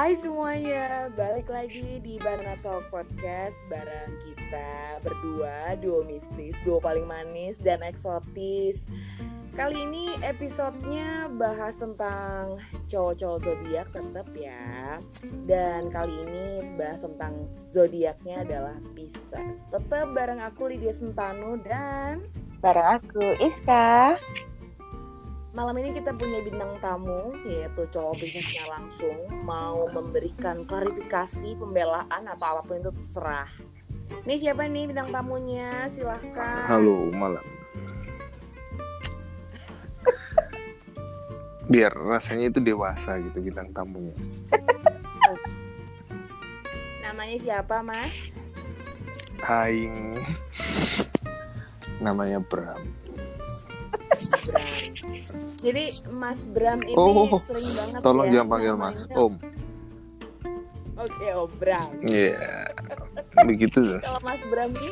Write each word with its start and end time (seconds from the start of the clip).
Hai 0.00 0.16
semuanya, 0.16 1.12
balik 1.12 1.52
lagi 1.52 2.00
di 2.00 2.16
Banana 2.16 2.56
Podcast 2.88 3.52
bareng 3.68 4.16
kita 4.24 4.96
berdua, 5.04 5.76
duo 5.76 6.00
mistis, 6.08 6.56
duo 6.64 6.80
paling 6.80 7.04
manis 7.04 7.60
dan 7.60 7.84
eksotis. 7.84 8.88
Kali 9.52 9.76
ini 9.76 10.16
episodenya 10.24 11.28
bahas 11.36 11.76
tentang 11.76 12.56
cowok-cowok 12.88 13.44
zodiak 13.44 13.92
tetap 13.92 14.24
ya. 14.32 14.96
Dan 15.44 15.92
kali 15.92 16.16
ini 16.16 16.64
bahas 16.80 17.04
tentang 17.04 17.44
zodiaknya 17.68 18.40
adalah 18.40 18.80
Pisces. 18.96 19.68
Tetap 19.68 20.16
bareng 20.16 20.40
aku 20.40 20.72
Lydia 20.72 20.96
Sentano 20.96 21.60
dan 21.60 22.24
bareng 22.64 23.04
aku 23.04 23.36
Iska. 23.36 24.16
Malam 25.50 25.82
ini 25.82 25.90
kita 25.90 26.14
punya 26.14 26.46
bintang 26.46 26.78
tamu 26.78 27.34
yaitu 27.42 27.82
cowok 27.90 28.22
bisnisnya 28.22 28.70
langsung 28.70 29.18
mau 29.42 29.82
memberikan 29.90 30.62
klarifikasi, 30.62 31.58
pembelaan 31.58 32.22
atau 32.30 32.54
apa 32.54 32.62
pun 32.62 32.78
itu 32.78 32.94
terserah. 32.94 33.50
Ini 34.30 34.34
siapa 34.38 34.70
nih 34.70 34.94
bintang 34.94 35.10
tamunya? 35.10 35.90
Silahkan. 35.90 36.70
Halo 36.70 37.10
malam. 37.10 37.42
Biar 41.66 41.98
rasanya 41.98 42.54
itu 42.54 42.62
dewasa 42.62 43.18
gitu 43.18 43.42
bintang 43.42 43.74
tamunya. 43.74 44.14
Namanya 47.02 47.36
siapa 47.42 47.82
mas? 47.82 48.14
Aing. 49.42 50.14
Namanya 51.98 52.38
Bram. 52.38 52.99
Jadi 55.60 55.84
Mas 56.10 56.40
Bram 56.50 56.80
ini 56.82 56.94
Oh, 56.96 57.38
sering 57.44 57.68
banget 57.76 58.00
Tolong 58.02 58.26
ya 58.26 58.32
jangan 58.32 58.48
panggil 58.48 58.74
Mas 58.76 59.00
Om. 59.10 59.34
Oke, 61.00 61.26
Om 61.32 61.50
Bram. 61.56 61.90
Iya. 62.04 62.68
Begitu 63.46 63.76
tuh. 63.78 63.98
Kalau 64.04 64.20
Mas 64.20 64.42
Bram 64.46 64.70
ini 64.74 64.90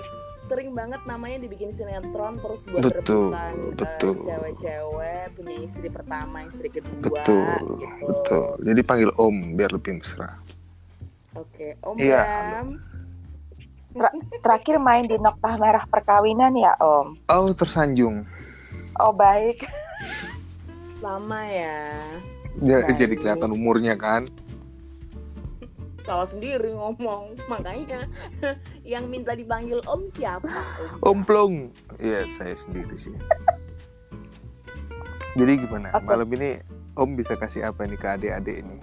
sering 0.48 0.72
banget 0.72 1.04
namanya 1.04 1.44
dibikin 1.44 1.76
sinetron 1.76 2.40
terus 2.40 2.64
buat 2.64 2.80
Betul, 2.80 3.36
rebutan 3.36 3.52
eh, 3.52 3.72
betul. 3.76 4.14
cewek-cewek 4.24 5.24
punya 5.36 5.56
istri 5.60 5.88
pertama, 5.92 6.48
istri 6.48 6.72
kedua 6.72 7.04
Betul, 7.04 7.44
gitu. 7.76 7.84
betul. 8.00 8.46
Jadi 8.64 8.80
panggil 8.80 9.10
Om 9.12 9.36
biar 9.60 9.76
lebih 9.76 10.00
mesra. 10.00 10.40
Oke, 11.36 11.76
Om 11.84 12.00
Iya, 12.00 12.24
Bram. 12.24 12.68
Terakhir 14.40 14.76
main 14.80 15.04
di 15.04 15.20
Noktah 15.20 15.60
Merah 15.60 15.84
Perkawinan 15.84 16.56
ya 16.56 16.72
Om. 16.80 17.28
Oh 17.28 17.52
tersanjung. 17.52 18.24
Oh 18.98 19.14
baik. 19.14 19.62
Lama 21.04 21.46
ya. 21.46 21.94
Ya, 22.58 22.82
Baik. 22.82 22.98
jadi 22.98 23.14
kelihatan 23.14 23.54
umurnya 23.54 23.94
kan. 23.94 24.26
Salah 26.02 26.26
sendiri 26.26 26.74
ngomong. 26.74 27.38
Makanya 27.46 28.10
yang 28.98 29.06
minta 29.06 29.38
dipanggil 29.38 29.78
Om 29.86 30.10
siapa? 30.10 30.50
Om 30.98 31.22
Plong. 31.22 31.70
Iya 32.02 32.26
saya 32.26 32.58
sendiri 32.58 32.98
sih. 32.98 33.14
Jadi 35.38 35.62
gimana? 35.62 35.94
Apa? 35.94 36.18
Malam 36.18 36.26
ini 36.34 36.58
Om 36.98 37.14
bisa 37.14 37.38
kasih 37.38 37.62
apa 37.70 37.86
nih 37.86 37.94
ke 37.94 38.08
adik-adik 38.10 38.66
ini? 38.66 38.78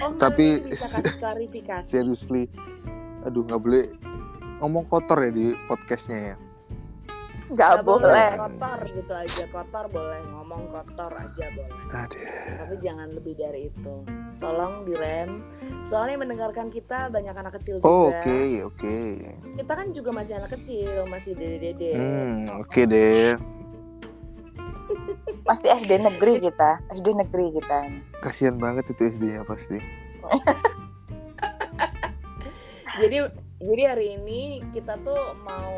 Om 0.00 0.16
Tapi- 0.16 0.64
bisa 0.64 1.04
kasih 1.04 1.20
klarifikasi. 1.20 1.84
Seriously, 1.84 2.48
aduh 3.28 3.44
nggak 3.44 3.60
boleh 3.60 3.84
ngomong 4.58 4.84
kotor 4.84 5.20
ya 5.20 5.30
di 5.30 5.52
podcastnya 5.66 6.20
ya. 6.32 6.36
Gak 7.44 7.52
Nggak 7.52 7.76
boleh. 7.84 8.30
kotor 8.40 8.78
gitu 8.88 9.12
aja 9.12 9.44
kotor 9.48 9.84
boleh 9.86 10.20
ngomong 10.32 10.62
kotor 10.72 11.12
aja 11.12 11.44
boleh 11.52 11.76
Aduh. 11.92 12.24
tapi 12.56 12.74
jangan 12.80 13.12
lebih 13.12 13.36
dari 13.36 13.68
itu 13.68 13.94
tolong 14.40 14.82
direm 14.82 15.44
soalnya 15.84 16.18
mendengarkan 16.18 16.72
kita 16.72 17.12
banyak 17.12 17.30
anak 17.30 17.60
kecil 17.60 17.78
juga 17.78 17.86
Oh 17.86 18.08
oke 18.08 18.40
oke. 18.64 18.96
kita 19.60 19.72
kan 19.76 19.86
juga 19.92 20.10
masih 20.10 20.34
anak 20.34 20.56
kecil 20.56 21.04
masih 21.04 21.36
dede 21.36 21.58
dede 21.60 21.90
Hmm 21.92 22.48
oke 22.56 22.80
deh. 22.82 23.36
Pasti 25.44 25.68
SD 25.68 26.00
negeri 26.00 26.40
kita. 26.40 26.80
SD 26.90 27.12
negeri 27.12 27.52
kita. 27.52 27.78
Kasihan 28.20 28.56
banget 28.56 28.88
itu 28.88 29.10
SD-nya 29.10 29.44
pasti. 29.44 29.76
jadi 32.96 33.28
jadi 33.64 33.82
hari 33.96 34.06
ini 34.20 34.60
kita 34.76 35.00
tuh 35.00 35.32
mau 35.40 35.72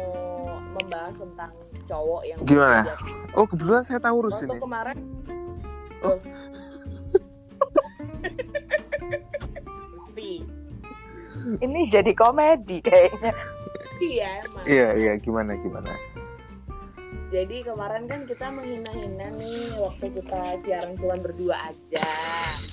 membahas 0.75 1.15
tentang 1.17 1.51
cowok 1.87 2.23
yang 2.27 2.39
Gimana? 2.43 2.83
Oh 3.39 3.47
kebetulan 3.47 3.83
saya 3.87 4.03
tahu 4.03 4.27
urus 4.27 4.43
ini. 4.43 4.59
kemarin 4.59 4.99
Oh. 6.05 6.19
Ini 11.47 11.81
jadi 11.89 12.11
komedi 12.19 12.83
kayaknya. 12.83 13.31
iya 14.03 14.43
emang 14.43 14.65
Iya 14.67 14.89
iya 14.99 15.13
gimana 15.23 15.55
gimana. 15.63 15.95
Jadi 17.37 17.69
kemarin 17.69 18.09
kan 18.09 18.25
kita 18.25 18.49
menghina-hina 18.49 19.29
nih 19.37 19.77
waktu 19.77 20.09
kita 20.09 20.57
siaran 20.65 20.97
cuma 20.97 21.21
berdua 21.21 21.69
aja. 21.69 22.09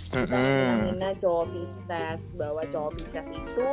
Kita 0.08 0.24
Mm-mm. 0.24 0.40
menghina-hina 0.40 1.20
cowok 1.20 1.52
Pisces 1.52 2.24
bahwa 2.40 2.64
cowok 2.72 2.96
Pisces 2.96 3.28
itu 3.28 3.68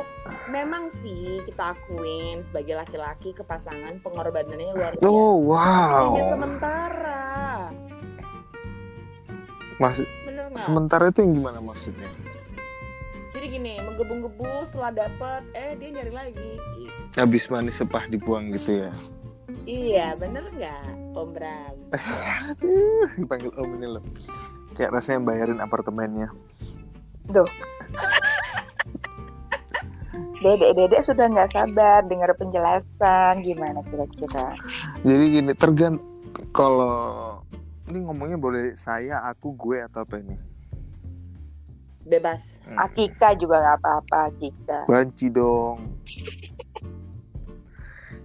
memang 0.51 0.91
sih 0.99 1.39
kita 1.47 1.79
akuin 1.79 2.43
sebagai 2.43 2.75
laki-laki 2.75 3.31
ke 3.31 3.39
pasangan 3.39 4.03
pengorbanannya 4.03 4.75
luar 4.75 4.99
biasa. 4.99 5.07
Oh 5.07 5.39
wow. 5.47 6.11
Hanya 6.11 6.23
sementara. 6.35 7.23
Maksud 9.79 10.07
nggak? 10.51 10.67
sementara 10.67 11.07
itu 11.07 11.23
yang 11.23 11.33
gimana 11.39 11.59
maksudnya? 11.63 12.11
Jadi 13.31 13.45
gini, 13.47 13.79
menggebu-gebu 13.79 14.67
setelah 14.67 15.07
dapet, 15.07 15.41
eh 15.55 15.71
dia 15.79 15.89
nyari 15.95 16.11
lagi. 16.11 16.51
Habis 17.15 17.47
manis 17.47 17.79
sepah 17.79 18.11
dibuang 18.11 18.51
gitu 18.51 18.83
ya. 18.83 18.91
Iya, 19.67 20.17
bener 20.17 20.43
nggak, 20.43 20.85
Om 21.15 21.29
Bram? 21.35 21.75
Aduh, 22.51 23.07
dipanggil 23.17 23.51
Om 23.53 23.69
ini 23.77 23.87
loh. 23.97 24.03
Kayak 24.75 24.99
rasanya 24.99 25.19
bayarin 25.27 25.59
apartemennya. 25.61 26.31
Duh. 27.29 27.47
Dedek-dedek 30.41 31.05
sudah 31.05 31.29
nggak 31.29 31.53
sabar 31.53 32.01
dengar 32.09 32.33
penjelasan 32.33 33.45
gimana 33.45 33.85
kira-kira. 33.85 34.57
Jadi 35.05 35.25
gini, 35.37 35.51
tergant 35.53 36.01
kalau 36.49 37.39
ini 37.91 38.01
ngomongnya 38.01 38.41
boleh 38.41 38.73
saya, 38.73 39.21
aku, 39.27 39.53
gue 39.53 39.85
atau 39.85 40.01
apa 40.01 40.17
ini? 40.17 40.35
Bebas. 42.01 42.41
Hmm. 42.65 42.77
Akika 42.81 43.37
juga 43.37 43.61
nggak 43.61 43.77
apa-apa 43.85 44.17
Akika. 44.33 44.79
Banci 44.89 45.29
dong. 45.29 46.01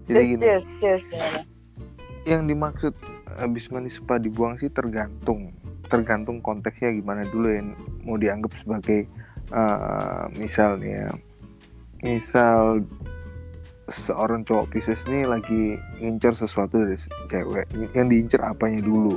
Jadi 0.07 0.25
gini, 0.35 0.43
cus, 0.43 0.65
cus. 0.81 1.05
Gimana? 1.13 1.41
yang 2.27 2.43
dimaksud 2.51 2.95
habis 3.39 3.71
manis 3.71 4.03
sepah 4.03 4.19
dibuang 4.19 4.59
sih 4.59 4.73
tergantung. 4.73 5.55
Tergantung 5.87 6.43
konteksnya 6.43 6.91
gimana 6.91 7.23
dulu 7.29 7.47
yang 7.47 7.79
mau 8.03 8.19
dianggap 8.19 8.57
sebagai 8.59 9.07
eh, 9.55 10.25
misalnya 10.35 11.15
misal 12.03 12.83
seorang 13.87 14.43
cowok 14.43 14.75
Pisces 14.75 15.07
nih 15.07 15.31
lagi 15.31 15.79
ngincer 16.03 16.35
sesuatu 16.35 16.83
dari 16.83 16.99
cewek 17.31 17.71
yang 17.95 18.11
diincer 18.11 18.43
apanya 18.43 18.83
dulu 18.83 19.15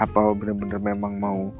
apa 0.00 0.32
bener-bener 0.32 0.80
memang 0.80 1.20
mau 1.20 1.52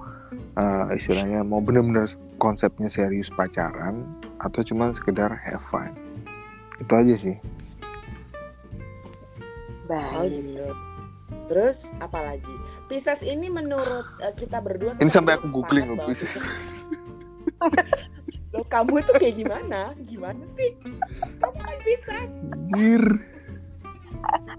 eh, 0.56 0.96
istilahnya 0.96 1.44
mau 1.44 1.60
bener-bener 1.60 2.08
konsepnya 2.40 2.88
serius 2.88 3.28
pacaran 3.28 4.08
atau 4.40 4.64
cuma 4.64 4.88
sekedar 4.96 5.36
have 5.36 5.60
fun 5.68 5.92
itu 6.80 6.92
aja 6.96 7.14
sih 7.20 7.36
Oh 9.90 10.22
Baik. 10.22 10.30
gitu. 10.38 10.66
Terus 11.50 11.78
apa 11.98 12.18
lagi? 12.22 12.54
Pisces 12.86 13.22
ini 13.22 13.50
menurut 13.50 14.06
eh, 14.18 14.34
kita 14.34 14.58
berdua 14.58 14.94
ini 14.98 15.10
sampai 15.10 15.34
aku 15.38 15.50
googling 15.50 15.90
loh 15.90 15.98
Pisces 16.06 16.42
Loh, 18.50 18.66
kamu 18.66 18.98
itu 18.98 19.12
kayak 19.14 19.34
gimana? 19.38 19.94
Gimana 20.02 20.42
sih? 20.58 20.74
Kamu 21.38 21.54
kan 21.54 21.78
Pisces. 21.86 22.28
Anjir. 22.50 23.04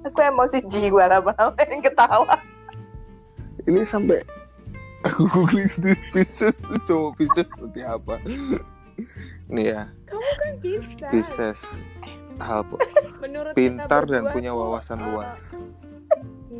Aku 0.07 0.19
emosi 0.19 0.63
jiwa 0.67 1.11
lama-lama 1.11 1.59
yang 1.67 1.83
ketawa. 1.83 2.39
ini 3.67 3.83
sampai 3.85 4.23
aku 5.05 5.27
googling 5.27 5.67
sendiri 5.67 5.99
Pisces 6.09 6.55
cowok 6.83 7.19
Pisces 7.19 7.45
seperti 7.45 7.81
apa 7.85 8.17
ini 9.51 9.69
ya 9.69 9.85
Kamu 10.09 10.31
kan 10.39 10.53
Pisces. 10.57 11.09
Pisces 11.13 11.59
hal 12.41 12.61
Menurut 13.23 13.53
pintar 13.53 14.09
dan 14.09 14.27
punya 14.33 14.51
tuh, 14.51 14.59
wawasan 14.65 14.99
eh, 14.99 15.05
luas 15.07 15.41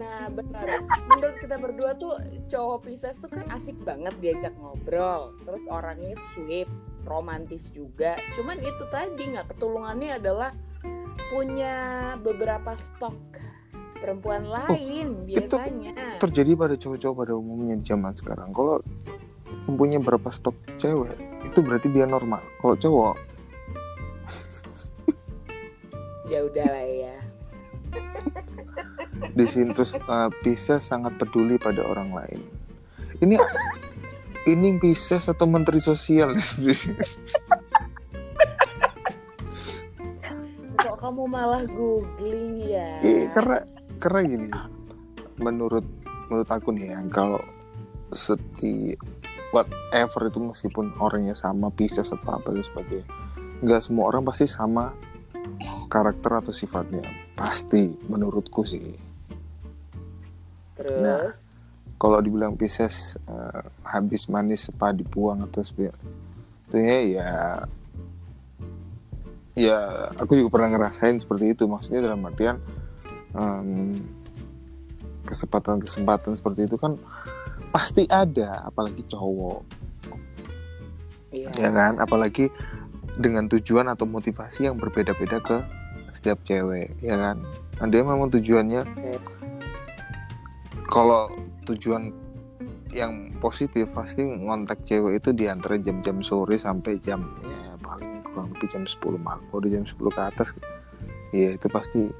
Nah, 0.02 0.34
benar. 0.34 0.66
Menurut 1.14 1.38
kita 1.38 1.62
berdua 1.62 1.94
tuh 1.94 2.18
cowok 2.50 2.90
Pisces 2.90 3.22
tuh 3.22 3.30
kan 3.30 3.46
asik 3.54 3.78
banget 3.86 4.16
diajak 4.18 4.54
ngobrol. 4.58 5.38
Terus 5.46 5.62
orangnya 5.70 6.18
sweet, 6.34 6.66
romantis 7.06 7.70
juga. 7.70 8.18
Cuman 8.34 8.58
itu 8.66 8.84
tadi 8.90 9.30
nggak 9.30 9.54
ketulungannya 9.54 10.18
adalah 10.18 10.58
punya 11.30 11.76
beberapa 12.18 12.74
stok 12.74 13.14
perempuan 14.02 14.50
lain 14.50 15.30
biasanya. 15.30 16.18
terjadi 16.18 16.58
pada 16.58 16.76
cowok-cowok 16.76 17.16
pada 17.22 17.34
umumnya 17.38 17.78
di 17.78 17.86
zaman 17.86 18.18
sekarang 18.18 18.50
kalau 18.50 18.82
mempunyai 19.70 20.02
berapa 20.02 20.28
stok 20.34 20.58
cewek 20.82 21.14
itu 21.46 21.62
berarti 21.62 21.88
dia 21.94 22.10
normal 22.10 22.42
kalau 22.60 22.74
cowok 22.74 23.16
Ya 26.32 26.48
udah 26.48 26.64
lah 26.64 26.88
ya. 26.88 27.16
di 29.36 29.46
sini 29.48 29.76
terus 29.76 29.96
uh, 30.08 30.32
Pisces 30.44 30.88
sangat 30.88 31.20
peduli 31.20 31.60
pada 31.60 31.84
orang 31.84 32.16
lain 32.16 32.42
ini 33.22 33.36
ini 34.50 34.80
Pisces 34.80 35.30
atau 35.30 35.46
menteri 35.46 35.78
sosial 35.84 36.34
ya 36.36 36.42
Kok 40.82 40.98
kamu 40.98 41.30
malah 41.30 41.62
googling 41.70 42.66
ya? 42.66 42.98
Iya, 43.06 43.30
karena 43.38 43.62
karena 44.02 44.22
gini 44.26 44.50
menurut 45.38 45.86
menurut 46.32 46.50
aku 46.50 46.74
nih 46.74 46.96
ya 46.96 47.06
kalau 47.14 47.44
seti 48.10 48.98
whatever 49.54 50.32
itu 50.32 50.40
meskipun 50.42 50.98
orangnya 50.98 51.38
sama 51.38 51.70
Pisces 51.70 52.10
atau 52.10 52.40
apa 52.40 52.50
dan 52.50 52.66
sebagainya 52.66 53.06
nggak 53.62 53.82
semua 53.86 54.10
orang 54.10 54.26
pasti 54.26 54.50
sama 54.50 54.90
karakter 55.92 56.40
atau 56.40 56.56
sifatnya? 56.56 57.04
Pasti 57.36 57.92
menurutku 58.08 58.64
sih. 58.64 58.96
Terus? 60.80 61.04
Nah. 61.04 61.28
kalau 62.02 62.18
dibilang 62.18 62.58
Pisces 62.58 63.14
eh, 63.30 63.62
habis 63.86 64.26
manis 64.26 64.66
sepa 64.66 64.90
dibuang 64.90 65.46
atau 65.46 65.62
sebagainya 65.62 67.00
ya 67.06 67.32
ya 69.54 69.80
aku 70.18 70.34
juga 70.34 70.50
pernah 70.58 70.74
ngerasain 70.74 71.22
seperti 71.22 71.54
itu. 71.54 71.70
Maksudnya 71.70 72.10
dalam 72.10 72.26
artian 72.26 72.58
em, 73.36 74.02
kesempatan-kesempatan 75.30 76.34
seperti 76.40 76.66
itu 76.66 76.82
kan 76.82 76.98
pasti 77.70 78.10
ada 78.10 78.66
apalagi 78.66 79.06
cowok. 79.06 79.62
Iya. 81.32 81.48
ya 81.56 81.70
kan? 81.70 82.02
Apalagi 82.02 82.52
dengan 83.16 83.48
tujuan 83.48 83.88
atau 83.88 84.04
motivasi 84.08 84.68
yang 84.68 84.76
berbeda-beda 84.76 85.40
ke 85.40 85.58
setiap 86.14 86.40
cewek 86.44 86.94
ya 87.02 87.16
kan 87.18 87.42
ada 87.82 87.94
yang 87.96 88.08
memang 88.12 88.30
tujuannya 88.30 88.84
kalau 90.92 91.32
tujuan 91.66 92.12
yang 92.92 93.32
positif 93.40 93.88
pasti 93.96 94.28
ngontak 94.28 94.84
cewek 94.84 95.24
itu 95.24 95.32
di 95.32 95.48
antara 95.48 95.80
jam-jam 95.80 96.20
sore 96.20 96.60
sampai 96.60 97.00
jam 97.00 97.24
ya 97.40 97.80
paling 97.80 98.20
kurang 98.28 98.52
lebih 98.52 98.68
jam 98.68 98.84
10 98.84 99.00
malam 99.16 99.44
kalau 99.48 99.64
jam 99.72 99.88
10 99.88 99.96
ke 99.96 100.22
atas 100.22 100.52
ya 101.32 101.56
itu 101.56 101.68
pasti 101.72 102.12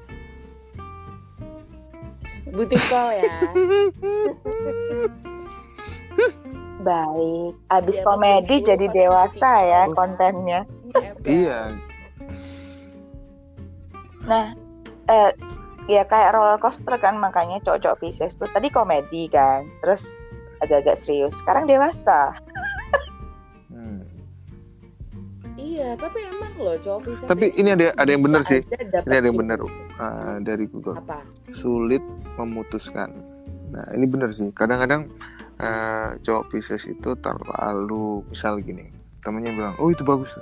Butik 2.52 2.84
call 2.84 3.16
ya. 3.16 3.32
Baik. 6.84 7.52
Abis 7.72 7.96
Iya, 7.96 8.04
komedi 8.04 8.56
betul. 8.60 8.68
jadi 8.68 8.86
dewasa 8.92 9.52
ya 9.64 9.82
kontennya. 9.96 10.60
iya 11.24 11.72
Nah, 14.26 14.54
eh, 15.10 15.30
ya 15.90 16.06
kayak 16.06 16.34
roller 16.34 16.58
coaster 16.62 16.94
kan 16.98 17.18
makanya 17.18 17.58
cowok-cowok 17.66 17.98
Pisces 17.98 18.38
tuh 18.38 18.46
tadi 18.50 18.70
komedi 18.70 19.26
kan, 19.26 19.66
terus 19.82 20.14
agak-agak 20.62 20.94
serius. 20.94 21.34
Sekarang 21.42 21.66
dewasa. 21.66 22.30
Hmm. 23.66 24.06
Iya, 25.58 25.98
tapi 25.98 26.22
emang 26.22 26.54
loh 26.58 26.76
cowok 26.78 27.00
bisa. 27.10 27.24
Tapi 27.26 27.46
ini 27.58 27.68
ada- 27.74 27.94
ada 27.98 28.10
yang 28.10 28.22
bener 28.22 28.42
sih. 28.46 28.62
Ini 28.62 29.16
ada 29.18 29.26
yang 29.26 29.38
bener. 29.38 29.58
Apa? 29.58 29.98
Ah, 29.98 30.36
dari 30.38 30.64
Google 30.70 30.98
Apa? 31.02 31.22
sulit 31.50 32.02
memutuskan. 32.38 33.10
Nah 33.72 33.86
ini 33.96 34.06
benar 34.06 34.30
sih. 34.32 34.52
Kadang-kadang 34.54 35.10
eh, 35.62 36.18
cowok 36.26 36.50
Pisces 36.50 36.90
itu 36.90 37.14
terlalu 37.22 38.26
misal 38.26 38.58
gini, 38.58 38.90
temennya 39.22 39.54
bilang, 39.54 39.74
oh 39.78 39.94
itu 39.94 40.02
bagus. 40.02 40.34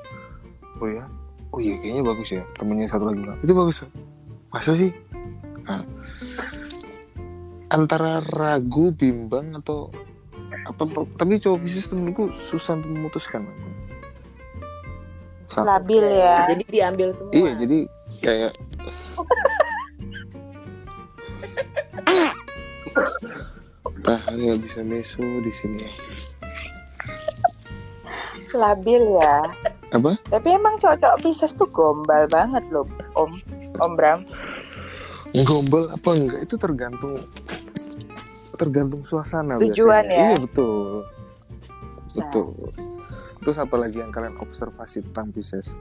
Oh 0.80 0.88
ya, 0.88 1.04
oh 1.50 1.58
iya 1.58 1.74
kayaknya 1.78 2.02
bagus 2.06 2.28
ya. 2.30 2.42
Temennya 2.56 2.86
satu 2.86 3.10
lagi 3.10 3.18
bilang, 3.22 3.38
itu 3.42 3.52
bagus. 3.52 3.78
Masa 4.50 4.74
sih? 4.74 4.90
Nah, 5.66 5.84
antara 7.70 8.18
ragu, 8.34 8.90
bimbang 8.90 9.54
atau 9.54 9.90
apa? 10.66 10.82
Tapi 11.14 11.38
cowok 11.38 11.58
Pisces 11.62 11.86
menurutku 11.94 12.34
susah 12.34 12.78
untuk 12.78 12.90
memutuskan. 12.90 13.46
Sa- 15.50 15.66
Labil 15.66 16.02
ya. 16.02 16.46
Jadi 16.46 16.64
diambil 16.70 17.08
semua. 17.14 17.34
Iya, 17.34 17.52
jadi 17.58 17.78
kayak 18.22 18.52
tahan 24.00 24.36
nggak 24.40 24.60
bisa 24.64 24.80
meso 24.82 25.22
di 25.22 25.52
sini. 25.52 25.86
Labil 28.50 29.02
ya. 29.14 29.46
Apa? 29.90 30.14
Tapi 30.30 30.48
emang 30.54 30.78
cowok-cowok 30.78 31.18
Pisces 31.22 31.52
tuh 31.58 31.66
gombal 31.70 32.30
banget 32.30 32.62
loh, 32.70 32.86
Om. 33.18 33.42
Om 33.82 33.92
Bram. 33.98 34.22
Gombal 35.46 35.90
apa 35.94 36.10
enggak? 36.14 36.40
Itu 36.46 36.58
tergantung 36.58 37.14
tergantung 38.58 39.02
suasana 39.08 39.56
Tujuan 39.56 40.04
biasanya. 40.04 40.14
ya? 40.14 40.26
Iya 40.30 40.36
betul. 40.42 41.06
Betul. 42.12 42.48
Terus 43.40 43.56
apa 43.56 43.76
lagi 43.80 43.96
yang 44.02 44.12
kalian 44.12 44.36
observasi 44.42 45.06
tentang 45.10 45.32
Pisces? 45.32 45.78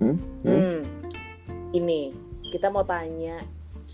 Hmm? 0.00 0.16
Hmm? 0.42 0.48
Hmm. 0.48 0.80
Ini 1.74 2.14
kita 2.50 2.70
mau 2.70 2.86
tanya 2.86 3.42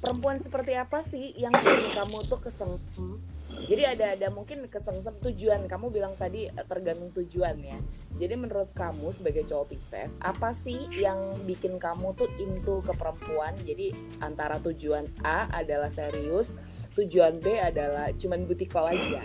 perempuan 0.00 0.38
seperti 0.40 0.76
apa 0.76 1.02
sih 1.04 1.34
yang 1.36 1.52
bikin 1.52 1.92
kamu 1.96 2.24
tuh 2.28 2.38
kesengsem? 2.40 3.20
Jadi 3.66 3.82
ada 3.84 4.16
ada 4.16 4.28
mungkin 4.32 4.64
kesengsem 4.70 5.20
tujuan 5.20 5.68
kamu 5.68 5.92
bilang 5.92 6.14
tadi 6.16 6.48
eh, 6.48 6.66
tergantung 6.66 7.12
tujuan 7.12 7.56
ya. 7.60 7.78
Jadi 8.16 8.34
menurut 8.36 8.72
kamu 8.72 9.12
sebagai 9.12 9.44
cowok 9.48 9.74
Pisces 9.74 10.16
apa 10.22 10.54
sih 10.56 10.88
yang 10.96 11.44
bikin 11.44 11.76
kamu 11.76 12.16
tuh 12.16 12.30
into 12.40 12.80
ke 12.86 12.92
perempuan? 12.96 13.52
Jadi 13.64 13.92
antara 14.24 14.56
tujuan 14.62 15.08
A 15.26 15.50
adalah 15.52 15.92
serius, 15.92 16.62
tujuan 16.96 17.42
B 17.42 17.60
adalah 17.60 18.14
cuman 18.16 18.48
call 18.70 18.96
aja. 18.96 19.22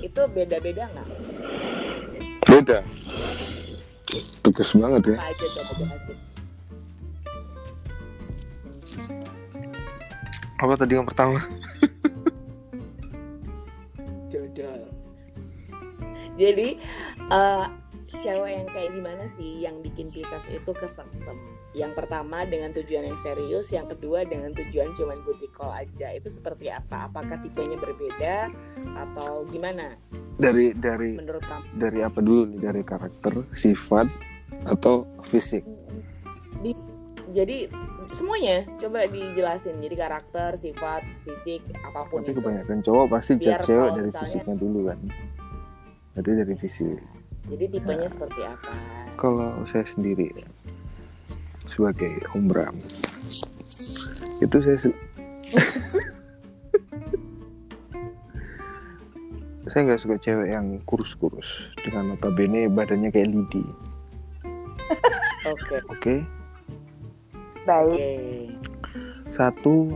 Itu 0.00 0.26
beda-beda 0.32 0.88
nggak? 0.92 1.08
Beda. 2.46 2.78
Tegas 4.40 4.70
banget 4.78 5.02
ya. 5.12 5.16
Apa 5.18 5.28
aja 5.34 5.46
coba 5.52 5.72
jelasin. 5.76 6.18
Apa 10.56 10.72
tadi 10.80 10.92
yang 10.96 11.04
pertama? 11.04 11.36
Dodol. 14.56 14.92
Jadi 16.36 16.68
eh, 17.32 17.66
cewek 18.20 18.50
yang 18.52 18.68
kayak 18.72 18.90
gimana 18.92 19.24
sih 19.36 19.64
yang 19.64 19.80
bikin 19.80 20.08
Pisces 20.12 20.44
itu 20.48 20.70
kesengsem? 20.72 21.36
Yang 21.76 21.92
pertama 21.92 22.48
dengan 22.48 22.72
tujuan 22.72 23.04
yang 23.04 23.20
serius, 23.20 23.68
yang 23.68 23.84
kedua 23.84 24.24
dengan 24.24 24.56
tujuan 24.56 24.96
cuman 24.96 25.18
booty 25.28 25.48
call 25.52 25.72
aja. 25.76 26.12
Itu 26.16 26.32
seperti 26.32 26.72
apa? 26.72 27.12
Apakah 27.12 27.36
tipenya 27.44 27.76
berbeda 27.76 28.48
atau 28.96 29.44
gimana 29.52 30.00
Dari 30.40 30.72
dari 30.76 31.16
menurut 31.20 31.44
kamu? 31.44 31.64
dari 31.76 31.98
apa 32.00 32.18
dulu 32.24 32.42
nih? 32.48 32.60
Dari 32.64 32.80
karakter, 32.84 33.44
sifat, 33.52 34.08
atau 34.64 35.04
fisik? 35.20 35.64
Bis- 36.64 36.95
jadi 37.30 37.66
semuanya 38.14 38.62
coba 38.78 39.06
dijelasin. 39.06 39.82
Jadi 39.82 39.94
karakter, 39.94 40.50
sifat, 40.54 41.02
fisik, 41.22 41.62
apa 41.80 42.06
pun 42.06 42.22
Tapi 42.22 42.32
itu. 42.32 42.38
kebanyakan 42.38 42.78
cowok 42.82 43.06
pasti 43.10 43.32
Biar 43.36 43.58
judge 43.58 43.66
cewek 43.66 43.88
dari 43.90 44.08
misalnya- 44.08 44.22
fisiknya 44.22 44.54
dulu 44.54 44.78
kan. 44.86 44.98
Berarti 46.14 46.30
dari 46.32 46.54
fisik. 46.56 47.00
Jadi 47.46 47.64
tipenya 47.70 48.08
seperti 48.10 48.40
apa? 48.42 48.72
Kalau 49.16 49.50
saya 49.64 49.86
sendiri 49.86 50.30
sebagai 51.66 52.22
Om 52.34 52.50
itu 54.36 54.56
saya 54.60 54.78
se- 54.78 55.00
saya 59.66 59.82
nggak 59.82 60.00
suka 60.00 60.16
cewek 60.20 60.48
yang 60.52 60.78
kurus-kurus 60.84 61.68
dengan 61.80 62.14
notabene 62.14 62.68
badannya 62.68 63.10
kayak 63.10 63.32
lidi 63.32 63.64
Oke. 65.46 65.76
oke 65.88 66.14
Baik. 67.66 67.98
Oke. 67.98 68.14
satu 69.34 69.92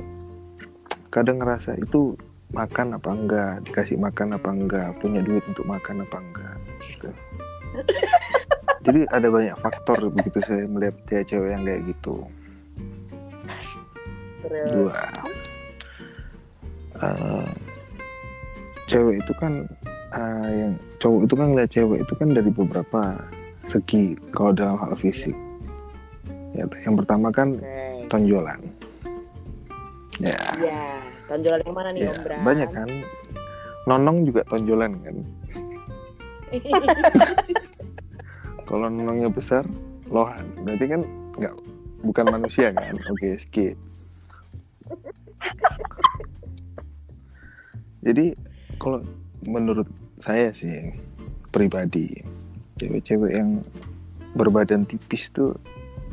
kadang 1.09 1.41
ngerasa 1.41 1.79
itu 1.81 2.13
makan 2.53 2.99
apa 2.99 3.11
enggak 3.15 3.53
dikasih 3.65 3.97
makan 3.97 4.37
apa 4.37 4.51
enggak 4.53 4.89
punya 5.01 5.25
duit 5.25 5.41
untuk 5.49 5.65
makan 5.65 6.03
apa 6.05 6.19
enggak 6.19 6.57
gitu. 6.85 7.09
jadi 8.85 9.01
ada 9.15 9.33
banyak 9.33 9.57
faktor 9.63 10.13
begitu 10.13 10.45
saya 10.45 10.67
melihat 10.67 10.99
cewek-cewek 11.09 11.51
yang 11.57 11.63
kayak 11.65 11.83
gitu 11.89 12.17
Terus. 14.45 14.69
dua 14.75 14.99
Eh, 17.01 17.49
cewek 18.85 19.25
itu 19.25 19.33
kan 19.41 19.65
eh, 20.13 20.49
yang 20.53 20.73
cowok 21.01 21.21
itu 21.25 21.35
kan 21.39 21.47
ngeliat 21.49 21.71
cewek 21.73 21.99
itu 22.05 22.13
kan 22.13 22.29
dari 22.37 22.51
beberapa 22.53 23.03
segi 23.73 24.21
kalau 24.37 24.53
dalam 24.53 24.77
hal 24.77 24.93
fisik 25.01 25.33
ya, 26.55 26.65
yang 26.87 26.97
pertama 26.99 27.29
kan 27.31 27.59
Oke. 27.59 28.07
tonjolan 28.11 28.61
Ya, 30.21 30.37
Ya, 30.61 31.01
tonjolan 31.33 31.65
yang 31.65 31.73
mana 31.73 31.89
nih 31.97 32.05
ya 32.05 32.13
Om 32.13 32.21
Bram? 32.21 32.41
banyak 32.45 32.69
kan. 32.77 32.89
Nonong 33.89 34.29
juga 34.29 34.45
tonjolan 34.53 34.93
kan. 35.01 35.17
Kalau 38.69 38.87
nonongnya 38.93 39.33
besar, 39.33 39.65
lohan. 40.13 40.45
Berarti 40.61 40.85
kan 40.93 41.01
nggak 41.41 41.55
bukan 42.05 42.27
manusia 42.29 42.69
kan? 42.77 43.01
Oke, 43.09 43.41
skip. 43.41 43.81
Jadi 48.05 48.37
kalau 48.77 49.01
menurut 49.49 49.89
saya 50.21 50.53
sih 50.53 50.93
pribadi, 51.49 52.13
cewek-cewek 52.77 53.33
yang 53.33 53.65
berbadan 54.37 54.85
tipis 54.85 55.33
tuh 55.33 55.57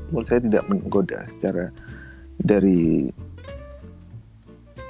menurut 0.10 0.28
saya 0.28 0.42
tidak 0.44 0.64
menggoda 0.72 1.20
secara 1.28 1.72
dari 2.40 3.12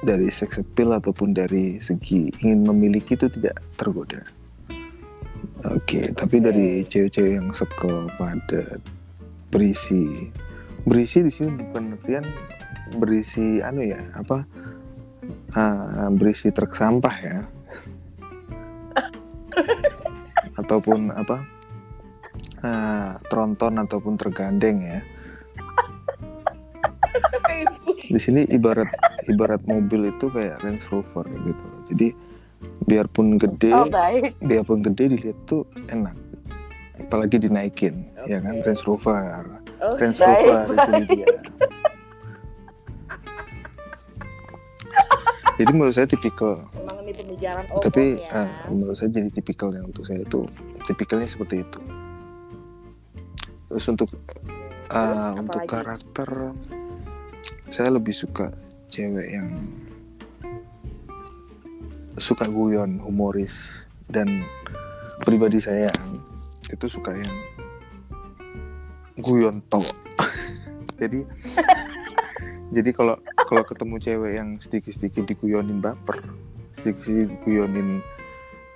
dari 0.02 0.30
seks 0.30 0.62
appeal 0.62 0.94
ataupun 0.94 1.34
dari 1.34 1.82
segi 1.82 2.30
ingin 2.42 2.62
memiliki 2.62 3.18
itu 3.18 3.26
tidak 3.26 3.58
tergoda. 3.74 4.22
Oke, 5.66 6.14
tapi 6.14 6.38
dari 6.38 6.86
cewek-cewek 6.86 7.34
yang 7.34 7.50
seko 7.50 8.06
padat 8.14 8.78
berisi 9.50 10.30
berisi 10.86 11.26
di 11.26 11.32
sini 11.34 11.50
bukan 11.50 11.98
artian 11.98 12.24
berisi 13.02 13.58
anu 13.58 13.82
ya 13.82 13.98
apa? 14.14 14.46
Ah, 15.58 16.06
berisi 16.14 16.54
truk 16.54 16.78
sampah 16.78 17.16
ya. 17.18 17.38
Ataupun 20.62 21.10
apa 21.10 21.42
ah, 22.62 23.18
tronton 23.28 23.76
ataupun 23.78 24.16
tergandeng 24.16 24.80
ya. 24.80 24.98
Di 28.12 28.16
sini 28.16 28.48
ibarat 28.48 28.88
ibarat 29.28 29.60
mobil 29.68 30.08
itu 30.08 30.32
kayak 30.32 30.64
Range 30.64 30.80
Rover 30.88 31.28
gitu. 31.44 31.66
Jadi 31.92 32.08
biarpun 32.88 33.36
gede 33.36 33.70
Oh 33.70 33.84
baik. 33.86 34.32
biarpun 34.40 34.80
gede 34.80 35.12
dilihat 35.12 35.36
tuh 35.44 35.68
enak. 35.92 36.16
Apalagi 36.98 37.36
dinaikin 37.38 38.08
ya 38.24 38.40
kan. 38.40 38.64
Range 38.64 38.82
Rover. 38.88 39.44
Oh, 39.78 39.94
Range 39.94 40.16
baik, 40.16 40.48
Rover 40.48 40.72
itu 40.72 40.90
dia. 41.14 41.28
Jadi 45.58 45.74
menurut 45.74 45.90
saya 45.90 46.06
tipikal. 46.06 46.70
Emang 46.78 47.02
ini 47.02 47.12
pembicaraan 47.12 47.66
tapi 47.82 48.22
ya. 48.22 48.46
eh, 48.46 48.50
menurut 48.70 48.94
saya 48.94 49.10
jadi 49.10 49.26
tipikal 49.34 49.74
yang 49.74 49.90
untuk 49.90 50.06
saya 50.06 50.22
itu 50.22 50.46
tipikalnya 50.86 51.26
seperti 51.26 51.66
itu 51.66 51.80
terus 53.68 53.84
untuk 53.88 54.10
eh, 54.88 54.96
Terus 54.96 55.40
untuk 55.40 55.60
apalagi? 55.62 55.70
karakter 55.70 56.30
saya 57.68 57.92
lebih 57.92 58.16
suka 58.16 58.48
cewek 58.88 59.28
yang 59.28 59.48
suka 62.18 62.48
guyon 62.48 62.98
humoris 62.98 63.86
dan 64.08 64.42
pribadi 65.22 65.60
saya 65.60 65.92
itu 66.72 66.86
suka 66.88 67.14
yang 67.14 67.36
guyon 69.20 69.60
to 69.68 69.78
jadi 71.00 71.22
jadi 72.74 72.90
kalau 72.96 73.20
kalau 73.48 73.62
ketemu 73.64 73.96
cewek 74.00 74.32
yang 74.34 74.48
sedikit-sedikit 74.58 75.24
diguyonin 75.28 75.78
baper 75.78 76.24
sedikit-sedikit 76.80 77.38
diguyonin 77.44 78.00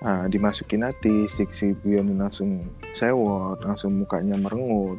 ah, 0.03 0.27
dimasukin 0.27 0.83
hati 0.85 1.31
sedikit-sedikit 1.31 1.79
diguyonin 1.83 2.19
langsung 2.19 2.69
sewot 2.93 3.63
langsung 3.63 4.03
mukanya 4.03 4.37
merengut. 4.37 4.99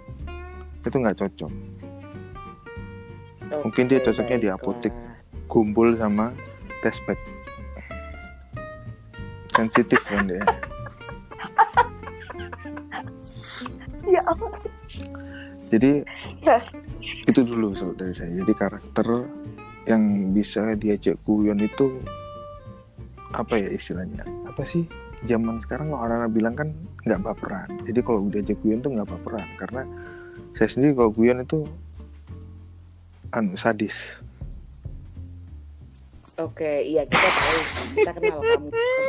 Itu 0.84 0.98
nggak 1.00 1.20
cocok. 1.20 1.52
Oke, 3.54 3.56
mungkin 3.68 3.86
dia 3.92 4.00
cocoknya 4.02 4.38
di 4.40 4.50
apotek. 4.50 4.94
kumpul 5.44 5.94
sama 6.02 6.34
tespek 6.82 7.20
sensitif 9.54 10.02
kan 10.10 10.26
dia. 10.26 10.42
Ya 14.04 14.20
ampun. 14.28 14.52
jadi 15.72 16.04
Ya. 16.44 16.60
itu 17.24 17.42
dulu 17.48 17.72
Sol, 17.72 17.96
dari 17.96 18.12
saya. 18.12 18.30
Jadi 18.36 18.52
karakter 18.52 19.26
yang 19.88 20.36
bisa 20.36 20.76
diajak 20.76 21.18
guyon 21.24 21.58
itu 21.64 22.04
apa 23.34 23.58
ya 23.58 23.72
istilahnya 23.72 24.28
apa 24.54 24.70
sih? 24.70 24.86
Zaman 25.26 25.58
sekarang 25.58 25.90
orang-orang 25.90 26.30
bilang 26.30 26.54
kan 26.54 26.70
nggak 27.02 27.26
baperan. 27.26 27.74
Jadi 27.90 28.00
kalau 28.06 28.30
udah 28.30 28.38
ajak 28.38 28.62
guyon 28.62 28.86
tuh 28.86 28.94
nggak 28.94 29.10
baperan. 29.10 29.48
Karena 29.58 29.82
saya 30.54 30.70
sendiri 30.70 30.94
kalau 30.94 31.10
guyon 31.10 31.42
itu 31.42 31.66
anu 33.34 33.58
sadis. 33.58 34.22
Oke, 36.38 36.86
iya 36.86 37.02
kita 37.10 37.30
tahu. 37.34 37.60
Kita 37.98 38.12
kenal 38.14 38.40
kamu. 38.46 38.68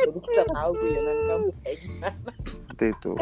Jadi 0.09 0.19
kita 0.25 0.43
tahu 0.49 0.71
guyonan 0.73 1.17
kamu 1.29 1.47
kayak 1.61 1.77
gimana. 1.77 2.31
seperti 2.65 2.85
itu. 2.89 3.13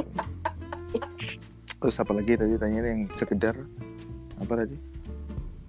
Terus 1.83 1.95
apalagi 1.99 2.31
tadi 2.39 2.55
tanya 2.55 2.79
yang 2.87 3.11
sekedar? 3.11 3.55
Apa 4.39 4.53
tadi? 4.63 4.79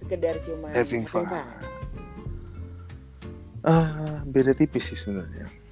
Sekedar 0.06 0.34
cuma 0.46 0.70
having 0.70 1.02
fun. 1.02 1.26
Ah 3.64 4.22
beda 4.28 4.54
tipis 4.54 4.92
sih 4.92 4.98
sebenarnya 4.98 5.63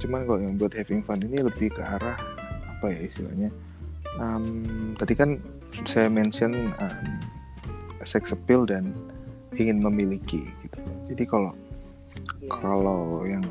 cuman 0.00 0.24
kalau 0.24 0.40
yang 0.40 0.54
buat 0.56 0.72
having 0.72 1.00
fun 1.00 1.20
ini 1.20 1.38
lebih 1.40 1.68
ke 1.70 1.82
arah 1.82 2.16
apa 2.66 2.86
ya 2.88 3.00
istilahnya 3.04 3.50
Em, 4.18 4.44
tadi 4.98 5.14
kan 5.14 5.38
saya 5.86 6.10
mention 6.10 6.50
em, 6.72 7.06
sex 8.02 8.34
appeal 8.34 8.66
dan 8.66 8.90
ingin 9.54 9.78
memiliki 9.78 10.42
gitu 10.60 10.78
jadi 11.08 11.24
kalau 11.24 11.52
Iya. 12.42 12.50
kalau 12.50 13.22
yang 13.22 13.44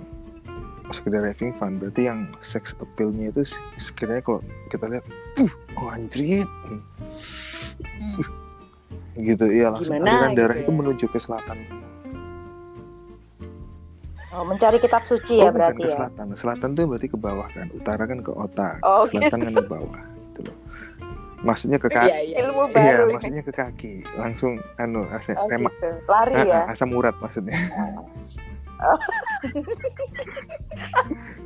sekedar 0.92 1.24
having 1.24 1.56
fun 1.56 1.80
berarti 1.80 2.12
yang 2.12 2.28
sex 2.42 2.76
appealnya 2.76 3.32
itu 3.32 3.48
se- 3.48 3.56
sekiranya 3.80 4.20
kalau 4.20 4.44
kita 4.68 4.84
lihat 4.90 5.06
uh 5.40 5.54
oh 5.78 5.90
anjrit 5.90 6.50
Uh, 6.60 6.82
gitu 9.16 9.46
iya 9.48 9.72
langsung 9.72 9.96
Gimana 9.96 10.12
aliran 10.12 10.30
gitu 10.30 10.40
darah 10.40 10.56
ya? 10.56 10.62
itu 10.64 10.72
menuju 10.72 11.06
ke 11.08 11.20
selatan 11.20 11.58
Oh, 14.30 14.44
mencari 14.44 14.78
kitab 14.78 15.04
suci 15.04 15.38
oh 15.38 15.42
ya 15.42 15.50
bukan 15.50 15.58
berarti 15.74 15.82
ke 15.82 15.86
ya. 15.86 15.96
selatan 15.96 16.26
selatan 16.34 16.70
tuh 16.72 16.86
berarti 16.86 17.08
ke 17.08 17.18
bawah 17.18 17.48
kan 17.48 17.66
utara 17.72 18.04
kan 18.04 18.20
ke 18.20 18.30
otak 18.30 18.78
Oh, 18.82 19.02
oke. 19.02 19.10
selatan 19.12 19.40
kan 19.42 19.54
ke 19.56 19.66
bawah 19.66 20.02
gitu 20.24 20.40
loh 20.46 20.58
maksudnya 21.40 21.78
ke 21.78 21.88
Iya, 21.88 21.98
kaki 21.98 22.12
iya. 22.28 22.36
Ilmu 22.44 22.62
iya 22.62 22.74
baru. 22.76 22.84
nih. 23.02 23.14
maksudnya 23.16 23.42
ke 23.42 23.54
kaki 23.54 23.94
langsung 24.14 24.52
anu 24.76 25.02
asa, 25.08 25.34
Oh, 25.34 25.48
remak 25.48 25.74
gitu. 25.74 25.90
Lari 26.06 26.34
Ah, 26.36 26.44
ya. 26.44 26.60
ah, 26.62 26.74
asam 26.74 26.92
urat 26.92 27.16
maksudnya 27.18 27.58
Oh. 28.80 28.96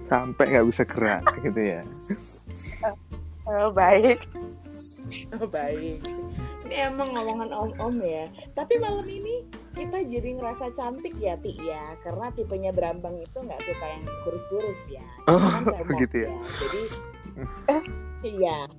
sampai 0.05 0.45
nggak 0.47 0.67
bisa 0.67 0.83
gerak 0.83 1.23
gitu 1.39 1.57
ya 1.57 1.81
Oh, 3.43 3.69
baik. 3.69 4.23
Oh, 5.37 5.49
baik. 5.49 5.97
Ini 6.65 6.93
emang 6.93 7.09
ngomongan 7.09 7.49
om-om 7.53 7.95
ya. 8.01 8.29
Tapi 8.53 8.77
malam 8.77 9.05
ini 9.05 9.45
kita 9.73 10.01
jadi 10.05 10.37
ngerasa 10.37 10.69
cantik 10.73 11.13
ya, 11.17 11.33
Ti 11.37 11.53
ya. 11.57 11.97
Karena 12.01 12.29
tipenya 12.33 12.69
Brambang 12.69 13.17
itu 13.17 13.33
nggak 13.33 13.61
suka 13.61 13.85
yang 13.85 14.03
kurus-kurus 14.25 14.79
ya. 14.89 15.05
Oh, 15.25 15.37
kan 15.41 15.65
cemok 15.65 15.85
begitu 15.89 16.15
ya? 16.25 16.31
Jadi 16.33 16.81
Iya. 18.23 18.71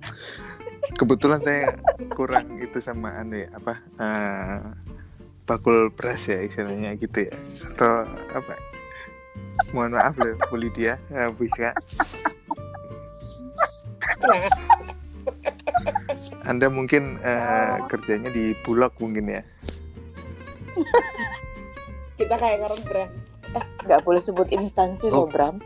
kebetulan 0.97 1.37
saya 1.37 1.77
kurang 2.17 2.57
itu 2.57 2.81
sama 2.81 3.13
anu 3.21 3.45
ya 3.45 3.49
apa 3.53 3.73
eh, 4.01 4.57
bakul 5.45 5.93
beras 5.93 6.25
ya 6.25 6.41
istilahnya 6.41 6.97
gitu 6.97 7.29
ya 7.29 7.33
atau 7.77 8.09
apa 8.33 8.53
mohon 9.69 9.93
maaf 9.93 10.17
loh 10.17 10.33
Bu 10.49 10.57
Lydia 10.57 10.97
eh, 11.13 11.29
Bu 11.29 11.45
Iska 11.45 11.69
Nah, 14.25 14.41
Anda 16.45 16.69
mungkin 16.69 17.17
eh, 17.19 17.75
kerjanya 17.85 18.29
di 18.29 18.53
Bulog 18.61 18.93
mungkin 18.97 19.25
ya 19.27 19.41
kita 22.19 22.35
kayak 22.35 22.63
orang 22.63 22.81
brand. 22.85 23.11
Nggak 23.83 24.01
boleh 24.03 24.19
sebut 24.19 24.47
instansi 24.49 25.07
Oh. 25.07 25.23
loh, 25.23 25.27
Bram. 25.27 25.59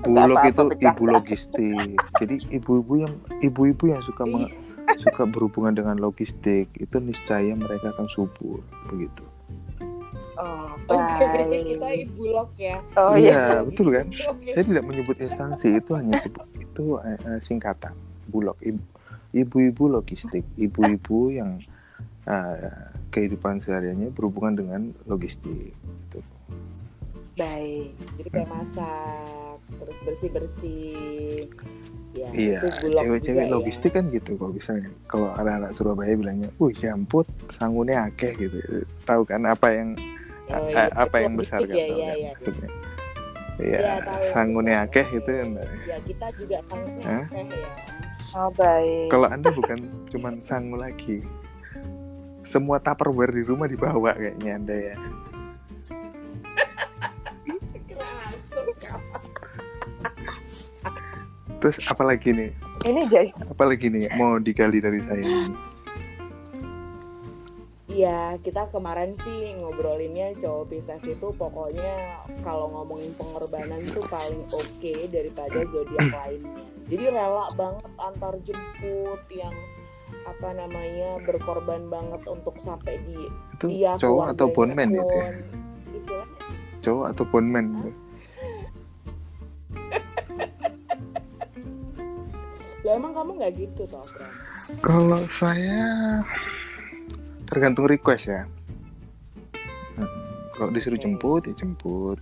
Bulog 0.00 0.40
itu 0.42 0.62
ibu 0.80 1.04
logistik 1.04 1.92
jadi 2.16 2.34
ibu-ibu 2.48 3.04
yang 3.04 3.14
ibu-ibu 3.40 3.84
yang 3.86 4.00
suka 4.00 4.24
Iya. 4.24 4.48
suka 4.96 5.28
berhubungan 5.28 5.76
dengan 5.76 6.00
logistik 6.00 6.72
itu 6.74 6.96
niscaya 6.96 7.52
mereka 7.52 7.92
akan 7.92 8.08
subur 8.08 8.64
begitu 8.88 9.20
Oh, 10.40 10.72
Oke, 10.88 11.20
baik. 11.20 11.64
kita 11.68 11.88
ibu 12.00 12.22
lok 12.26 12.50
ya. 12.56 12.80
Oh 12.96 13.12
iya 13.12 13.36
iya. 13.36 13.60
betul 13.60 13.92
kan 13.92 14.06
Oke. 14.32 14.50
saya 14.50 14.64
tidak 14.64 14.84
menyebut 14.84 15.16
instansi 15.16 15.76
itu 15.76 15.92
hanya 15.92 16.16
sebut 16.16 16.48
itu 16.56 16.84
eh, 16.98 17.38
singkatan 17.40 17.92
bulog 18.26 18.56
Ibu- 18.58 18.88
ibu-ibu 19.32 19.84
logistik 19.86 20.42
ibu-ibu 20.56 21.28
yang 21.28 21.60
eh, 22.24 22.72
kehidupan 23.10 23.58
sehariannya 23.58 24.08
berhubungan 24.10 24.54
dengan 24.56 24.80
logistik 25.04 25.76
gitu. 25.76 26.18
Baik. 27.34 27.92
Jadi 28.16 28.28
kayak 28.30 28.48
masak, 28.48 29.56
terus 29.76 29.98
bersih-bersih. 30.02 31.48
ya 32.10 32.26
Iya, 32.34 32.58
bulog 32.82 33.02
cewek-cewek 33.06 33.46
ya. 33.46 33.50
logistik 33.50 33.92
kan 33.94 34.10
gitu 34.10 34.34
kalau 34.34 34.50
misalnya 34.50 34.90
kalau 35.06 35.30
anak-anak 35.32 35.70
Surabaya 35.72 36.10
bilangnya, 36.12 36.50
"Uh, 36.58 36.74
jamput 36.74 37.22
sangunnya 37.48 38.02
akeh" 38.04 38.34
gitu. 38.36 38.58
Tahu 39.04 39.22
kan 39.22 39.46
apa 39.46 39.70
yang 39.70 39.94
Oh, 40.50 40.66
iya, 40.66 40.90
apa 40.98 41.16
yang 41.22 41.38
besar 41.38 41.62
kan? 41.62 41.70
ya, 41.70 41.86
iya, 41.86 41.86
kan 41.86 41.94
iya. 41.96 42.10
Iya, 42.10 42.32
Iya, 43.60 43.78
yang 43.84 44.00
sangunnya 44.32 44.76
akeh 44.88 45.04
gitu 45.12 45.30
kan. 45.30 45.48
ya 45.84 45.98
kita 46.08 46.26
juga 46.40 46.58
akeh 46.64 47.04
ya 47.04 47.20
Oh 48.30 48.46
baik. 48.54 49.10
Kalau 49.10 49.26
Anda 49.26 49.50
bukan 49.50 49.90
cuman 50.14 50.38
sangu 50.46 50.78
lagi. 50.78 51.26
Semua 52.46 52.78
tupperware 52.78 53.34
di 53.34 53.42
rumah 53.42 53.66
dibawa 53.66 54.14
kayaknya 54.14 54.54
Anda 54.54 54.76
ya. 54.78 54.94
Terus 61.60 61.76
apalagi 61.84 62.32
nih? 62.32 62.48
Ini 62.88 63.00
jadi 63.12 63.28
Apalagi 63.52 63.92
nih 63.92 64.08
mau 64.16 64.40
digali 64.40 64.80
dari 64.80 65.04
saya 65.04 65.20
ini? 65.20 65.52
Iya, 68.00 68.40
kita 68.40 68.72
kemarin 68.72 69.12
sih 69.12 69.60
ngobrolinnya 69.60 70.32
cowok 70.40 70.72
Pisces 70.72 71.04
itu 71.04 71.36
pokoknya 71.36 72.24
kalau 72.40 72.72
ngomongin 72.72 73.12
pengorbanan 73.12 73.76
itu 73.76 74.00
paling 74.08 74.40
oke 74.48 74.94
daripada 75.12 75.60
zodiak 75.68 76.08
lainnya. 76.08 76.64
Jadi 76.88 77.04
rela 77.12 77.52
banget 77.60 77.92
antar 78.00 78.40
jemput 78.48 79.20
yang 79.28 79.52
apa 80.24 80.48
namanya 80.56 81.20
berkorban 81.28 81.92
banget 81.92 82.24
untuk 82.24 82.56
sampai 82.64 82.96
di 83.04 83.28
Itu 83.60 83.68
dia 83.68 84.00
cowok 84.00 84.32
atau 84.32 84.48
keluarganya 84.48 84.56
bondman 84.56 84.88
itu 84.96 85.04
ya? 85.12 85.28
Istilahnya 85.92 86.38
Cowok 86.80 87.06
atau 87.12 87.24
bondman? 87.28 87.64
gitu? 87.68 87.90
Lah 92.80 92.92
emang 92.96 93.12
kamu 93.12 93.30
nggak 93.44 93.52
gitu 93.60 93.82
toh? 93.84 94.04
Kalau 94.80 95.20
saya 95.36 96.24
tergantung 97.50 97.90
request 97.90 98.30
ya. 98.30 98.46
Hmm, 99.98 100.08
Kalau 100.54 100.70
disuruh 100.70 100.96
jemput 100.96 101.50
ya 101.50 101.54
jemput. 101.58 102.16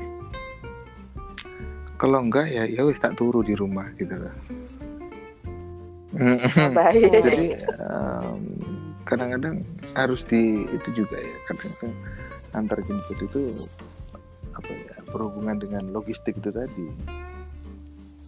Kalau 1.99 2.25
enggak 2.25 2.49
ya 2.49 2.65
ya 2.65 2.83
wis 2.87 2.97
tak 3.03 3.19
turu 3.19 3.45
di 3.45 3.53
rumah 3.53 3.87
gitu 4.01 4.17
loh. 4.17 4.35
Hmm, 6.17 6.39
oh, 6.41 6.71
baik. 6.79 7.13
Jadi 7.13 7.47
em, 7.85 8.41
kadang-kadang 9.05 9.61
harus 9.93 10.25
di 10.25 10.65
itu 10.69 11.05
juga 11.05 11.21
ya 11.21 11.37
kadang-kadang 11.53 11.93
antar 12.57 12.79
jemput 12.81 13.19
itu 13.21 13.41
apa 14.57 14.71
ya 14.73 14.97
berhubungan 15.13 15.57
dengan 15.61 15.85
logistik 15.95 16.37
itu 16.37 16.51
tadi 16.51 16.87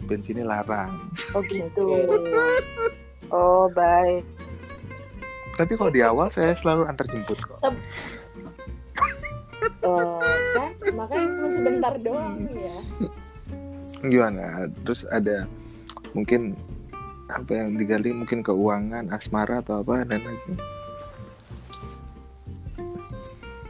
bensinnya 0.08 0.46
larang 0.48 0.96
Oh 1.36 1.42
gitu. 1.44 1.84
Oh 3.30 3.70
baik. 3.70 4.26
Tapi 5.60 5.76
kalau 5.76 5.92
di 5.92 6.00
awal 6.00 6.32
saya 6.32 6.56
selalu 6.56 6.88
antar 6.88 7.04
jemput 7.04 7.36
kok 7.44 7.60
Oh, 9.84 10.16
kan 10.56 10.72
makanya 10.96 11.28
cuma 11.36 11.48
sebentar 11.52 11.94
doang 12.00 12.48
ya. 12.56 12.80
gimana 14.08 14.72
terus 14.84 15.04
ada 15.12 15.44
mungkin 16.16 16.56
apa 17.28 17.52
yang 17.60 17.76
digali 17.76 18.16
mungkin 18.16 18.40
keuangan 18.40 19.12
asmara 19.12 19.60
atau 19.60 19.84
apa 19.84 20.08
dan 20.08 20.24
lagi 20.24 20.56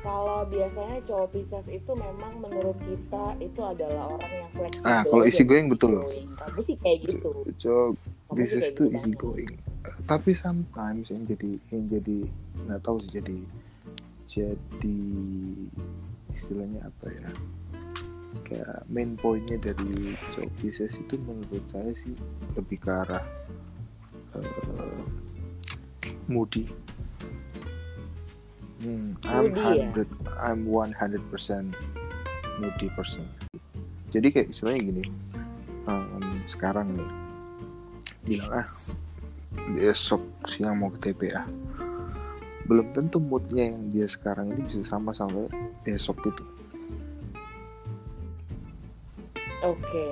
Kalau 0.00 0.48
biasanya 0.48 0.96
cowok 1.04 1.28
Pisces 1.36 1.66
itu 1.68 1.92
memang 1.92 2.40
menurut 2.40 2.78
kita 2.80 3.36
itu 3.36 3.60
adalah 3.60 4.16
orang 4.16 4.32
yang 4.32 4.50
fleksibel. 4.56 4.88
ah 4.88 5.02
kalau 5.04 5.24
isi 5.28 5.42
going 5.44 5.68
betul. 5.68 6.00
Kamu 6.40 6.60
sih 6.64 6.76
kayak 6.80 6.98
gitu. 7.04 7.30
cowok 7.60 7.90
kayak 8.32 8.72
tuh 8.78 8.88
gitu 8.88 8.96
easy 8.96 9.12
going 9.12 9.52
tapi 10.10 10.34
sometimes 10.34 11.06
yang 11.14 11.22
jadi 11.22 11.50
yang 11.70 11.84
jadi 11.86 12.18
nggak 12.66 12.82
tahu 12.82 12.98
sih 13.06 13.22
jadi 13.22 13.38
jadi 14.26 14.98
istilahnya 16.34 16.82
apa 16.82 17.06
ya 17.14 17.30
kayak 18.50 18.82
main 18.90 19.14
pointnya 19.14 19.54
dari 19.62 20.18
cowok 20.34 20.50
Pisces 20.58 20.90
itu 20.98 21.14
menurut 21.22 21.62
saya 21.70 21.94
sih 22.02 22.18
lebih 22.58 22.82
ke 22.82 22.90
arah 22.90 23.22
eh, 24.34 25.02
moody 26.26 26.66
Hmm, 28.80 29.12
I'm 29.28 29.52
ya? 29.52 29.92
100 29.92 30.08
I'm 30.40 30.64
100% 30.64 31.76
moody 32.64 32.88
person. 32.96 33.28
Jadi 34.08 34.32
kayak 34.32 34.56
istilahnya 34.56 34.80
gini, 34.88 35.04
em, 35.84 36.40
sekarang 36.48 36.96
nih 36.96 37.10
bilang 38.24 38.64
ah 38.64 38.68
besok 39.74 40.22
siang 40.46 40.78
mau 40.78 40.90
ke 40.94 41.10
TPA 41.10 41.46
belum 42.66 42.94
tentu 42.94 43.18
moodnya 43.18 43.66
yang 43.70 43.90
dia 43.90 44.06
sekarang 44.06 44.54
ini 44.54 44.62
bisa 44.66 44.82
sama 44.86 45.10
sampai 45.10 45.50
besok 45.82 46.22
itu 46.26 46.44
Oke. 49.60 50.08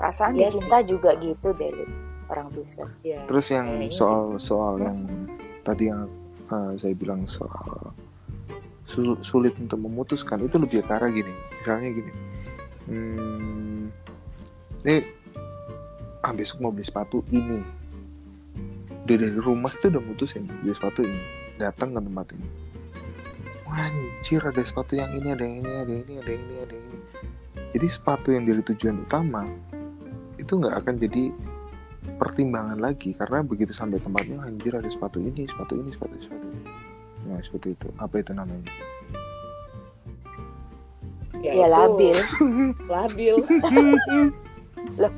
Perasaan 0.00 0.40
Iya 0.40 0.48
di 0.48 0.56
cinta 0.56 0.78
juga 0.80 1.10
gitu 1.20 1.52
deh. 1.52 1.84
Orang 2.32 2.48
bisa. 2.56 2.88
Ya. 3.04 3.20
terus 3.28 3.52
yang 3.52 3.68
soal 3.92 4.40
soal 4.40 4.80
yang 4.80 5.04
tadi 5.60 5.92
yang 5.92 6.08
eh, 6.48 6.72
saya 6.80 6.96
bilang 6.96 7.28
soal 7.28 7.92
sul- 8.88 9.20
sulit 9.20 9.52
untuk 9.60 9.76
memutuskan 9.76 10.40
itu 10.40 10.56
lebih 10.56 10.80
ke 10.80 10.92
arah 10.92 11.12
gini 11.12 11.28
misalnya 11.28 11.90
gini 11.92 12.12
hmm, 12.88 13.82
ini 14.84 14.96
ah 16.24 16.32
besok 16.32 16.64
mau 16.64 16.72
beli 16.72 16.88
sepatu 16.88 17.20
ini. 17.28 17.60
Dari 19.04 19.36
rumah 19.36 19.68
itu 19.68 19.92
udah 19.92 20.00
mutusin 20.00 20.48
beli 20.64 20.72
sepatu 20.72 21.04
ini. 21.04 21.20
Datang 21.60 21.92
ke 21.92 22.00
tempat 22.00 22.26
ini. 22.32 22.48
Anjir 23.74 24.38
ada 24.38 24.62
sepatu 24.62 24.94
yang 24.94 25.10
ini 25.18 25.34
ada 25.34 25.42
yang 25.42 25.58
ini 25.60 25.70
ada 25.74 25.90
yang 25.90 26.04
ini 26.06 26.14
ada 26.22 26.30
yang 26.30 26.42
ini 26.46 26.56
ada 26.62 26.74
yang 26.78 26.86
ini. 26.88 27.00
Jadi 27.74 27.86
sepatu 27.90 28.30
yang 28.30 28.46
dari 28.46 28.62
tujuan 28.62 29.02
utama 29.02 29.42
itu 30.38 30.52
nggak 30.54 30.74
akan 30.78 30.94
jadi 30.96 31.34
pertimbangan 32.16 32.78
lagi. 32.78 33.12
Karena 33.18 33.42
begitu 33.42 33.74
sampai 33.76 33.98
tempatnya 34.00 34.40
anjir 34.46 34.72
ada 34.78 34.88
sepatu 34.88 35.20
ini 35.20 35.44
sepatu 35.50 35.74
ini 35.76 35.90
sepatu 35.92 36.14
ini 36.16 36.24
sepatu 36.24 36.46
ini. 36.48 36.62
Nah 37.28 37.38
seperti 37.42 37.68
itu. 37.76 37.88
Apa 37.98 38.14
itu 38.22 38.32
namanya? 38.32 38.70
Ya, 41.42 41.50
Ya, 41.52 41.66
itu. 41.66 41.74
labil. 41.76 42.16
Labil. 42.94 43.36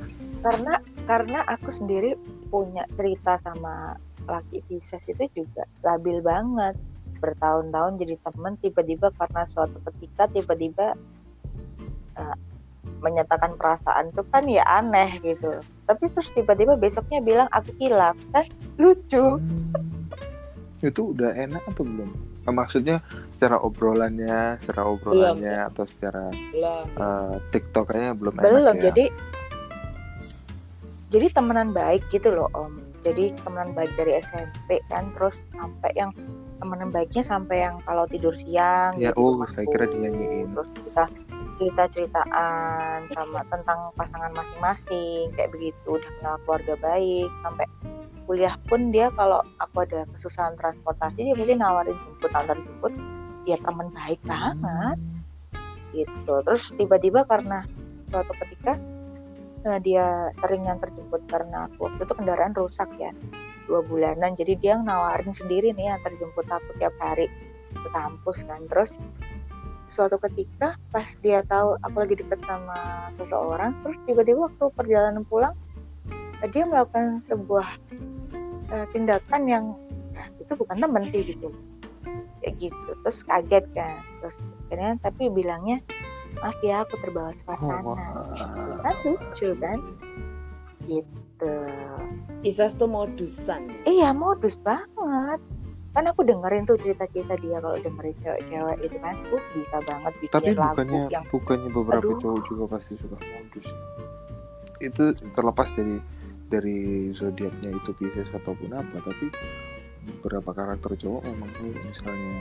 Karena 0.42 0.74
karena 1.06 1.40
aku 1.46 1.70
sendiri 1.70 2.18
punya 2.50 2.82
cerita 2.98 3.38
sama 3.46 3.94
laki 4.26 4.60
Pisces 4.66 5.06
itu 5.06 5.30
juga 5.32 5.64
labil 5.86 6.18
banget. 6.20 6.74
Bertahun-tahun 7.22 8.02
jadi 8.02 8.14
temen 8.20 8.58
tiba-tiba 8.60 9.08
karena 9.16 9.42
suatu 9.46 9.78
ketika 9.88 10.28
tiba-tiba 10.28 10.98
eh, 12.18 12.36
menyatakan 13.00 13.54
perasaan 13.54 14.10
itu 14.10 14.22
kan 14.34 14.44
ya 14.50 14.66
aneh 14.66 15.22
gitu. 15.22 15.62
Tapi 15.86 16.10
terus 16.10 16.34
tiba-tiba 16.34 16.74
besoknya 16.74 17.22
bilang 17.22 17.48
aku 17.54 17.70
kilaf. 17.78 18.18
Kan 18.34 18.50
lucu. 18.76 19.40
itu 20.84 21.16
udah 21.16 21.32
enak 21.32 21.64
atau 21.72 21.88
belum 21.88 22.12
Eh, 22.46 22.54
maksudnya 22.54 23.02
secara 23.34 23.58
obrolannya 23.58 24.62
secara 24.62 24.86
obrolannya 24.86 25.66
atau 25.66 25.82
secara 25.82 26.30
Lah, 26.54 26.86
eh, 26.86 27.34
tiktokannya 27.50 28.14
belum 28.14 28.38
belum 28.38 28.62
enak 28.62 28.76
ya 28.78 28.82
jadi 28.94 29.04
jadi 31.08 31.30
temenan 31.30 31.70
baik 31.70 32.02
gitu 32.10 32.34
loh 32.34 32.50
om. 32.52 32.82
Jadi 33.06 33.30
temenan 33.38 33.70
baik 33.70 33.94
dari 33.94 34.18
SMP 34.18 34.82
kan 34.90 35.14
terus 35.14 35.38
sampai 35.54 35.94
yang 35.94 36.10
temenan 36.58 36.90
baiknya 36.90 37.22
sampai 37.22 37.62
yang 37.62 37.78
kalau 37.86 38.08
tidur 38.10 38.34
siang 38.34 38.98
Ya, 38.98 39.14
di 39.14 39.18
oh, 39.20 39.30
rumahku. 39.30 39.54
saya 39.54 39.66
kira 39.70 39.86
dinyanyiin. 39.86 40.50
terus 40.56 40.68
kita 41.62 41.86
cerita 41.88 42.26
ceritaan 42.26 43.06
sama 43.14 43.40
tentang 43.46 43.78
pasangan 43.94 44.32
masing-masing 44.34 45.30
kayak 45.38 45.50
begitu 45.54 45.86
udah 45.86 46.10
kenal 46.18 46.36
keluarga 46.42 46.74
baik. 46.82 47.30
Sampai 47.46 47.66
kuliah 48.26 48.56
pun 48.66 48.90
dia 48.90 49.06
kalau 49.14 49.38
aku 49.62 49.86
ada 49.86 50.02
kesusahan 50.10 50.58
transportasi 50.58 51.22
dia 51.22 51.34
pasti 51.38 51.54
nawarin 51.54 51.94
jemput 51.94 52.32
antar 52.34 52.58
jemput. 52.58 52.92
Ya 53.46 53.54
temen 53.62 53.94
baik 53.94 54.18
banget. 54.26 54.98
Gitu. 55.94 56.34
Terus 56.42 56.74
tiba-tiba 56.74 57.22
karena 57.22 57.62
suatu 58.10 58.34
ketika 58.42 58.74
karena 59.66 59.82
dia 59.82 60.06
sering 60.38 60.62
nganter 60.62 60.94
jemput 60.94 61.26
karena 61.26 61.66
aku 61.66 61.90
waktu 61.90 62.06
itu 62.06 62.14
kendaraan 62.14 62.54
rusak 62.54 62.86
ya 63.02 63.10
dua 63.66 63.82
bulanan. 63.82 64.38
Jadi 64.38 64.54
dia 64.62 64.78
nawarin 64.78 65.34
sendiri 65.34 65.74
nih 65.74 65.90
antar 65.90 66.14
jemput 66.22 66.46
aku 66.46 66.70
tiap 66.78 66.94
hari 67.02 67.26
ke 67.74 67.88
kampus 67.90 68.46
kan. 68.46 68.62
Terus 68.70 69.02
suatu 69.90 70.22
ketika 70.22 70.78
pas 70.94 71.18
dia 71.18 71.42
tahu 71.50 71.74
aku 71.82 71.96
lagi 71.98 72.14
deket 72.14 72.38
sama 72.46 73.10
seseorang 73.18 73.74
terus 73.82 73.98
tiba-tiba 74.06 74.46
waktu 74.46 74.64
perjalanan 74.70 75.26
pulang 75.26 75.54
eh, 76.42 76.48
dia 76.54 76.62
melakukan 76.62 77.18
sebuah 77.18 77.66
eh, 78.70 78.86
tindakan 78.94 79.42
yang 79.50 79.64
ya, 80.14 80.30
itu 80.46 80.52
bukan 80.54 80.78
temen 80.78 81.02
sih 81.10 81.26
gitu. 81.26 81.50
Kayak 82.38 82.70
gitu. 82.70 82.90
Terus 83.02 83.18
kaget 83.26 83.66
kan. 83.74 83.98
Terus 84.22 84.38
akhirnya 84.70 84.94
tapi 85.02 85.26
bilangnya 85.26 85.82
maaf 86.40 86.58
ya 86.60 86.84
aku 86.84 86.94
terbawa 87.00 87.32
suasana. 87.36 87.82
Oh, 87.82 87.96
wah. 87.96 88.78
kan 88.84 88.94
lucu 89.04 89.48
kan 89.58 89.78
gitu. 90.86 91.54
Pisces 92.40 92.72
tuh 92.78 92.88
modusan. 92.88 93.72
iya 93.88 94.12
modus 94.12 94.56
banget. 94.60 95.40
Kan 95.96 96.04
aku 96.12 96.28
dengerin 96.28 96.68
tuh 96.68 96.76
cerita-cerita 96.76 97.40
dia 97.40 97.56
kalau 97.58 97.76
dengerin 97.80 98.16
cewek-cewek 98.20 98.76
itu 98.84 98.96
kan. 99.00 99.14
Uh 99.32 99.44
bisa 99.56 99.76
banget 99.82 100.12
bikin 100.20 100.34
tapi 100.34 100.50
lagu 100.52 100.68
bukannya 100.76 101.02
yang 101.08 101.24
bukannya 101.32 101.70
beberapa 101.72 102.10
Aduh. 102.12 102.20
cowok 102.20 102.40
juga 102.48 102.64
pasti 102.76 102.92
suka 103.00 103.16
modus. 103.16 103.66
Itu 104.78 105.02
terlepas 105.32 105.68
dari 105.72 105.96
dari 106.46 107.10
zodiaknya 107.16 107.74
itu 107.74 107.90
Pisces 107.98 108.30
ataupun 108.30 108.70
apa 108.70 109.02
tapi 109.02 109.26
beberapa 110.06 110.54
karakter 110.54 110.94
cowok 110.94 111.22
memang 111.26 111.50
tuh 111.58 111.74
misalnya 111.74 112.34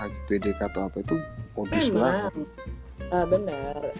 lagi 0.00 0.18
PDK 0.28 0.60
atau 0.72 0.88
apa 0.88 0.96
itu 1.04 1.16
modus 1.52 1.86
banget 1.92 2.32
Ah, 3.10 3.26
benar. 3.26 3.90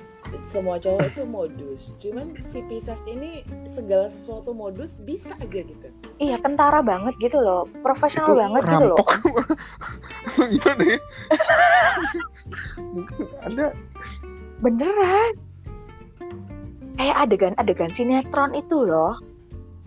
Semua 0.47 0.79
cowok 0.79 1.03
itu 1.11 1.23
modus. 1.27 1.91
Cuman 1.99 2.35
si 2.47 2.63
Pisces 2.71 3.03
ini 3.11 3.43
segala 3.67 4.07
sesuatu 4.11 4.55
modus 4.55 5.03
bisa 5.03 5.35
aja 5.43 5.61
gitu. 5.67 5.89
iya 6.23 6.39
kentara 6.39 6.79
banget 6.81 7.15
gitu 7.19 7.43
loh. 7.43 7.67
Profesional 7.83 8.31
itu 8.31 8.35
banget 8.39 8.63
gitu 8.71 8.87
loh. 8.95 9.07
gimana 10.55 10.83
ya 10.87 11.01
mungkin 12.95 13.27
ada. 13.43 13.67
Beneran. 14.63 15.33
Kayak 16.95 17.17
adegan-adegan 17.27 17.91
sinetron 17.91 18.55
itu 18.55 18.87
loh. 18.87 19.19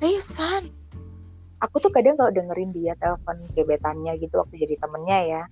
Risan 0.04 0.84
aku 1.64 1.80
tuh 1.80 1.92
kadang 1.96 2.20
kalau 2.20 2.32
dengerin 2.36 2.76
dia 2.76 2.94
telepon 3.00 3.40
gebetannya 3.56 4.20
gitu 4.20 4.36
waktu 4.44 4.68
jadi 4.68 4.76
temennya 4.84 5.20
ya 5.24 5.44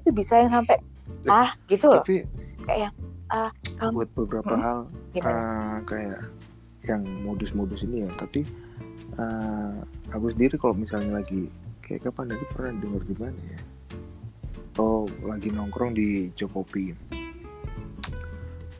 itu 0.00 0.10
bisa 0.16 0.40
yang 0.40 0.50
sampai 0.50 0.80
ah 1.28 1.52
gitu 1.68 1.92
loh. 1.92 2.00
tapi 2.00 2.24
kayak 2.64 2.88
yang 2.88 2.94
ah 3.28 3.50
kamu 3.76 3.92
buat 3.94 4.10
beberapa 4.16 4.52
Hmm. 4.54 4.62
hal 4.64 4.78
gimana 5.12 5.36
ah, 5.36 5.76
kayak 5.84 6.20
yang 6.86 7.02
modus-modus 7.22 7.84
ini 7.84 8.08
ya. 8.08 8.10
Tapi 8.16 8.44
ah, 9.16 9.84
aku 10.10 10.32
sendiri 10.32 10.56
kalau 10.56 10.72
misalnya 10.72 11.20
lagi 11.20 11.48
kayak 11.84 12.08
kapan 12.08 12.32
tadi 12.32 12.44
pernah 12.52 12.72
denger 12.80 13.02
di 13.04 13.14
mana 13.20 13.40
ya? 13.52 13.60
Oh 14.78 15.04
lagi 15.26 15.50
nongkrong 15.50 15.92
di 15.92 16.30
Jokopi. 16.32 16.94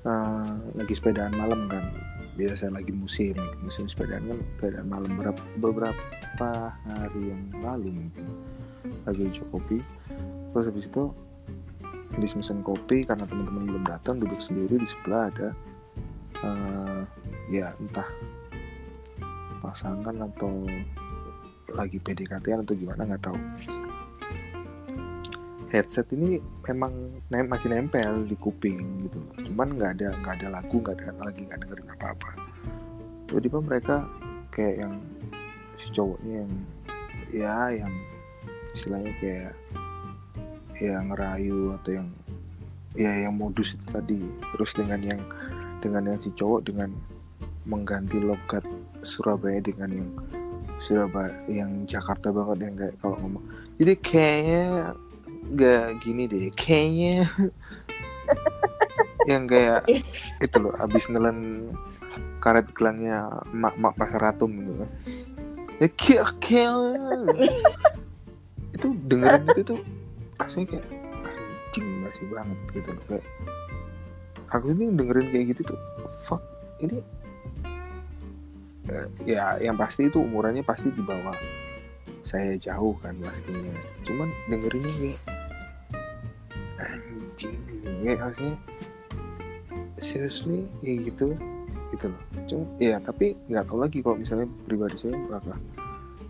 Ah, 0.07 0.57
lagi 0.79 0.95
sepedaan 0.95 1.35
malam 1.37 1.67
kan. 1.69 1.85
Biasa 2.39 2.71
lagi 2.71 2.95
musim 2.95 3.35
musim 3.67 3.91
sepedaan 3.91 4.23
kan 4.31 4.39
sepedaan 4.57 4.87
malam. 4.87 5.11
Beberapa, 5.19 5.43
beberapa 5.59 6.51
hari 6.87 7.35
yang 7.35 7.43
lalu 7.59 8.07
mungkin 8.07 8.27
lagi 9.05 9.27
di 9.27 9.33
Jokopi. 9.43 9.79
Terus 10.55 10.65
habis 10.71 10.87
itu 10.87 11.11
habis 12.15 12.33
mesen 12.35 12.65
kopi 12.65 13.05
karena 13.05 13.25
teman-teman 13.29 13.65
belum 13.69 13.85
datang 13.85 14.21
duduk 14.23 14.41
sendiri 14.41 14.81
di 14.81 14.89
sebelah 14.89 15.29
ada 15.29 15.49
eh, 16.45 17.01
ya 17.53 17.75
entah 17.79 18.09
pasangan 19.61 20.17
atau 20.33 20.65
lagi 21.75 22.01
PDKT 22.01 22.65
atau 22.65 22.75
gimana 22.75 23.05
nggak 23.05 23.23
tahu. 23.29 23.39
Headset 25.69 26.09
ini 26.17 26.41
memang 26.65 27.21
nem 27.29 27.45
masih 27.45 27.69
nempel 27.69 28.25
di 28.25 28.33
kuping 28.41 29.05
gitu. 29.05 29.21
Cuman 29.53 29.77
nggak 29.77 30.01
ada 30.01 30.09
nggak 30.25 30.35
ada 30.41 30.49
lagu 30.49 30.81
nggak 30.81 30.97
ada 30.97 31.13
lagi 31.29 31.45
nggak 31.45 31.61
dengerin 31.61 31.93
apa 31.93 32.17
apa 32.17 32.29
tiba-tiba 33.29 33.61
mereka 33.61 33.97
kayak 34.49 34.89
yang 34.89 34.95
si 35.77 35.93
cowoknya 35.93 36.35
yang 36.43 36.53
ya 37.29 37.57
yang 37.85 37.93
istilahnya 38.73 39.13
kayak 39.21 39.53
yang 40.79 41.11
ngerayu 41.11 41.75
atau 41.81 41.91
yang 41.99 42.09
ya 42.95 43.13
yang 43.27 43.35
modus 43.35 43.75
itu 43.75 43.87
tadi. 43.87 44.21
Terus 44.55 44.71
dengan 44.75 45.01
yang 45.03 45.21
dengan 45.79 46.15
yang 46.15 46.19
si 46.23 46.31
cowok 46.35 46.61
dengan 46.67 46.91
mengganti 47.69 48.19
logat 48.19 48.65
Surabaya 49.05 49.61
dengan 49.61 49.91
yang 49.93 50.09
Surabaya 50.83 51.35
yang 51.47 51.85
Jakarta 51.85 52.33
banget 52.33 52.59
yang 52.65 52.75
kayak 52.79 52.95
kalau 53.03 53.17
ngomong 53.21 53.45
jadi 53.77 53.95
kayaknya 54.01 54.65
nggak 55.49 55.87
gini 56.01 56.23
deh 56.27 56.49
kayaknya 56.57 57.29
yang 59.31 59.45
kayak 59.45 59.85
itu 60.41 60.57
loh 60.57 60.73
abis 60.81 61.05
nelen 61.13 61.71
karet 62.41 62.65
gelangnya 62.73 63.29
mak 63.53 63.77
mak 63.77 63.95
pasar 64.01 64.33
ratum 64.33 64.51
gitu 64.57 64.73
kan. 64.81 64.91
Ya 65.79 65.89
kayak 65.95 66.29
kayak. 66.43 66.75
Itu 68.79 68.95
dengerin 69.11 69.43
itu 69.51 69.63
tuh 69.75 69.81
rasanya 70.39 70.67
kayak 70.75 70.87
anjing 71.27 71.87
masih 72.03 72.27
banget 72.31 72.59
gitu 72.75 72.91
loh. 72.95 73.05
Kayak 73.11 73.25
aku 74.49 74.67
ini 74.73 74.85
dengerin 74.97 75.27
kayak 75.35 75.47
gitu 75.53 75.61
tuh 75.75 75.79
fuck 76.25 76.43
ini 76.81 77.05
Eh, 78.89 79.37
ya 79.37 79.61
yang 79.61 79.77
pasti 79.77 80.09
itu 80.09 80.17
umurannya 80.17 80.65
pasti 80.65 80.89
di 80.89 81.05
bawah 81.05 81.37
saya 82.25 82.57
jauh 82.57 82.97
kan 83.05 83.13
pastinya. 83.21 83.77
Cuman 84.09 84.29
dengerinnya 84.49 84.93
kayak 84.97 85.21
anjing 86.81 87.57
kayak 88.05 88.19
harusnya 88.25 88.53
seriously 90.01 90.65
kayak 90.81 91.13
gitu 91.13 91.37
gitu 91.93 92.07
loh. 92.09 92.23
Cuma 92.49 92.65
ya 92.81 92.97
tapi 93.05 93.37
nggak 93.53 93.69
tahu 93.69 93.79
lagi 93.85 94.01
kalau 94.01 94.17
misalnya 94.17 94.49
pribadi 94.65 94.97
saya 94.97 95.17
apakah 95.29 95.61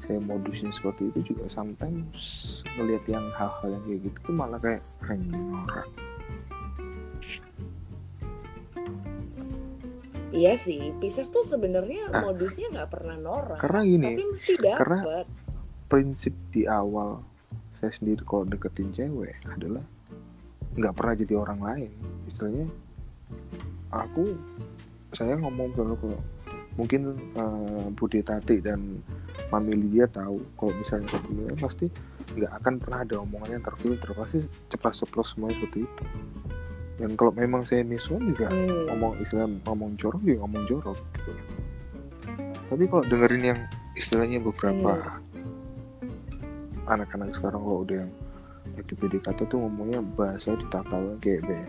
saya 0.08 0.18
modusnya 0.18 0.72
seperti 0.72 1.12
itu 1.12 1.20
juga 1.28 1.44
sometimes 1.46 2.16
melihat 2.74 3.04
yang 3.10 3.26
hal-hal 3.30 3.68
yang 3.70 3.82
kayak 3.84 4.00
gitu 4.02 4.18
tuh 4.22 4.34
malah 4.34 4.56
kayak 4.56 4.80
anjing 5.04 5.44
norak 5.46 5.88
Iya 10.28 10.54
sih, 10.56 10.92
Pisces 10.94 11.28
tuh 11.28 11.40
sebenarnya 11.42 12.08
Ah. 12.10 12.20
modusnya 12.22 12.68
nggak 12.68 12.90
pernah 12.90 13.16
norak. 13.16 13.58
karena 13.58 13.80
gini 13.82 14.06
Tapi 14.12 14.24
mesti 14.28 14.52
karena- 14.60 15.02
dapet. 15.02 15.26
prinsip 15.88 16.34
di 16.50 16.68
awal 16.68 17.24
saya 17.74 17.88
sendiri 17.90 18.20
kalau 18.22 18.44
deketin 18.44 18.92
cewek 18.92 19.32
adalah 19.46 19.80
nggak 20.74 20.92
pernah 20.92 21.14
jadi 21.16 21.34
orang 21.34 21.58
lain 21.58 21.90
istilahnya 22.24 22.68
aku 23.88 24.36
saya 25.10 25.32
ngomong 25.34 25.72
selalu 25.72 25.96
kalau 25.96 26.20
mungkin 26.76 27.00
eh, 27.32 27.86
Budi 27.90 28.20
Tati 28.20 28.60
dan 28.60 29.00
Mami 29.48 29.72
Lydia 29.72 30.04
tahu 30.12 30.44
kalau 30.60 30.72
misalnya 30.76 31.08
ketemu 31.08 31.42
pasti 31.56 31.86
nggak 32.36 32.52
akan 32.60 32.74
pernah 32.76 32.98
ada 33.00 33.14
omongan 33.24 33.50
yang 33.56 33.64
terfilter 33.64 34.10
pasti 34.12 34.38
cepat 34.68 34.92
ceplos 34.92 35.32
semua 35.32 35.48
seperti 35.52 35.88
itu. 35.88 36.04
Dan 36.98 37.14
kalau 37.14 37.32
memang 37.32 37.62
saya 37.62 37.86
misuan 37.86 38.26
juga 38.28 38.50
Hmm. 38.50 38.90
ngomong 38.92 39.12
istilah 39.22 39.46
ngomong 39.70 39.94
jorok 39.96 40.20
juga 40.20 40.44
ngomong 40.44 40.62
jorok 40.66 40.98
gitu. 41.16 41.32
Tapi 42.68 42.84
kalau 42.84 43.04
dengerin 43.08 43.44
yang 43.54 43.60
istilahnya 43.96 44.38
beberapa 44.44 45.16
anak-anak 46.88 47.32
sekarang 47.32 47.60
kalau 47.64 47.80
udah 47.84 47.96
yang 48.04 48.12
lagi 48.76 48.94
PDKT 48.94 49.38
tuh 49.48 49.58
ngomongnya 49.64 50.00
bahasa 50.04 50.52
ditata 50.52 50.96
kayak 51.24 51.66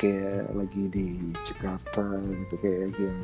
kayak 0.00 0.48
lagi 0.56 0.82
di 0.90 1.06
Jakarta 1.46 2.18
gitu 2.18 2.54
kayak 2.58 2.96
yang 2.98 3.18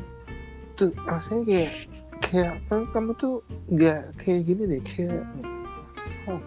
tuh 0.77 0.93
rasanya 1.09 1.43
kayak 1.49 1.73
kayak 2.21 2.55
eh, 2.71 2.85
kamu 2.93 3.11
tuh 3.15 3.35
nggak 3.71 4.01
kayak 4.19 4.41
gini 4.45 4.63
deh 4.67 4.83
kayak 4.83 5.23
oh. 6.27 6.41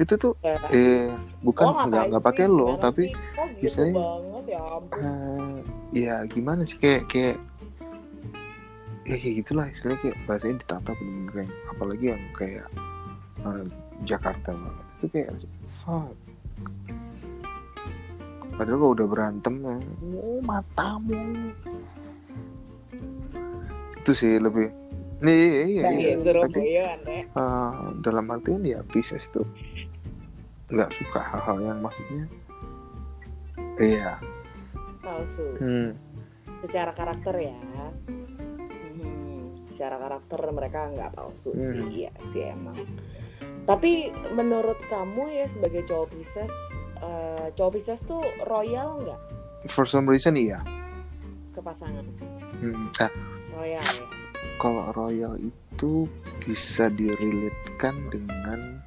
itu 0.00 0.14
tuh 0.16 0.32
Ya. 0.42 0.56
eh 0.72 1.06
bukan 1.42 1.66
Oh, 1.68 1.84
nggak 1.86 2.04
nggak 2.14 2.24
pakai 2.24 2.46
lo 2.48 2.78
tapi 2.78 3.12
gitu 3.60 3.92
banget 3.92 4.44
ya 4.56 4.62
eh, 4.98 5.56
ya 5.92 6.14
gimana 6.30 6.62
sih 6.64 6.78
kayak 6.80 7.06
kayak 7.10 7.36
ya 9.02 9.16
kayak 9.18 9.34
gitulah 9.42 9.66
istilahnya 9.68 10.00
kayak 10.00 10.16
bahasanya 10.24 10.56
ditata 10.62 10.90
bener-bener 10.94 11.32
kayak 11.34 11.52
apalagi 11.68 12.04
yang 12.14 12.24
kayak 12.38 12.66
eh, 13.42 13.64
Jakarta 14.06 14.50
banget 14.54 14.86
itu 15.02 15.06
kayak 15.10 15.28
fuck 15.82 16.14
padahal 18.52 18.78
kalau 18.78 18.92
udah 18.94 19.06
berantem 19.08 19.54
ya, 19.64 19.76
oh 20.20 20.38
matamu 20.44 21.50
itu 24.02 24.12
sih 24.12 24.32
lebih 24.42 24.68
nih 25.22 25.38
iya, 25.38 25.62
iya, 25.62 25.82
iya. 25.94 26.08
ya, 26.12 26.16
suruh 26.18 26.42
tapi 26.50 26.82
eh, 26.82 27.72
dalam 28.02 28.26
artian 28.26 28.62
ya 28.66 28.82
Pisces 28.82 29.22
itu 29.22 29.46
nggak 30.74 30.90
suka 30.90 31.20
hal-hal 31.22 31.58
yang 31.62 31.78
maksudnya 31.78 32.26
iya 33.78 34.18
palsu. 35.02 35.46
hmm. 35.58 35.90
Secara 36.62 36.94
karakter 36.94 37.34
ya. 37.42 37.58
Hmm, 38.94 39.66
secara 39.66 39.98
karakter 39.98 40.38
mereka 40.54 40.94
nggak 40.94 41.10
palsu 41.10 41.50
Hmm. 41.50 41.90
sih, 41.90 42.06
iya 42.06 42.12
sih 42.30 42.54
emang. 42.54 42.78
Tapi 43.66 44.14
menurut 44.30 44.78
kamu 44.86 45.26
ya 45.26 45.46
sebagai 45.50 45.82
cowok 45.90 46.14
Pisces, 46.14 46.54
eh, 47.02 47.50
cowok 47.58 47.70
Pisces 47.78 48.00
tuh 48.06 48.22
royal 48.46 49.02
nggak 49.02 49.20
for 49.70 49.86
some 49.86 50.06
reason 50.06 50.38
iya 50.38 50.62
ke 51.50 51.58
pasangan? 51.58 52.06
Hmm, 52.62 52.86
nah, 52.94 53.10
Royal 53.52 53.84
ya. 53.84 54.06
kalau 54.56 54.84
royal 54.94 55.34
itu 55.38 56.08
bisa 56.40 56.88
direlitkan 56.88 57.94
dengan 58.08 58.80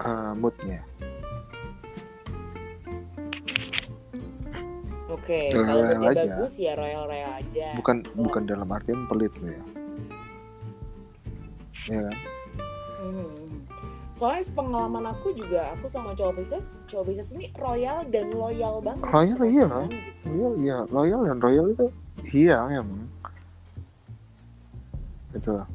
uh, 0.00 0.32
moodnya. 0.36 0.80
Oke. 5.06 5.50
Royal 5.50 5.66
kalau 5.66 5.82
moodnya 5.82 6.10
aja. 6.12 6.22
bagus 6.38 6.52
ya 6.56 6.72
royal 6.74 7.04
royal 7.06 7.32
aja. 7.38 7.66
bukan 7.74 7.96
Oh. 8.14 8.24
bukan 8.26 8.42
dalam 8.44 8.68
artian 8.68 9.06
pelit 9.06 9.32
loh 9.38 9.50
ya 9.50 9.64
ya 11.86 12.00
kan 12.02 12.16
Hmm. 12.96 13.62
Soalnya 14.16 14.48
pengalaman 14.50 15.12
aku 15.12 15.30
juga 15.30 15.70
aku 15.76 15.86
sama 15.86 16.16
cowok 16.16 16.40
Pisces, 16.42 16.80
cowok 16.90 17.12
Pisces 17.12 17.36
ini 17.36 17.52
royal 17.54 18.02
dan 18.08 18.32
loyal 18.34 18.80
banget. 18.82 19.04
Royal, 19.06 19.40
iya. 19.46 19.68
gitu. 19.68 19.78
royal 20.26 20.52
ya 20.58 20.76
royal 20.90 21.20
dan 21.28 21.38
royal 21.38 21.66
itu 21.70 21.86
iya 22.34 22.58
emang 22.66 23.06
itu 23.06 23.06
lah 25.46 25.68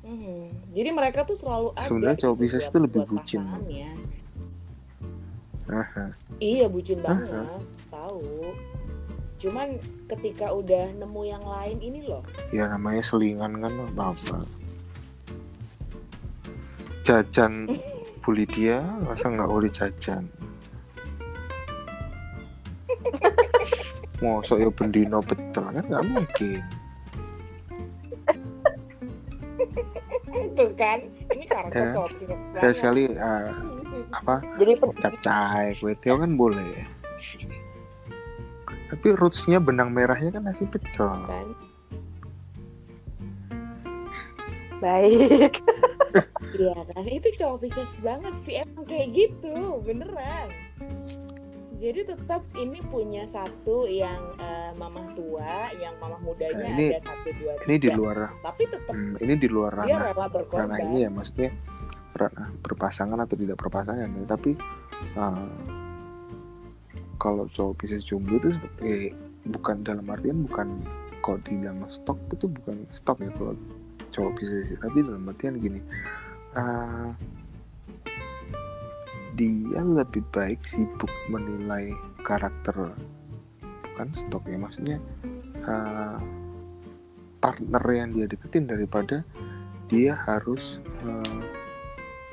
Hmm. 0.00 0.50
Jadi 0.70 0.90
mereka 0.90 1.22
tuh 1.22 1.34
selalu 1.34 1.70
ada. 1.72 1.86
Sebenarnya 1.86 2.18
cowok 2.18 2.34
gitu 2.34 2.42
Pisces 2.42 2.58
buat- 2.60 2.72
tuh 2.72 2.80
lebih 2.82 3.02
bucin. 3.06 3.40
pasangannya. 3.40 3.90
Aha. 5.68 6.04
Iya 6.36 6.66
bucin 6.66 6.98
Aha. 6.98 7.06
banget, 7.06 7.62
tahu. 7.86 8.26
Cuman 9.38 9.68
ketika 10.06 10.50
udah 10.50 10.84
nemu 10.92 11.22
yang 11.24 11.40
lain 11.40 11.78
ini 11.78 12.00
loh, 12.02 12.26
ya 12.50 12.66
namanya 12.66 13.00
selingan 13.00 13.54
kan 13.56 13.70
apa 13.70 14.04
apa 14.10 14.38
jajan 17.02 17.70
bully 18.22 18.44
dia 18.44 18.82
masa 19.00 19.26
nggak 19.26 19.46
boleh 19.48 19.70
jajan 19.70 20.26
Mosok 24.20 24.58
ya 24.58 24.68
bendino 24.68 25.22
pecel 25.22 25.64
kan 25.70 25.80
nggak 25.80 26.04
mungkin 26.04 26.60
tuh 30.60 30.70
kan, 30.76 31.00
ini 31.32 31.44
karakter 31.48 31.88
Ya. 31.88 31.92
cowok 31.96 32.10
Pisces 32.20 32.40
Kayak 32.60 32.76
sekali 32.76 33.02
eh, 33.16 33.48
apa 34.12 34.34
Jadi 34.60 34.72
capcay 35.00 35.66
kue 35.80 35.96
tiaw 36.04 36.20
kan 36.20 36.36
boleh 36.36 36.84
tapi 38.90 39.14
rootsnya 39.14 39.62
benang 39.62 39.94
merahnya 39.94 40.34
kan 40.34 40.42
nasi 40.50 40.66
pecel 40.66 41.08
kan. 41.30 41.46
baik. 44.82 45.54
Iya 46.50 46.74
kan, 46.92 47.06
itu 47.06 47.30
cowok 47.38 47.62
Pisces 47.62 48.02
banget 48.02 48.34
sih 48.42 48.58
emang 48.58 48.82
kayak 48.82 49.08
gitu, 49.14 49.78
beneran. 49.86 50.50
Jadi 51.80 52.00
tetap 52.04 52.44
ini 52.54 52.78
punya 52.84 53.24
satu 53.24 53.88
yang 53.88 54.20
eh, 54.36 54.70
mamah 54.74 55.10
tua, 55.12 55.48
yang 55.74 55.96
mamah 55.96 56.20
mudanya 56.20 56.60
Nah, 56.60 56.76
ini- 56.76 56.92
ada 56.92 57.00
satu 57.02 57.28
dua 57.32 57.52
tiga. 57.56 57.66
ini 57.66 57.76
di 57.78 57.90
luar 57.90 58.16
Tapi 58.38 58.62
tetap 58.66 58.92
hmm, 58.92 59.14
ini 59.18 59.34
di 59.34 59.48
luar 59.48 59.72
dia 59.80 59.96
ranah 59.96 60.00
rela 60.06 60.26
berkorban. 60.28 60.60
ranah 60.66 60.78
ini 60.82 60.98
ya 60.98 61.10
maksudnya 61.10 61.50
ranah 62.12 62.48
berpasangan 62.60 63.18
atau 63.18 63.32
tidak 63.34 63.56
berpasangan 63.56 63.96
ya. 64.06 64.24
tapi 64.28 64.50
uh, 65.14 65.48
kalau 67.16 67.48
cowok 67.48 67.74
Pisces 67.78 68.02
jomblo 68.02 68.36
itu 68.38 68.50
seperti 68.52 69.16
bukan 69.46 69.76
dalam 69.80 70.04
artian 70.06 70.44
bukan 70.44 70.68
kalau 71.20 71.40
dibilang 71.42 71.80
stok 71.88 72.20
itu 72.30 72.44
bukan 72.46 72.76
stok 72.90 73.20
ya 73.20 73.30
kalau 73.32 73.56
cowok 74.10 74.32
Pisces 74.36 74.76
tapi 74.76 75.00
dalam 75.00 75.24
artian 75.24 75.56
gini 75.56 75.80
uh, 76.52 77.12
dia 79.40 79.80
lebih 79.80 80.20
baik 80.36 80.60
sibuk 80.68 81.08
menilai 81.32 81.96
karakter 82.20 82.92
bukan 83.64 84.08
stok 84.12 84.44
ya 84.44 84.60
maksudnya 84.60 85.00
uh, 85.64 86.20
partner 87.40 87.84
yang 87.88 88.12
dia 88.12 88.28
deketin 88.28 88.68
daripada 88.68 89.24
dia 89.88 90.12
harus 90.28 90.76
uh, 91.08 91.40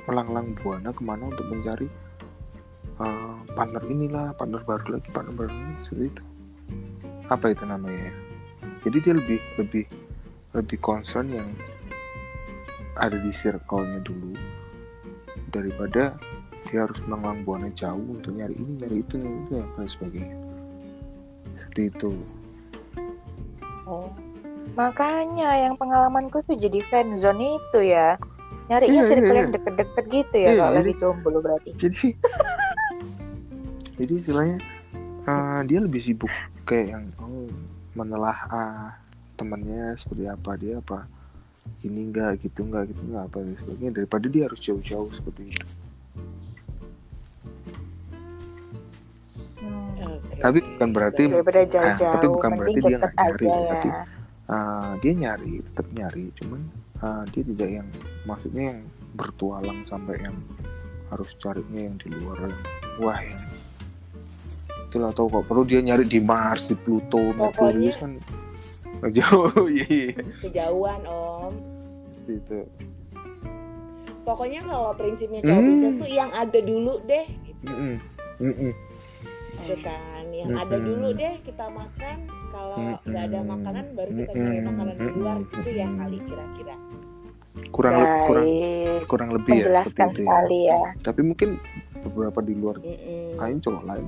melanglang 0.04 0.52
buana 0.60 0.92
ke 0.92 1.00
mana 1.00 1.32
untuk 1.32 1.48
mencari 1.48 1.88
uh, 3.00 3.40
partner 3.56 3.84
inilah 3.88 4.36
partner 4.36 4.62
baru 4.68 5.00
lagi 5.00 5.10
partner 5.10 5.34
baru 5.36 5.52
ini 5.52 5.76
seperti 5.84 6.06
itu. 6.12 6.24
Apa 7.28 7.52
itu 7.52 7.64
namanya 7.68 8.12
ya? 8.12 8.14
Jadi 8.88 8.98
dia 9.04 9.14
lebih 9.16 9.40
lebih 9.60 9.86
lebih 10.56 10.78
concern 10.80 11.28
yang 11.32 11.50
ada 12.96 13.20
di 13.20 13.32
circle-nya 13.32 14.00
dulu 14.04 14.34
daripada 15.52 16.16
dia 16.70 16.84
harus 16.84 17.00
melanglang 17.06 17.42
buana 17.44 17.70
jauh 17.74 18.04
untuk 18.04 18.32
nyari 18.34 18.56
ini 18.56 18.72
nyari 18.80 18.98
itu 19.00 19.14
nyari 19.18 19.38
itu 19.42 19.54
dan 19.76 19.88
sebagainya 19.88 20.38
seperti 21.56 21.82
itu 21.90 22.12
Oh. 23.88 24.12
Makanya 24.76 25.64
yang 25.64 25.80
pengalamanku 25.80 26.44
tuh 26.44 26.60
jadi 26.60 26.84
friendzone 26.92 27.56
itu 27.56 27.88
ya. 27.88 28.20
Nyarinya 28.68 29.00
Iya, 29.00 29.08
circle 29.08 29.32
iya, 29.32 29.40
yang 29.40 29.48
iya. 29.48 29.56
deket-deket 29.56 30.06
gitu 30.12 30.36
ya 30.36 30.50
Iya, 30.52 30.60
kalau 30.60 30.76
lagi 30.76 30.94
jomblo 31.00 31.40
berarti. 31.40 31.70
jadi 31.80 32.08
jadi 33.98 34.14
istilahnya 34.20 34.58
uh, 35.24 35.62
dia 35.64 35.80
lebih 35.80 36.04
sibuk 36.04 36.28
kayak 36.68 37.00
yang 37.00 37.04
oh, 37.24 37.48
menelaah 37.96 38.92
temannya 39.40 39.96
seperti 39.96 40.28
apa 40.28 40.52
dia 40.60 40.84
apa 40.84 41.08
ini 41.88 42.12
enggak 42.12 42.44
gitu 42.44 42.68
enggak 42.68 42.92
gitu 42.92 43.02
enggak 43.08 43.24
apa 43.32 43.38
dan 43.48 43.56
sebagainya 43.64 43.92
daripada 44.04 44.26
dia 44.28 44.44
harus 44.52 44.60
jauh-jauh 44.60 45.10
seperti 45.16 45.56
itu 45.56 45.64
Tapi 50.38 50.58
bukan 50.62 50.90
berarti- 50.92 51.26
Baik. 51.26 51.36
Daripada 51.38 51.62
jauh-jauh, 51.64 52.14
tapi 52.14 52.26
bukan 52.28 52.50
mending 52.52 52.64
berarti 52.76 52.82
dia 52.84 52.98
nggak 52.98 53.14
nyari, 53.16 53.46
ya. 53.46 53.72
tapi- 53.74 54.16
Uh, 54.48 54.96
dia 54.98 55.12
nyari 55.12 55.60
tetap 55.60 55.88
nyari 55.92 56.32
cuman 56.34 56.62
uh, 56.98 57.28
dia 57.28 57.44
tidak 57.44 57.68
yang 57.70 57.88
maksudnya 58.24 58.64
yang 58.72 58.80
bertualang 59.12 59.84
sampai 59.84 60.24
yang 60.24 60.40
harus 61.06 61.28
carinya 61.38 61.82
yang 61.84 62.00
di 62.00 62.08
luar 62.10 62.48
wah 62.98 63.20
ya. 63.20 63.36
itulah 64.82 65.12
tahu 65.12 65.28
kok 65.30 65.44
perlu 65.44 65.64
dia 65.64 65.84
nyari 65.84 66.08
di 66.08 66.24
Mars 66.24 66.64
di 66.66 66.80
Pluto 66.80 67.20
Merkurius 67.36 68.00
kan 68.00 68.16
jauh 69.06 69.52
iya 69.68 69.84
iya. 69.86 70.16
Kejauhan 70.40 71.04
om. 71.04 71.52
gitu 72.24 72.64
Pokoknya 74.24 74.60
kalau 74.62 74.92
prinsipnya 74.92 75.40
cowok. 75.42 75.60
Pisces 75.62 75.94
tuh 75.98 76.08
yang 76.10 76.32
ada 76.32 76.60
dulu 76.62 77.04
deh, 77.04 77.28
gitu 77.44 77.68
Mm-mm. 77.68 78.72
Mm-mm. 79.70 79.84
kan. 79.84 80.24
Yang 80.30 80.50
ada 80.56 80.76
dulu 80.78 81.08
deh 81.12 81.34
kita 81.42 81.66
makan. 81.68 82.18
Kalau 82.48 82.76
nggak 83.02 83.24
ada 83.26 83.40
makanan 83.44 83.86
baru 83.92 84.12
kita 84.16 84.32
cari 84.34 84.60
makanan 84.62 84.96
di 84.96 85.10
luar 85.14 85.38
gitu 85.44 85.70
ya 85.70 85.88
kali 85.90 86.18
kira-kira. 86.22 86.76
kurang 87.68 87.94
le- 87.96 88.22
kurang 88.26 88.46
Baik. 88.48 89.02
kurang 89.08 89.30
lebih 89.34 89.52
ya 89.52 89.58
Menjelaskan 89.66 90.08
ya. 90.08 90.16
sekali 90.16 90.60
ya. 90.66 90.80
tapi 91.00 91.22
mungkin 91.22 91.50
beberapa 92.00 92.40
di 92.40 92.54
luar 92.54 92.78
Mm-mm. 92.80 93.34
lain 93.36 93.58
cowok 93.60 93.84
lain 93.84 94.08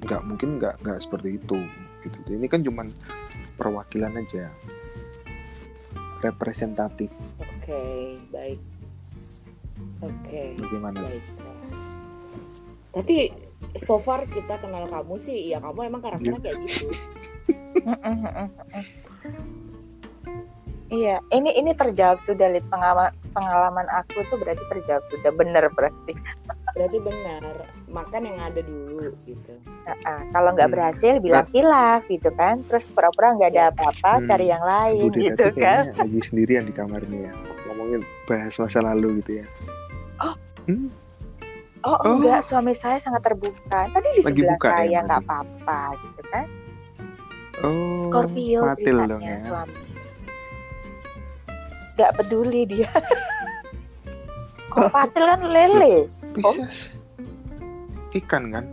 nggak 0.00 0.20
mungkin 0.24 0.48
nggak 0.56 0.74
nggak 0.80 0.98
seperti 0.98 1.36
itu 1.36 1.58
gitu 2.00 2.18
ini 2.28 2.46
kan 2.46 2.62
cuman 2.62 2.86
perwakilan 3.54 4.14
aja 4.14 4.46
representatif 6.22 7.10
Oke, 7.38 7.82
baik. 8.30 8.60
Oke, 10.00 10.42
bagaimana 10.56 11.02
baik. 11.02 11.22
Tapi 12.92 13.16
so 13.74 13.98
far 13.98 14.22
kita 14.26 14.60
kenal 14.60 14.86
kamu 14.86 15.16
sih, 15.16 15.50
ya 15.50 15.58
kamu 15.58 15.90
emang 15.90 16.02
karakternya 16.04 16.38
kayak 16.38 16.58
gitu. 16.62 16.86
Iya, 20.86 21.18
ini 21.34 21.50
ini 21.50 21.74
terjawab 21.74 22.22
sudah 22.22 22.46
lihat 22.46 22.62
pengalaman 22.70 23.10
pengalaman 23.34 23.90
aku 23.90 24.22
tuh 24.30 24.38
berarti 24.38 24.62
terjawab 24.70 25.02
sudah 25.10 25.32
benar 25.34 25.66
berarti. 25.74 26.14
Berarti 26.78 26.98
benar, 27.02 27.42
makan 27.90 28.22
yang 28.22 28.38
ada 28.38 28.62
dulu 28.62 29.10
gitu. 29.26 29.58
Nah, 29.82 30.22
kalau 30.30 30.54
nggak 30.54 30.70
Hmm. 30.70 30.76
berhasil 30.78 31.14
bilang 31.18 31.50
hilaf 31.50 32.06
gitu 32.06 32.30
kan, 32.38 32.62
terus 32.62 32.94
pura-pura 32.94 33.34
nggak 33.34 33.50
ada 33.50 33.74
apa-apa, 33.74 34.22
Hmm. 34.22 34.28
cari 34.30 34.46
yang 34.46 34.62
lain 34.62 35.10
Budi 35.10 35.26
gitu 35.26 35.42
kan. 35.42 35.54
kayaknya 35.58 35.92
lagi 35.98 36.20
sendirian 36.22 36.64
di 36.70 36.74
kamarnya 36.74 37.18
ya 37.18 37.32
ngomongin 37.66 38.00
bahas 38.24 38.54
masa 38.54 38.78
lalu 38.78 39.18
gitu 39.26 39.42
ya 39.42 39.46
Hmm, 40.66 40.90
Oh, 41.86 41.94
Oh. 41.96 42.18
enggak, 42.18 42.42
suami 42.42 42.74
saya 42.74 42.98
sangat 42.98 43.22
terbuka. 43.22 43.86
Tadi 43.86 44.08
di 44.10 44.20
Lagi 44.20 44.26
sebelah 44.36 44.50
buka 44.52 44.66
ya, 44.66 44.74
saya 44.74 44.98
nggak 45.00 45.06
berarti? 45.06 45.22
apa-apa 45.22 45.80
gitu 45.96 46.22
kan. 46.26 46.46
oh 47.58 48.02
Scorpio 48.02 48.60
ceritanya 48.74 49.04
dong 49.06 49.22
ya 49.22 49.36
suami. 49.40 49.76
Nggak 51.88 52.10
peduli 52.12 52.62
dia. 52.66 52.90
Kok 54.68 54.92
patil 54.92 55.24
kan 55.24 55.40
lele? 55.40 55.94
Pisces 56.34 56.76
ikan 58.14 58.44
kan 58.50 58.64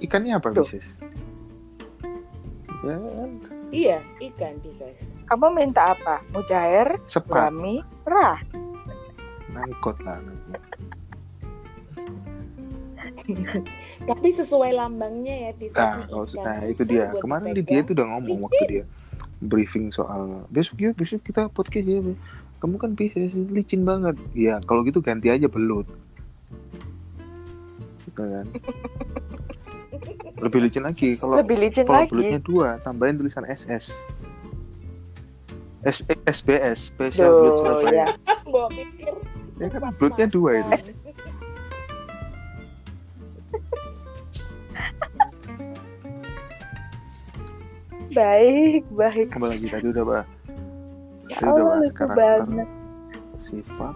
ikannya 0.00 0.34
apa 0.34 0.48
Tuh. 0.50 0.64
Pisces 0.64 0.86
ya 2.82 2.96
Iya, 3.68 3.98
ikan 4.22 4.58
Pisces. 4.58 5.18
Kamu 5.26 5.50
minta 5.50 5.92
apa? 5.92 6.22
Mujair, 6.30 6.98
sepat 7.06 7.50
suami, 7.50 7.82
rah. 8.06 8.38
nangkot 9.48 9.98
lah 10.00 10.18
nanti. 10.18 10.54
Tapi 14.10 14.28
sesuai 14.32 14.70
lambangnya 14.76 15.34
ya 15.48 15.50
Pisces. 15.56 15.76
Nah, 15.76 16.04
kalau 16.06 16.24
ikan. 16.28 16.44
nah 16.44 16.58
itu 16.64 16.82
dia. 16.84 17.12
Kemarin 17.16 17.52
dipegang. 17.52 17.56
Lydia 17.56 17.78
itu 17.82 17.92
udah 17.96 18.06
ngomong 18.16 18.38
waktu 18.48 18.64
dia 18.68 18.84
briefing 19.36 19.92
soal 19.92 20.48
besok 20.48 20.80
ya 20.80 20.90
besok 20.96 21.20
kita 21.24 21.48
podcast 21.52 21.86
ya. 21.86 22.00
Kamu 22.60 22.76
kan 22.80 22.96
Pisces 22.96 23.32
licin 23.52 23.84
banget. 23.84 24.16
Iya, 24.32 24.64
kalau 24.64 24.80
gitu 24.84 25.04
ganti 25.04 25.28
aja 25.28 25.48
belut. 25.48 25.86
Gitu 28.08 28.20
kan. 28.20 28.46
lebih 30.36 30.68
licin 30.68 30.84
lagi 30.84 31.16
kalau 31.16 31.40
lebih 31.40 31.56
licin 31.56 31.88
kalau 31.88 32.04
lagi 32.04 32.12
belutnya 32.12 32.40
dua 32.44 32.68
tambahin 32.84 33.16
tulisan 33.16 33.44
SS 33.48 33.96
S 35.86 36.02
SBS 36.28 36.92
Special 36.92 37.30
Blood 37.40 37.56
Survey 37.62 37.94
ya. 37.94 38.06
Bawa 38.44 38.68
pikir. 38.76 39.14
ya 39.56 39.66
kan 39.72 39.80
bloodnya 39.96 40.26
dua 40.28 40.50
itu 40.60 40.92
baik 48.16 48.82
baik 48.90 49.28
apa 49.28 49.46
lagi 49.46 49.66
tadi 49.68 49.86
udah 49.92 50.04
bah 50.04 50.24
ya 51.28 51.36
tadi 51.36 51.48
udah 51.52 51.64
bahas 51.64 51.80
lucu 51.84 51.92
karakter 51.92 52.38
banget 52.40 52.68
sifat 53.44 53.94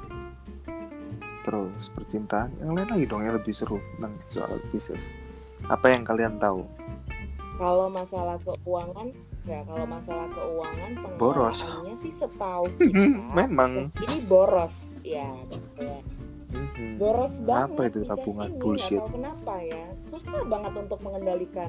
terus 1.40 1.82
percintaan 1.96 2.48
yang 2.60 2.76
lain 2.76 2.88
lagi 2.92 3.04
dong 3.08 3.22
yang 3.24 3.34
lebih 3.34 3.54
seru 3.56 3.80
tentang 3.96 4.12
soal 4.28 4.60
Pisces 4.68 5.04
apa 5.66 5.86
yang 5.88 6.04
kalian 6.04 6.36
tahu 6.36 6.62
Kalau 7.60 7.92
masalah 7.92 8.40
keuangan, 8.40 9.12
ya 9.44 9.60
kalau 9.68 9.84
masalah 9.84 10.24
keuangan 10.32 10.90
Boros. 11.20 11.60
sih 11.92 12.08
setahu 12.08 12.64
kita. 12.80 13.04
Memang. 13.36 13.92
Ini 14.00 14.16
boros, 14.24 14.96
ya 15.04 15.28
betul. 15.44 16.00
Mhm. 16.56 16.96
Boros 16.96 17.36
banget. 17.44 17.68
Apa 17.68 17.80
itu 17.92 18.00
tabungan 18.08 18.48
bullshit? 18.56 19.04
Kenapa 19.12 19.60
ya. 19.60 19.92
Susah 20.08 20.40
banget 20.48 20.72
untuk 20.72 21.04
mengendalikan. 21.04 21.68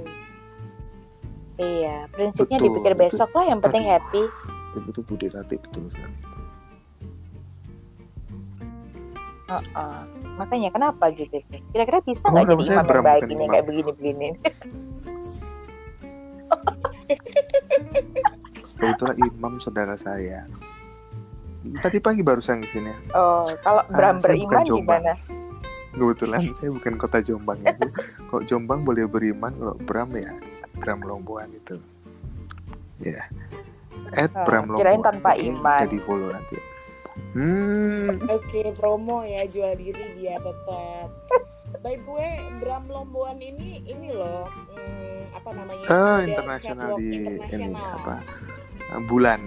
Iya 1.62 2.10
prinsipnya 2.10 2.58
Betul, 2.58 2.68
dipikir 2.74 2.94
itu 2.94 3.02
besok 3.02 3.30
lah 3.32 3.46
yang 3.46 3.60
penting 3.62 3.86
happy. 3.86 4.24
itu 4.72 4.90
tuh 4.90 5.04
Budi 5.04 5.28
Rati 5.28 5.56
betul 5.56 5.84
sekali. 5.88 6.16
Heeh. 9.46 10.00
makanya 10.40 10.72
kenapa 10.72 11.12
gitu 11.12 11.44
sih? 11.46 11.60
Kira-kira 11.70 12.00
bisa 12.02 12.24
Oh, 12.24 12.32
nggak 12.32 12.48
nama 12.48 12.56
jadi 12.56 12.72
imam 12.72 12.88
yang 12.88 13.04
baik 13.04 13.24
ini 13.28 13.46
kayak 13.46 13.66
begini-begini? 13.68 14.28
Kebetulan 18.74 19.18
imam 19.22 19.54
saudara 19.60 19.96
saya. 19.96 20.48
Tadi 21.78 22.00
pagi 22.00 22.24
baru 22.24 22.42
saya 22.42 22.64
ke 22.64 22.72
sini. 22.72 22.90
Oh 23.12 23.52
kalau 23.62 23.84
Ah, 23.86 23.92
Bram 23.92 24.18
bukan 24.18 24.26
beriman 24.26 24.64
gimana? 24.66 25.14
Kebetulan 25.92 26.42
saya 26.56 26.72
bukan 26.72 26.94
kota 26.96 27.20
Jombang 27.20 27.60
ya 27.62 27.76
kok 28.32 28.48
Jombang 28.48 28.82
boleh 28.82 29.04
beriman? 29.06 29.52
Kalau 29.52 29.76
Bram 29.78 30.10
ya 30.16 30.32
Bram 30.82 31.00
Lomboan 31.00 31.50
itu 31.52 31.78
ya 33.00 33.22
at 34.12 34.34
Ah, 34.34 34.44
Bram 34.44 34.66
kirain 34.74 34.98
Lomboan 34.98 35.08
tanpa 35.08 35.32
Oke, 35.34 35.46
iman. 35.48 35.82
jadi 35.86 35.98
follow 36.04 36.30
nanti 36.30 36.56
hmm 37.32 38.26
Oke, 38.28 38.62
promo 38.74 39.22
ya 39.22 39.46
jual 39.46 39.76
diri 39.76 40.04
dia 40.16 40.36
tetap. 40.38 41.08
By 41.80 41.96
the 41.96 42.08
way, 42.08 42.36
Bram 42.60 42.84
Lomboan 42.86 43.38
ini 43.38 43.80
ini 43.84 44.12
loh, 44.12 44.48
hmm, 44.48 45.32
apa 45.32 45.50
namanya? 45.54 45.86
ah 45.88 45.96
model 46.18 46.28
internasional 46.28 46.90
di 46.94 47.04
ini 47.08 47.18
internasional. 47.38 47.96
apa 47.96 48.16
ah, 48.90 49.02
bulan 49.06 49.42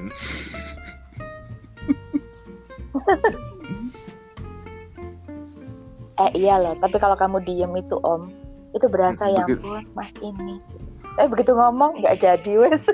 eh 6.15 6.31
iya 6.33 6.55
loh 6.57 6.75
tapi 6.79 6.97
kalau 6.97 7.19
kamu 7.19 7.43
diem 7.43 7.73
itu 7.75 7.97
om 8.01 8.31
itu 8.71 8.87
berasa 8.87 9.27
ya 9.27 9.43
ampun 9.43 9.83
mas 9.93 10.15
ini 10.23 10.63
tapi 11.15 11.29
begitu 11.31 11.53
ngomong 11.53 12.03
nggak 12.03 12.17
jadi 12.21 12.53
wes. 12.59 12.85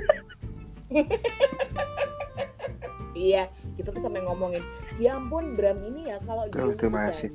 Iya, 3.11 3.52
kita 3.76 3.92
tuh 3.92 4.00
sampai 4.00 4.24
ngomongin, 4.24 4.64
ya 4.96 5.20
ampun 5.20 5.52
Bram 5.52 5.76
ini 5.85 6.09
ya 6.09 6.16
kalau 6.24 6.48
Tuh, 6.48 6.72
rumah 6.72 6.76
terima 6.78 6.98
tuh 6.98 7.09
kasih. 7.12 7.30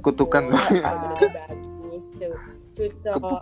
Kutukan. 0.00 0.42
tuh, 0.48 0.56
bener-bener 0.56 1.30
bagus 1.36 2.04
tuh, 2.16 2.32
cucok. 2.72 3.40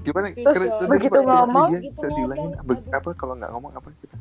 gimana? 0.00 0.26
Terus, 0.32 0.56
Kira- 0.56 0.88
begitu 0.88 1.18
apa- 1.20 1.28
ngomong, 1.28 1.68
dia 1.76 1.80
gitu 1.84 2.06
ngomong, 2.08 2.50
apa, 2.88 3.08
kalau 3.12 3.34
nggak 3.36 3.50
ngomong 3.52 3.72
apa 3.76 3.88
kita? 4.00 4.16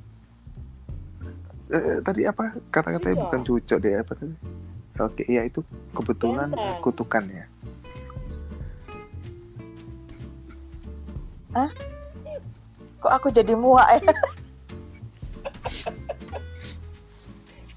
Eh, 1.70 1.78
eh, 1.78 1.98
tadi 2.04 2.22
apa? 2.28 2.44
Kata-katanya 2.68 3.16
bukan 3.24 3.42
cucok 3.48 3.78
deh 3.80 3.94
apa 3.96 4.14
tadi? 4.20 4.36
Oke 5.00 5.24
iya 5.32 5.48
itu 5.48 5.64
kebetulan 5.96 6.52
kutukan 6.84 7.24
ya 7.32 7.48
kok 13.00 13.12
aku 13.12 13.28
jadi 13.30 13.54
muak 13.56 13.88
ya? 13.98 14.12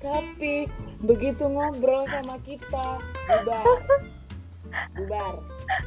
Tapi 0.02 0.66
begitu 1.00 1.44
ngobrol 1.46 2.02
sama 2.11 2.35
kita, 2.42 2.87
bubar, 3.24 3.64
bubar, 4.98 5.35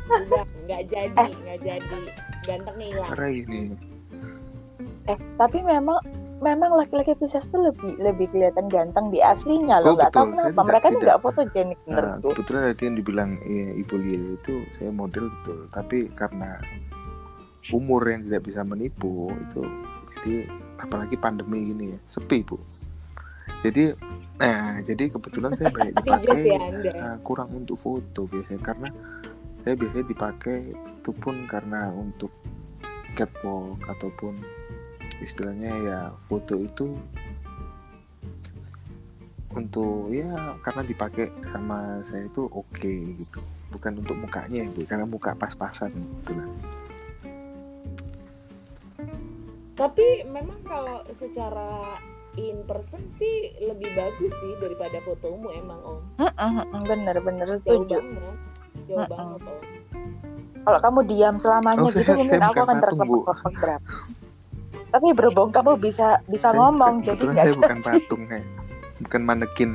bubar, 0.07 0.45
nggak 0.63 0.83
jadi, 0.87 1.25
nggak 1.35 1.59
jadi, 1.61 1.99
ganteng 2.41 2.77
hilang. 2.79 3.11
eh 5.05 5.19
tapi 5.37 5.61
memang 5.61 6.01
memang 6.41 6.73
laki-laki 6.73 7.13
Pisces 7.13 7.45
tuh 7.47 7.61
lebih 7.61 7.93
lebih 7.99 8.25
kelihatan 8.29 8.65
ganteng 8.67 9.11
di 9.11 9.21
aslinya 9.21 9.77
loh. 9.79 9.93
Oh, 9.93 9.95
nggak 9.95 10.11
tahu 10.11 10.25
betul. 10.25 10.35
Kenapa. 10.35 10.49
tidak- 10.49 10.65
mereka 10.65 10.87
nggak 10.89 11.19
fotogenik 11.21 11.79
Nah, 11.79 11.85
menurutku. 11.91 12.27
kebetulan 12.33 12.61
tadi 12.71 12.81
yang 12.81 12.95
dibilang 12.97 13.31
eh, 13.43 13.69
Ibu 13.77 13.95
Lili 13.99 14.29
itu 14.33 14.53
saya 14.75 14.91
model 14.91 15.25
betul, 15.29 15.59
tapi 15.69 15.97
karena 16.11 16.49
umur 17.73 18.05
yang 18.05 18.25
tidak 18.25 18.45
bisa 18.45 18.61
menipu 18.61 19.33
itu. 19.33 19.63
Jadi 20.15 20.35
apalagi 20.77 21.15
pandemi 21.17 21.71
gini 21.73 21.85
ya, 21.95 21.99
sepi 22.09 22.45
Bu. 22.45 22.57
Jadi 23.65 23.93
nah, 24.37 24.77
jadi 24.85 25.09
kebetulan 25.09 25.57
saya 25.57 25.73
banyak 25.73 25.93
dipakai 25.97 26.41
nah, 26.93 27.17
kurang 27.25 27.49
untuk 27.53 27.77
foto 27.81 28.29
biasanya. 28.29 28.61
Karena 28.61 28.89
saya 29.65 29.73
biasanya 29.73 30.05
dipakai 30.05 30.57
itu 30.73 31.11
pun 31.17 31.35
karena 31.49 31.89
untuk 31.89 32.29
catwalk 33.17 33.81
ataupun 33.89 34.37
istilahnya 35.23 35.71
ya 35.81 35.99
foto 36.27 36.59
itu 36.59 36.91
untuk 39.55 40.11
ya 40.11 40.59
karena 40.59 40.83
dipakai 40.83 41.31
sama 41.49 42.03
saya 42.11 42.27
itu 42.27 42.43
oke 42.51 42.93
gitu. 43.15 43.39
Bukan 43.71 44.03
untuk 44.03 44.15
mukanya 44.19 44.67
Bu, 44.71 44.83
karena 44.85 45.07
muka 45.07 45.31
pas-pasan 45.33 45.91
gitu 45.95 46.31
lah. 46.37 46.47
Tapi 49.75 50.23
memang 50.25 50.63
kalau 50.63 51.03
secara 51.11 51.99
in 52.35 52.63
person 52.63 53.03
sih 53.09 53.35
lebih 53.61 53.91
bagus 53.91 54.31
sih 54.33 54.53
daripada 54.57 54.99
fotomu 55.01 55.51
emang 55.51 55.79
om. 55.81 55.99
bener-bener 56.81 57.47
Jauh 57.57 57.83
setuju 57.83 57.95
banget, 57.97 58.35
jauh 58.85 58.97
Mm-mm. 58.97 59.09
banget 59.09 59.41
om. 59.41 59.59
kalau 60.61 60.79
kamu 60.81 60.99
diam 61.05 61.35
selamanya 61.37 61.77
Oh, 61.79 61.87
gitu 61.89 62.01
saya- 62.03 62.17
mungkin 62.17 62.31
saya 62.33 62.49
aku 62.49 62.59
akan 62.59 62.77
berapa 63.61 63.79
tapi 64.87 65.07
berhubung 65.11 65.49
kamu 65.51 65.71
bisa 65.77 66.07
bisa 66.25 66.49
Saya 66.49 66.57
ngomong 66.57 66.93
bukan- 66.97 67.05
jadi 67.05 67.23
nggak 67.27 67.45
saya 67.45 67.55
bukan 67.55 67.77
patung 67.81 68.23
ya 68.25 68.39
bukan 68.99 69.21
manekin 69.23 69.71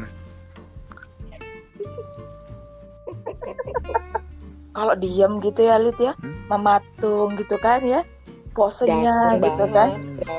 kalau 4.71 4.95
diem 4.95 5.33
gitu 5.41 5.61
ya 5.61 5.77
Lid 5.77 5.97
ya 5.97 6.13
Hmm? 6.17 6.35
mematung 6.49 7.37
gitu 7.37 7.57
kan 7.57 7.81
ya 7.81 8.03
posenya 8.51 9.15
Ganteng 9.33 9.43
gitu 9.43 9.65
kan. 9.71 9.89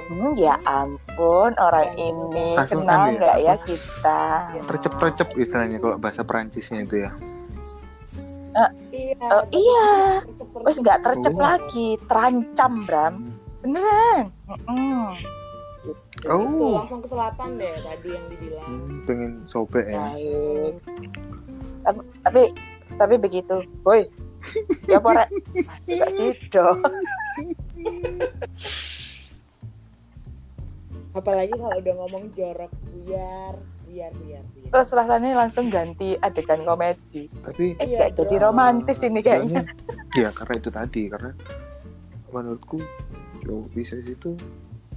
Hmm, 0.08 0.32
ya 0.36 0.56
ampun 0.64 1.52
orang 1.56 1.90
ini 1.94 2.54
banget. 2.54 2.68
kenal 2.70 3.00
Asuhan 3.00 3.08
ya, 3.08 3.18
nggak 3.18 3.38
ya 3.40 3.56
kita 3.64 4.22
tercep-tercep 4.68 5.28
istilahnya 5.36 5.78
kalau 5.78 5.96
bahasa 5.96 6.22
Perancisnya 6.22 6.84
itu 6.84 7.02
ya 7.02 7.12
Iya. 8.92 9.16
Oh, 9.32 9.48
tapi 9.48 9.56
iya. 9.56 9.90
terus 10.36 10.76
nggak 10.78 11.00
tercep 11.02 11.32
Oh. 11.32 11.40
lagi 11.40 11.88
terancam 12.06 12.74
Bram 12.84 13.16
beneran 13.62 14.28
Mm-mm. 14.46 15.16
Itu 15.82 16.28
oh 16.28 16.76
langsung 16.78 17.00
ke 17.00 17.08
selatan 17.08 17.56
deh 17.56 17.72
tadi 17.74 18.10
yang 18.12 18.26
dibilang. 18.28 18.68
hmm, 18.68 18.98
pengen 19.08 19.32
sobek 19.48 19.88
ya 19.88 20.04
baik 20.12 20.74
tapi 21.82 22.00
tapi, 22.22 22.42
tapi 22.94 23.14
begitu 23.18 23.56
boy 23.82 24.04
ya 24.86 25.00
pore 25.00 25.26
juga 25.82 26.08
sido 26.18 26.68
Apalagi 31.12 31.52
kalau 31.52 31.76
udah 31.76 31.94
ngomong 32.00 32.24
jorok, 32.32 32.72
biar, 32.88 33.54
biar, 33.84 34.12
biar, 34.16 34.44
biar. 34.48 34.70
terus 34.72 34.90
rasanya 34.96 35.36
langsung 35.36 35.68
ganti 35.68 36.16
adegan 36.18 36.64
komedi 36.64 37.28
tapi 37.44 37.76
eh 37.76 37.84
Iya 37.84 38.08
jadi 38.16 38.40
dong. 38.40 38.56
romantis 38.56 39.04
ini 39.04 39.20
kayaknya 39.20 39.68
ya 40.16 40.32
karena 40.32 40.54
itu 40.56 40.70
tadi 40.72 41.02
karena 41.12 41.32
menurutku 42.32 42.80
cowok 43.44 43.68
Pisces 43.76 44.08
itu 44.08 44.32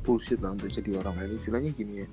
bullshit 0.07 0.39
lah 0.39 0.55
untuk 0.55 0.71
jadi 0.71 1.03
orang 1.03 1.19
lain 1.19 1.31
istilahnya 1.33 1.71
gini 1.75 1.95
ya 2.07 2.09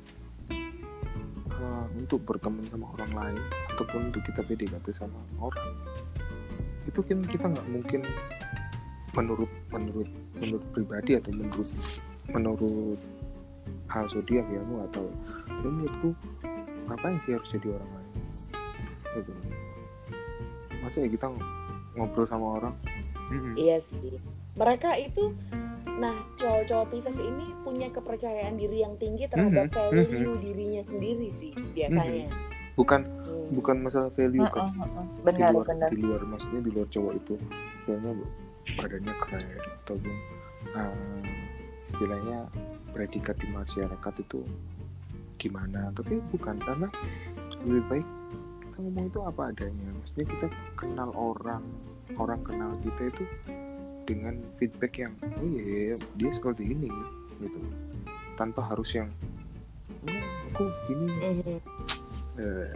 Ah, 1.61 1.85
untuk 1.93 2.25
berteman 2.25 2.65
sama 2.73 2.89
orang 2.97 3.11
lain 3.13 3.37
ataupun 3.69 4.09
untuk 4.09 4.25
kita 4.25 4.41
PDKT 4.41 4.97
sama 4.97 5.21
orang 5.37 5.69
itu 6.89 6.97
kan 7.05 7.21
kita 7.21 7.45
nggak 7.45 7.67
mungkin 7.69 8.01
menurut 9.11 9.51
menurut 9.71 10.07
menurut 10.39 10.63
pribadi 10.71 11.19
atau 11.19 11.31
menurut 11.35 11.69
menurut 12.31 12.99
hal 13.91 14.05
zodiak 14.07 14.47
ya 14.47 14.61
tahu. 14.89 15.09
Tapi 15.47 15.67
menurutku 15.67 16.09
ngapain 16.87 17.19
sih 17.27 17.35
harus 17.35 17.49
jadi 17.51 17.67
orang 17.75 17.89
lain? 17.91 18.09
Gitu. 19.19 19.31
Maksudnya 20.81 21.09
kita 21.11 21.25
ngobrol 21.95 22.25
sama 22.25 22.47
orang. 22.57 22.73
Iya 23.55 23.79
sih. 23.79 24.19
mereka 24.51 24.99
itu 24.99 25.31
nah 25.95 26.11
cowok-cowok 26.35 26.91
Pisces 26.91 27.15
ini 27.15 27.55
punya 27.63 27.87
kepercayaan 27.87 28.59
diri 28.59 28.83
yang 28.83 28.99
tinggi 28.99 29.29
terhadap 29.29 29.71
Mhm, 29.71 29.95
value 29.95 30.35
dirinya 30.41 30.83
sendiri 30.83 31.27
sih 31.29 31.53
biasanya. 31.71 32.27
Bukan 32.75 32.99
Hmm. 33.03 33.47
bukan 33.53 33.75
masalah 33.79 34.11
value 34.11 34.43
kan 34.43 34.65
Mm-mm, 34.65 34.83
mm-mm. 34.83 35.05
di 35.07 35.21
benar 35.23 35.49
luar 35.53 35.65
benar. 35.67 35.89
di 35.91 36.01
luar 36.01 36.21
maksudnya 36.25 36.59
di 36.59 36.71
luar 36.71 36.87
cowok 36.89 37.13
itu. 37.15 37.33
Kayaknya 37.85 38.11
badannya 38.77 39.15
keren 39.23 39.45
ataupun 39.83 40.15
uh, 40.75 41.21
istilahnya 41.91 42.39
predikat 42.91 43.35
di 43.39 43.47
masyarakat 43.51 44.13
itu 44.21 44.41
gimana? 45.41 45.91
Tapi 45.95 46.21
bukan 46.31 46.55
karena 46.61 46.87
lebih 47.65 47.83
baik 47.89 48.07
kita 48.61 48.77
ngomong 48.81 49.05
itu 49.09 49.19
apa 49.25 49.41
adanya. 49.51 49.87
Maksudnya 50.01 50.25
kita 50.29 50.47
kenal 50.79 51.09
orang 51.17 51.63
orang 52.19 52.41
kenal 52.43 52.71
kita 52.83 53.11
itu 53.11 53.23
dengan 54.05 54.41
feedback 54.59 54.93
yang 54.99 55.13
oh 55.21 55.45
iya 55.45 55.61
iya, 55.63 55.95
dia 56.17 56.31
seperti 56.33 56.67
ini 56.67 56.89
gitu. 57.39 57.59
Tanpa 58.35 58.65
harus 58.65 58.91
yang 58.95 59.09
oh, 60.09 60.23
aku 60.51 60.63
gini. 60.89 61.07
Mhm. 61.07 61.57
eh, 62.39 62.69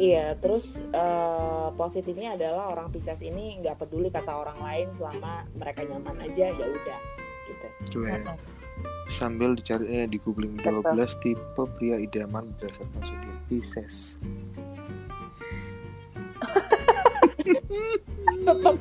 Iya, 0.00 0.32
terus 0.40 0.80
eh, 0.80 1.68
positifnya 1.76 2.32
adalah 2.32 2.72
orang 2.72 2.88
Pisces 2.88 3.20
ini 3.20 3.60
nggak 3.60 3.84
peduli 3.84 4.08
kata 4.08 4.32
orang 4.32 4.56
lain 4.56 4.88
selama 4.96 5.44
mereka 5.52 5.84
nyaman 5.84 6.16
aja 6.24 6.56
ya 6.56 6.66
udah 6.66 7.00
gitu. 7.50 7.68
Mm-mm. 8.00 8.38
sambil 9.12 9.52
dicari 9.52 9.84
eh, 9.92 10.06
di 10.08 10.16
googling 10.22 10.56
Betul. 10.56 10.80
12 10.86 11.20
tipe 11.20 11.62
pria 11.76 12.00
idaman 12.00 12.48
berdasarkan 12.56 13.02
zodiak 13.04 13.36
Pisces. 13.50 14.24
Tetap 18.40 18.76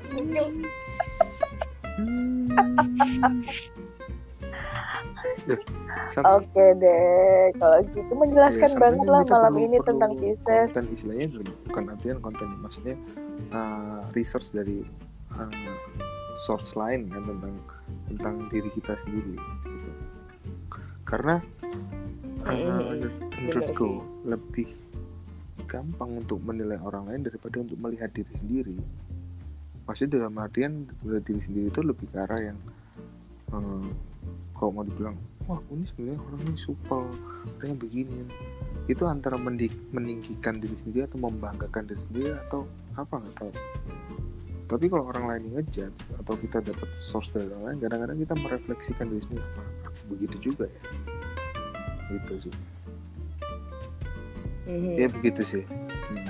Oke 6.17 6.65
deh, 6.81 7.53
kalau 7.61 7.79
gitu 7.85 8.11
menjelaskan 8.17 8.71
ya, 8.73 8.77
banget 8.81 9.05
lah 9.05 9.21
malam 9.25 9.53
perlu- 9.53 9.65
ini 9.65 9.77
perlu 9.77 9.87
tentang 9.93 10.11
Pisces. 10.17 10.67
Konten 10.73 10.85
istilahnya 10.89 11.27
bukan 11.69 11.83
artian 11.93 12.17
konten 12.19 12.47
maksudnya 12.59 12.95
uh, 13.53 14.01
research 14.17 14.49
dari 14.49 14.81
uh, 15.37 15.75
source 16.43 16.73
lain 16.73 17.07
kan 17.13 17.23
tentang 17.29 17.55
tentang 18.09 18.35
diri 18.49 18.69
kita 18.73 18.97
sendiri. 19.05 19.35
Gitu. 19.37 19.89
Karena 21.05 21.35
uh, 22.45 22.51
Mm-mm. 22.51 22.79
menur- 22.89 23.13
Bener 23.39 23.55
menurutku 23.55 23.89
lebih 24.27 24.67
gampang 25.69 26.17
untuk 26.17 26.41
menilai 26.41 26.81
orang 26.81 27.07
lain 27.07 27.21
daripada 27.29 27.61
untuk 27.61 27.77
melihat 27.77 28.09
diri 28.11 28.33
sendiri. 28.41 28.77
Maksudnya 29.85 30.21
dalam 30.21 30.33
artian 30.41 30.89
melihat 31.05 31.23
diri 31.29 31.41
sendiri 31.45 31.65
itu 31.69 31.81
lebih 31.85 32.09
ke 32.09 32.17
arah 32.17 32.41
yang 32.41 32.59
eh, 33.53 33.87
kalau 34.57 34.71
mau 34.75 34.83
dibilang 34.83 35.15
wah 35.49 35.57
aku 35.57 35.73
ini 35.73 35.85
sebenarnya 35.89 36.19
orang 36.21 36.41
ini 36.45 36.57
supel 36.61 37.01
orangnya 37.57 37.77
begini 37.81 38.17
itu 38.85 39.03
antara 39.05 39.35
meninggikan 39.89 40.61
diri 40.61 40.77
sendiri 40.77 41.09
atau 41.09 41.17
membanggakan 41.17 41.89
diri 41.89 42.01
sendiri 42.09 42.29
atau 42.45 42.69
apa 42.93 43.17
nggak 43.17 43.35
tahu 43.41 43.51
tapi 44.69 44.85
kalau 44.85 45.09
orang 45.09 45.25
lain 45.25 45.43
ngejudge 45.57 45.97
atau 46.21 46.33
kita 46.37 46.61
dapat 46.61 46.85
source 47.01 47.33
dari 47.33 47.49
orang 47.49 47.73
lain 47.73 47.77
kadang-kadang 47.81 48.17
kita 48.21 48.33
merefleksikan 48.37 49.05
diri 49.09 49.21
sendiri 49.25 49.45
apa 49.57 49.61
aku 49.89 50.01
begitu 50.13 50.53
juga 50.53 50.65
ya 50.69 50.81
gitu 52.13 52.33
sih 52.45 52.55
Mhm. 54.69 54.93
ya 55.01 55.07
begitu 55.09 55.41
sih 55.41 55.63
Hmm. 56.09 56.25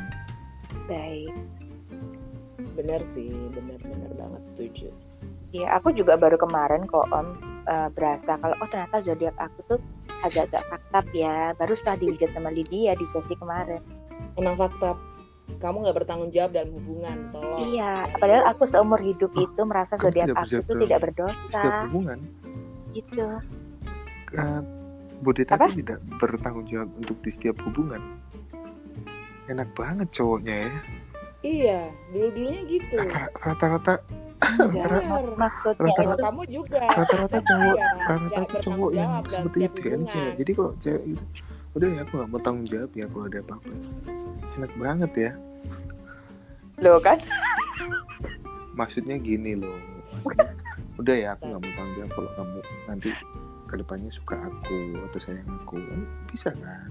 Baik. 0.91 1.32
Bener 2.76 2.99
sih, 3.05 3.32
bener-bener 3.51 4.11
banget 4.15 4.43
setuju. 4.43 4.91
Ya, 5.55 5.72
aku 5.76 5.91
juga 5.91 6.20
baru 6.20 6.36
kemarin 6.36 6.84
kok 6.84 7.07
Om 7.11 7.32
eh, 7.70 7.89
berasa 7.93 8.41
kalau 8.41 8.57
oh 8.57 8.67
ternyata 8.67 8.97
zodiak 8.99 9.38
aku 9.38 9.59
tuh 9.70 9.80
agak-agak 10.26 10.63
faktab 10.67 11.05
ya. 11.13 11.53
Baru 11.55 11.78
setelah 11.78 11.97
dilihat 12.01 12.34
sama 12.34 12.49
Lydia 12.49 12.97
di 12.97 13.05
sesi 13.13 13.38
kemarin. 13.38 13.80
Emang 14.36 14.57
fakta 14.57 14.97
kamu 15.61 15.82
nggak 15.86 15.97
bertanggung 16.03 16.30
jawab 16.30 16.53
dalam 16.53 16.72
hubungan, 16.78 17.17
tolong. 17.34 17.57
Iya, 17.74 18.05
padahal 18.22 18.43
aku 18.53 18.63
seumur 18.70 19.01
hidup 19.01 19.34
itu 19.34 19.61
merasa 19.65 19.97
zodiak 19.97 20.30
aku 20.34 20.61
tuh 20.61 20.78
tidak 20.86 21.01
setiap 21.01 21.01
berdosa 21.01 21.61
hubungan 21.89 22.20
gitu. 22.93 23.26
uh, 24.38 24.61
Apa? 25.57 25.67
tuh 25.70 25.76
tidak 25.82 25.99
bertanggung 26.22 26.67
jawab 26.70 26.89
untuk 26.97 27.17
di 27.22 27.32
setiap 27.34 27.57
hubungan 27.65 28.01
enak 29.49 29.70
banget 29.74 30.07
cowoknya 30.13 30.70
ya 30.70 30.72
Iya, 31.39 31.80
dulu-dulunya 32.11 32.61
gitu. 32.67 32.99
Rata- 32.99 33.32
rata-rata 33.39 34.03
maksudnya 34.52 34.86
Rata-rata- 34.86 35.78
Kalau 35.78 36.14
itu 36.16 36.18
kamu 36.20 36.41
juga. 36.47 36.82
rata-rata 36.88 37.38
cowok 37.41 37.78
rata-rata 38.00 38.58
cowok 38.60 38.89
yang 38.91 39.12
seperti 39.24 39.60
itu 39.62 39.80
kan 39.84 40.02
cewek. 40.06 40.34
jadi 40.38 40.52
kalau 40.54 40.72
cewek 40.80 41.04
itu 41.06 41.24
udah 41.70 41.88
ya 41.88 42.00
aku 42.02 42.12
nggak 42.18 42.30
mau 42.30 42.41
tanggung 42.41 42.66
jawab 42.66 42.91
ya 42.91 43.06
kalau 43.06 43.26
ada 43.26 43.39
apa-apa. 43.39 43.72
Enak 44.58 44.72
banget 44.76 45.12
ya. 45.16 45.32
Loh 46.80 46.97
kan? 47.00 47.20
maksudnya 48.74 49.16
gini 49.16 49.54
loh. 49.54 49.76
Maksudnya, 50.24 50.47
udah 50.97 51.16
ya 51.16 51.30
aku 51.36 51.43
nggak 51.45 51.62
mau 51.62 51.74
tanggung 51.76 51.95
jawab 51.95 52.12
kalau 52.12 52.30
kamu 52.34 52.60
nanti 52.88 53.10
ke 53.70 53.76
depannya 53.76 54.10
suka 54.10 54.36
aku 54.39 54.78
atau 55.06 55.20
sayang 55.20 55.50
aku. 55.58 55.78
Bisa 56.32 56.50
kan? 56.56 56.89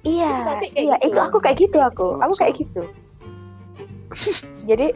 Iya, 0.00 0.30
Itu 0.30 0.42
tadi 0.46 0.66
kayak 0.70 0.80
iya 0.80 0.96
gitu. 0.96 1.08
itu 1.10 1.18
aku 1.20 1.38
kayak 1.38 1.56
gitu 1.58 1.78
aku, 1.78 2.06
Oh, 2.10 2.22
aku 2.22 2.34
kayak 2.36 2.54
gitu. 2.56 2.82
Jadi 4.68 4.88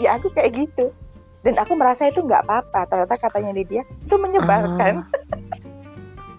ya 0.00 0.16
aku 0.16 0.32
kayak 0.32 0.56
gitu. 0.66 0.90
Dan 1.40 1.56
aku 1.56 1.72
merasa 1.72 2.08
itu 2.12 2.20
nggak 2.20 2.44
apa-apa. 2.44 2.84
Ternyata 2.88 3.16
katanya 3.16 3.52
Lydia 3.56 3.82
itu 4.04 4.16
menyebalkan. 4.20 5.04
Ah, 5.08 5.40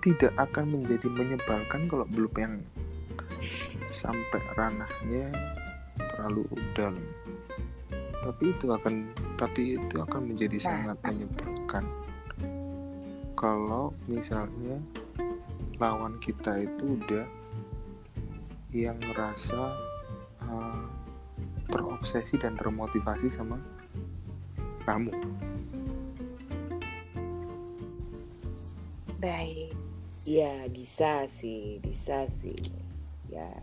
tidak 0.01 0.33
akan 0.37 0.65
menjadi 0.77 1.07
menyebalkan 1.09 1.89
kalau 1.89 2.05
belum 2.09 2.33
yang 2.37 2.55
sampai 4.01 4.41
ranahnya 4.57 5.29
terlalu 5.97 6.45
dalam 6.73 7.05
tapi 8.21 8.53
itu 8.53 8.65
akan 8.69 9.09
tapi 9.37 9.61
itu 9.81 9.95
akan 9.97 10.21
menjadi 10.33 10.57
Nah. 10.61 10.65
sangat 10.65 10.97
menyebalkan 11.09 11.83
kalau 13.33 13.93
misalnya 14.05 14.77
lawan 15.81 16.17
kita 16.21 16.61
itu 16.61 16.97
udah 17.01 17.25
yang 18.69 18.97
ngerasa 19.01 19.73
uh, 20.51 20.85
terobsesi 21.71 22.35
dan 22.37 22.59
termotivasi 22.59 23.31
sama 23.33 23.55
kamu 24.83 25.15
Baik. 29.21 29.69
Iya, 30.25 30.65
bisa 30.73 31.29
sih, 31.29 31.77
bisa 31.77 32.25
sih. 32.25 32.57
Ya. 33.29 33.53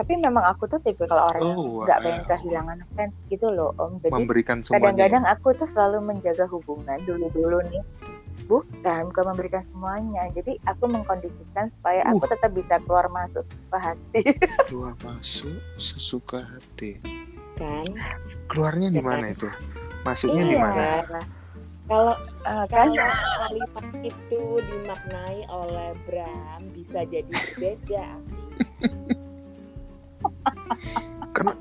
Tapi 0.00 0.16
memang 0.16 0.40
aku 0.48 0.64
tuh 0.64 0.80
tipe 0.80 1.04
kalau 1.04 1.28
orang 1.28 1.44
yang 1.44 1.60
Oh, 1.60 1.84
nggak 1.84 1.98
wow. 2.00 2.04
pengen 2.08 2.24
kehilangan 2.24 2.78
fans 2.96 3.12
gitu 3.28 3.52
loh 3.52 3.76
Om. 3.76 4.00
Jadi 4.00 4.16
kadang-kadang 4.72 5.24
aku 5.28 5.52
tuh 5.60 5.68
selalu 5.68 6.00
menjaga 6.00 6.48
hubungan 6.48 6.96
dulu-dulu 7.04 7.60
nih. 7.68 7.84
Bukan, 8.50 9.00
bukan 9.08 9.24
memberikan 9.30 9.62
semuanya. 9.64 10.26
Jadi 10.34 10.58
aku 10.66 10.90
mengkondisikan 10.90 11.70
supaya 11.70 12.02
aku 12.04 12.18
Uh. 12.20 12.30
tetap 12.34 12.50
bisa 12.50 12.82
keluar 12.82 13.06
masuk 13.08 13.46
ke 13.46 13.78
hati. 13.78 14.22
keluar 14.68 14.94
masuk 15.00 15.54
sesuka 15.76 16.42
hati 16.42 16.98
Kan? 17.54 17.86
keluarnya 18.46 18.90
di 18.90 18.98
Ya, 18.98 19.06
mana 19.06 19.22
kan? 19.22 19.30
itu 19.30 19.48
masuknya 20.02 20.42
di 20.42 20.56
Iya. 20.56 20.64
mana 20.64 20.82
Kalau 21.86 22.14
Eh, 22.40 22.64
kan? 22.66 22.88
kalau 22.88 23.12
kalimat 23.38 23.86
itu 24.02 24.40
dimaknai 24.60 25.40
oleh 25.46 25.90
Bram 26.02 26.60
bisa 26.72 27.04
jadi 27.04 27.28
berbeda. 27.28 28.06
karena 31.30 31.52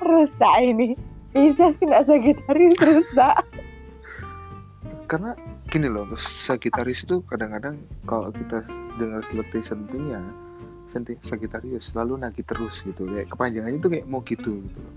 rusak 0.00 0.54
ini 0.60 0.94
bisa 1.30 1.70
sih 1.70 1.84
nggak 1.84 2.04
Sagitarius 2.04 2.78
rusak 2.78 3.34
karena 5.08 5.32
gini 5.72 5.88
loh 5.88 6.04
Sagitarius 6.14 7.08
itu 7.08 7.24
kadang-kadang 7.24 7.74
kalau 8.04 8.28
kita 8.28 8.60
dengar 9.00 9.24
seperti 9.24 9.64
sentinya 9.64 10.20
senti 10.88 11.16
Sagitarius 11.24 11.90
selalu 11.92 12.20
nagih 12.20 12.44
terus 12.44 12.84
gitu 12.84 13.08
kayak 13.08 13.32
kepanjangannya 13.32 13.80
itu 13.80 13.88
kayak 13.88 14.04
mau 14.04 14.20
gitu 14.20 14.60
gitu 14.60 14.78
loh. 14.78 14.94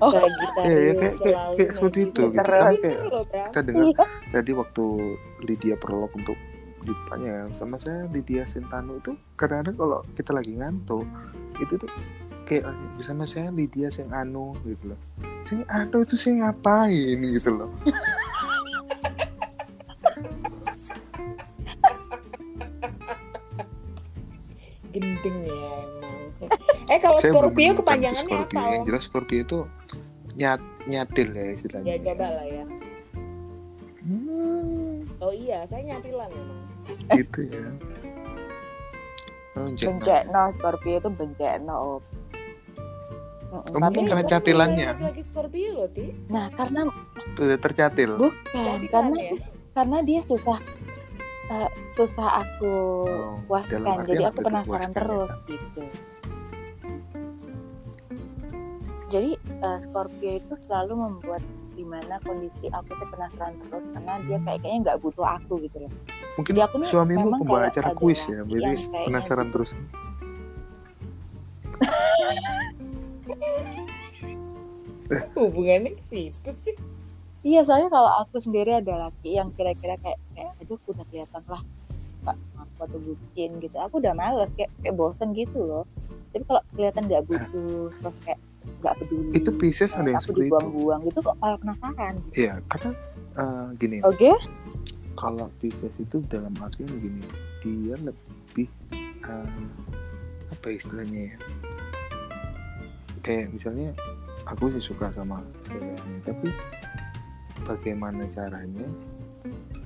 Oh. 0.00 0.12
Sagittarius 0.16 0.64
Iya, 0.64 0.78
iya, 0.80 0.92
kayak- 0.96 1.18
kayak- 1.20 1.44
kayak 1.60 1.70
seperti 1.76 1.98
itu, 2.08 2.22
gitu. 2.24 2.40
Sama 2.40 2.40
Bener 2.40 2.80
kayak- 2.80 3.02
kita 3.52 3.60
dengar 3.68 3.84
Iya. 3.84 4.04
tadi 4.32 4.50
waktu 4.56 4.84
Lydia 5.44 5.76
prolog 5.76 6.12
untuk 6.16 6.38
ditanya 6.80 7.34
sama 7.60 7.76
saya 7.76 8.08
Lydia 8.08 8.48
Sentano 8.48 8.96
itu 8.96 9.12
kadang-kadang 9.36 9.76
kalau 9.76 10.00
kita 10.16 10.32
lagi 10.32 10.56
ngantuk 10.56 11.04
itu 11.60 11.76
tuh 11.76 11.90
kayak 12.50 12.66
bersama 12.98 13.22
saya 13.24 13.54
Lydia 13.54 13.88
sing 13.88 14.10
anu 14.10 14.58
gitu 14.66 14.90
loh 14.90 15.00
sing 15.46 15.62
anu 15.70 16.02
itu 16.02 16.18
sing 16.18 16.42
ngapain 16.42 17.22
gitu 17.22 17.54
loh 17.54 17.70
gendeng 24.90 25.36
ya 25.46 25.70
emang. 25.86 26.18
Eh 26.90 26.98
kalau 26.98 27.18
Saya 27.22 27.30
Scorpio 27.32 27.70
kepanjangannya 27.78 28.26
Scorpio. 28.26 28.58
apa? 28.58 28.72
Yang 28.74 28.82
jelas 28.90 29.02
Scorpio 29.06 29.40
itu 29.40 29.58
nyat 30.34 30.60
nyatil 30.88 31.28
ya 31.30 31.44
istilahnya. 31.54 31.86
Ya 31.86 31.96
coba 32.02 32.26
lah 32.34 32.46
ya. 32.46 32.64
Hmm, 34.00 34.94
Oh 35.20 35.30
iya, 35.30 35.62
saya 35.68 35.84
nyatilan 35.86 36.30
emang. 36.32 36.60
gitu 37.14 37.40
ya. 37.46 37.68
Oh, 39.54 39.66
bencekno 39.68 40.42
Scorpio 40.56 40.96
itu 40.98 41.10
bencekno 41.12 42.00
Oh, 43.50 43.66
tapi 43.66 43.82
mungkin 43.82 44.02
karena 44.06 44.22
terus 44.22 44.32
catilannya. 44.32 44.88
Lagi 44.94 45.22
Scorpio 45.26 45.70
loh, 45.74 45.88
Ti. 45.90 46.06
nah 46.26 46.46
karena 46.50 46.80
Udah 47.34 47.58
tercatil. 47.58 48.10
bukan 48.14 48.38
Catilan 48.46 48.80
karena 48.88 49.16
ya. 49.18 49.34
karena 49.72 49.98
dia 50.02 50.20
susah 50.22 50.58
eh, 51.48 51.70
susah 51.90 52.28
aku 52.40 52.74
Oh, 53.02 53.42
puaskan 53.44 54.06
jadi 54.06 54.30
aku 54.30 54.38
penasaran 54.40 54.62
terpuaskan 54.86 54.92
terus 54.94 55.30
ya. 55.30 55.46
gitu 55.48 55.82
jadi 59.10 59.30
eh, 59.34 59.78
Scorpio 59.82 60.30
itu 60.32 60.54
selalu 60.60 60.94
membuat 60.96 61.42
di 61.72 61.82
mana 61.82 62.22
kondisi 62.22 62.70
aku 62.70 62.92
tuh 62.92 63.08
penasaran 63.08 63.58
terus 63.60 63.82
karena 63.90 64.12
dia 64.22 64.38
kayak 64.40 64.58
kayaknya 64.60 64.78
nggak 64.84 64.98
butuh 65.00 65.26
aku 65.26 65.58
gitu 65.60 65.78
loh 65.80 65.92
Mungkin 66.30 66.54
Jadi 66.54 66.62
aku 66.62 66.74
nih 66.78 66.88
suamimu 66.88 67.26
memang 67.26 67.40
pembawa 67.42 67.66
acara 67.66 67.90
kuis 67.90 68.22
ya, 68.22 68.46
jadi 68.46 68.70
penasaran 69.02 69.50
gitu. 69.50 69.54
terus. 69.58 69.70
Hubungannya 75.34 75.90
ke 75.96 76.02
situ 76.06 76.50
sih. 76.54 76.76
iya 77.40 77.64
soalnya 77.64 77.88
kalau 77.88 78.10
aku 78.20 78.36
sendiri 78.36 78.78
ada 78.78 79.08
laki 79.08 79.34
yang 79.34 79.48
kira-kira 79.56 79.96
kayak 79.98 80.20
kayak 80.36 80.52
aduh 80.60 80.76
aku 80.76 80.92
udah 80.92 81.06
kelihatan 81.08 81.42
lah 81.48 81.62
nggak 82.20 82.36
aku 82.54 82.78
atau 82.84 82.98
bucin 83.00 83.50
gitu 83.58 83.76
aku 83.80 83.94
udah 83.96 84.12
males 84.12 84.52
kayak 84.54 84.68
kayak 84.84 84.92
bosen 84.92 85.32
gitu 85.32 85.56
loh 85.56 85.84
tapi 86.30 86.44
kalau 86.44 86.60
kelihatan 86.70 87.02
nggak 87.08 87.24
butuh 87.24 87.88
terus 87.90 88.16
kayak 88.22 88.40
nggak 88.84 88.94
peduli 89.00 89.28
Itu 89.32 89.50
Pisces 89.56 89.96
ada 89.96 90.04
yang 90.04 90.20
seperti 90.20 90.36
itu. 90.36 90.52
dibuang-buang 90.52 91.00
gitu 91.08 91.18
kok 91.24 91.36
malah 91.40 91.56
penasaran 91.56 92.12
gitu. 92.28 92.34
Iya, 92.44 92.54
karena 92.68 92.90
eh, 93.34 93.66
gini. 93.80 93.96
oke 94.04 94.30
Kalau 95.16 95.46
Pisces 95.58 95.94
itu 95.96 96.16
dalam 96.28 96.52
artian 96.60 96.92
gini, 96.96 97.24
dia 97.64 97.96
lebih 97.96 98.68
eh, 99.24 99.64
apa 100.48 100.66
istilahnya 100.68 101.32
ya? 101.32 101.36
Kayak 103.20 103.52
misalnya 103.52 103.90
aku 104.48 104.72
sih 104.72 104.82
suka 104.82 105.12
sama 105.12 105.44
cewek 105.68 105.94
ini, 105.94 106.18
tapi 106.24 106.48
bagaimana 107.68 108.24
caranya 108.32 108.86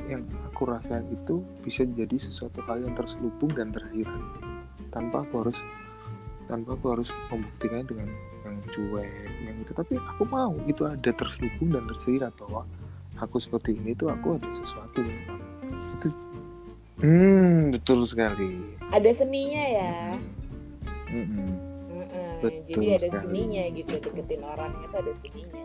yang 0.09 0.23
aku 0.53 0.69
rasain 0.69 1.05
itu 1.09 1.41
bisa 1.65 1.89
jadi 1.89 2.17
sesuatu 2.21 2.61
hal 2.69 2.85
yang 2.85 2.93
terselubung 2.93 3.51
dan 3.57 3.73
tersirat 3.73 4.21
tanpa 4.93 5.25
aku 5.25 5.49
harus 5.49 5.59
tanpa 6.45 6.77
aku 6.77 6.87
harus 6.93 7.09
membuktikannya 7.33 7.87
dengan 7.89 8.09
yang 8.45 8.57
cuek 8.69 9.29
yang 9.49 9.57
itu 9.65 9.73
tapi 9.73 9.95
aku 9.97 10.23
mau 10.29 10.53
itu 10.69 10.85
ada 10.85 11.11
terselubung 11.11 11.73
dan 11.73 11.85
tersirat 11.89 12.33
bahwa 12.37 12.69
aku 13.17 13.37
seperti 13.41 13.81
ini 13.81 13.97
tuh 13.97 14.13
aku 14.13 14.37
ada 14.37 14.49
sesuatu 14.53 15.01
yang 15.01 15.21
itu 15.73 16.09
hmm 17.01 17.73
betul 17.73 18.05
sekali 18.05 18.61
Ada 18.93 19.11
seninya 19.25 19.65
ya. 19.75 19.97
Mm-mm. 21.11 21.51
Heeh, 21.51 21.64
Betul 22.47 22.65
Jadi 22.69 22.87
ada 22.91 23.09
sekali. 23.09 23.23
seninya 23.25 23.65
gitu 23.73 23.93
deketin 23.99 24.43
orang 24.43 24.73
itu 24.81 24.95
ada 24.95 25.13
seninya. 25.17 25.65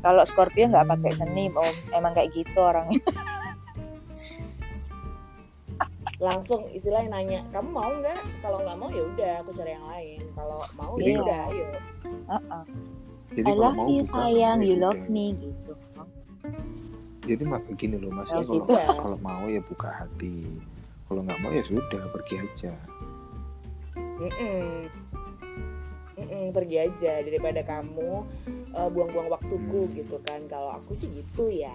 kalau 0.00 0.22
Scorpio 0.24 0.64
nggak 0.66 0.88
pakai 0.88 1.12
seni 1.12 1.44
om 1.52 1.74
emang 1.92 2.12
kayak 2.12 2.30
gitu 2.32 2.56
orangnya 2.56 3.00
Langsung 6.20 6.68
istilahnya 6.68 7.16
nanya, 7.16 7.40
kamu 7.48 7.72
mau 7.72 7.88
nggak? 7.96 8.44
Kalau 8.44 8.60
nggak 8.60 8.76
mau 8.76 8.92
ya 8.92 9.08
udah 9.08 9.32
aku 9.40 9.56
cari 9.56 9.72
yang 9.72 9.86
lain. 9.88 10.20
Kalau 10.36 10.60
mau 10.76 10.92
ya 11.00 11.16
udah 11.16 11.40
ayo. 11.48 11.66
Heeh. 12.04 12.62
jadi 13.30 13.46
I 13.46 13.54
love 13.54 13.78
mau 13.78 13.88
you 13.88 14.02
buka 14.04 14.12
sayang 14.12 14.58
you 14.60 14.74
love 14.76 15.02
me 15.06 15.32
gitu 15.32 15.72
jadi 17.22 17.42
mak 17.46 17.62
gini 17.78 17.94
loh 17.94 18.10
Ya 18.10 18.26
kalau 18.26 18.42
sudah. 18.44 18.86
kalau 18.98 19.18
mau 19.22 19.46
ya 19.46 19.62
buka 19.62 19.86
hati 19.86 20.50
kalau 21.06 21.22
nggak 21.22 21.38
mau 21.38 21.54
ya 21.54 21.62
sudah 21.62 22.02
pergi 22.10 22.34
aja 22.42 22.74
Mm-mm. 24.20 24.86
Mm-mm, 26.20 26.44
pergi 26.52 26.76
aja 26.84 27.24
daripada 27.24 27.64
kamu 27.64 28.28
uh, 28.76 28.88
buang-buang 28.92 29.32
waktuku 29.32 29.80
Hmm. 29.82 29.94
gitu 29.96 30.16
kan. 30.22 30.44
Kalau 30.46 30.76
aku 30.76 30.92
sih 30.92 31.08
gitu 31.10 31.48
ya. 31.48 31.72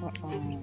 Heeh. 0.00 0.56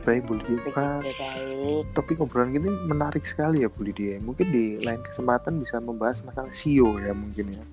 baik 0.00 0.24
Bu 0.24 0.40
Lydia 0.40 0.56
begitu 0.56 0.70
Pak, 0.72 1.04
baik 1.04 1.84
topik 1.92 2.24
obrolan 2.24 2.56
kita 2.56 2.72
menarik 2.88 3.20
sekali 3.20 3.60
ya 3.60 3.68
Bu 3.68 3.84
Lydia 3.84 4.16
mungkin 4.16 4.48
di 4.48 4.80
lain 4.80 4.96
kesempatan 5.04 5.60
bisa 5.60 5.76
membahas 5.76 6.24
masalah 6.24 6.48
SEO 6.56 6.96
ya 6.96 7.12
mungkin 7.12 7.52
ya 7.52 7.64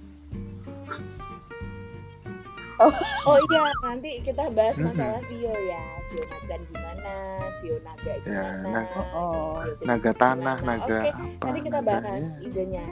Oh 3.26 3.38
iya, 3.50 3.64
nanti 3.82 4.22
kita 4.22 4.54
bahas 4.54 4.78
masalah 4.78 5.18
Sio 5.26 5.50
ya. 5.50 5.82
Sio 6.12 6.24
macan 6.30 6.62
gimana, 6.70 7.14
Sio 7.58 7.76
naga 7.82 8.14
gimana, 8.22 8.70
nah, 8.70 8.86
oh. 9.12 9.58
Sio 9.58 9.74
gede 9.76 9.86
naga 9.86 10.12
tanah 10.14 10.58
gimana. 10.58 10.78
naga 10.78 11.00
Oke, 11.00 11.10
apa 11.10 11.44
nanti 11.44 11.60
kita 11.62 11.80
bahas 11.82 12.04
naganya. 12.04 12.46
idenya. 12.46 12.86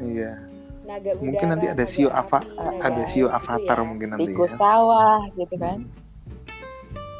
iya 0.00 0.32
Naga 0.82 1.10
udara, 1.14 1.22
Mungkin 1.22 1.46
nanti 1.48 1.66
ada 1.68 1.78
naga 1.78 1.86
Sio 1.86 2.08
naga 2.08 2.26
ada 2.82 3.02
SEO 3.06 3.26
gitu 3.26 3.26
avatar 3.28 3.78
ya. 3.78 3.84
mungkin 3.84 4.08
nanti 4.10 4.24
tikus 4.26 4.50
ya 4.50 4.58
sawah 4.58 5.18
gitu 5.32 5.54
kan 5.56 5.78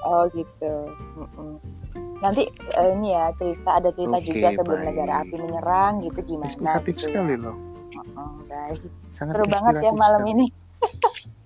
oh 0.03 0.23
gitu 0.31 0.75
Heeh. 1.15 1.55
nanti 2.19 2.43
eh, 2.73 2.89
ini 2.93 3.09
ya 3.11 3.25
cerita 3.33 3.71
ada 3.79 3.91
cerita 3.91 4.19
Oke, 4.19 4.27
juga 4.29 4.49
sebelum 4.53 4.79
baik. 4.79 4.89
negara 4.89 5.15
api 5.23 5.35
menyerang 5.37 5.93
gitu 6.01 6.19
gimana 6.27 6.47
inspiratif 6.49 6.93
gitu 6.93 6.99
ya. 6.99 7.07
sekali 7.07 7.35
loh 7.39 7.57
Heeh, 7.93 8.33
baik 8.49 8.81
sangat 9.13 9.33
seru 9.33 9.47
banget 9.47 9.75
ya 9.81 9.91
malam 9.93 10.23
sekali. 10.23 10.35
ini 10.35 10.47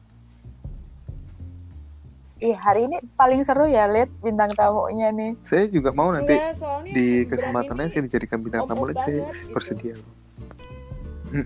Ih, 2.36 2.52
hari 2.52 2.84
ini 2.84 3.00
paling 3.16 3.40
seru 3.48 3.64
ya, 3.64 3.88
Lid, 3.88 4.12
bintang 4.20 4.52
tamunya 4.52 5.08
nih. 5.08 5.32
saya 5.48 5.64
juga 5.72 5.88
mau 5.96 6.12
nanti 6.12 6.36
soalnya 6.52 6.92
di 6.92 7.24
kesempatannya 7.24 7.88
ini 7.88 7.92
saya 7.96 8.02
dijadikan 8.04 8.38
bintang 8.44 8.68
tamu 8.68 8.84
lagi 8.84 9.00
saya 9.08 9.24
gitu. 9.32 9.52
bersedia 9.56 9.94
loh. 9.96 10.12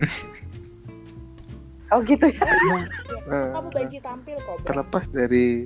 Oh 1.91 1.99
gitu 2.07 2.22
ya. 2.22 2.47
Eh, 3.30 3.51
kamu 3.55 3.68
banci 3.70 3.99
tampil 4.03 4.36
kok, 4.43 4.59
terlepas 4.66 5.07
dari 5.14 5.62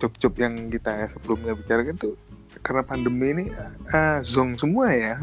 job-job 0.00 0.32
yang 0.40 0.56
kita 0.72 1.10
sebelumnya 1.12 1.52
bicarakan 1.52 2.00
tuh 2.00 2.16
karena 2.64 2.80
pandemi 2.80 3.26
ini 3.28 3.44
ah, 3.92 4.24
zong 4.24 4.56
semua 4.56 4.88
ya 4.88 5.20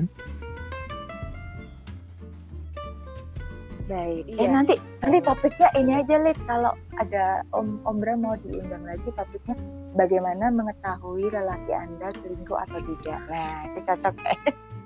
Baik. 3.91 4.23
Iya. 4.25 4.39
Eh 4.39 4.47
nanti 4.47 4.73
nanti 5.01 5.17
topiknya 5.19 5.67
ini 5.75 5.91
aja, 5.93 6.15
Lid. 6.17 6.39
Kalau 6.41 6.71
ada 6.95 7.25
Om 7.51 7.83
Om 7.83 7.95
Bram 7.99 8.23
mau 8.23 8.39
diundang 8.39 8.87
lagi 8.87 9.09
topiknya 9.11 9.59
bagaimana 9.93 10.47
mengetahui 10.47 11.27
relasi 11.27 11.71
Anda 11.71 12.07
selingkuh 12.15 12.55
atau 12.57 12.79
tidak. 12.79 13.19
Nah, 13.27 13.67
itu 13.67 13.79
cocok. 13.83 14.15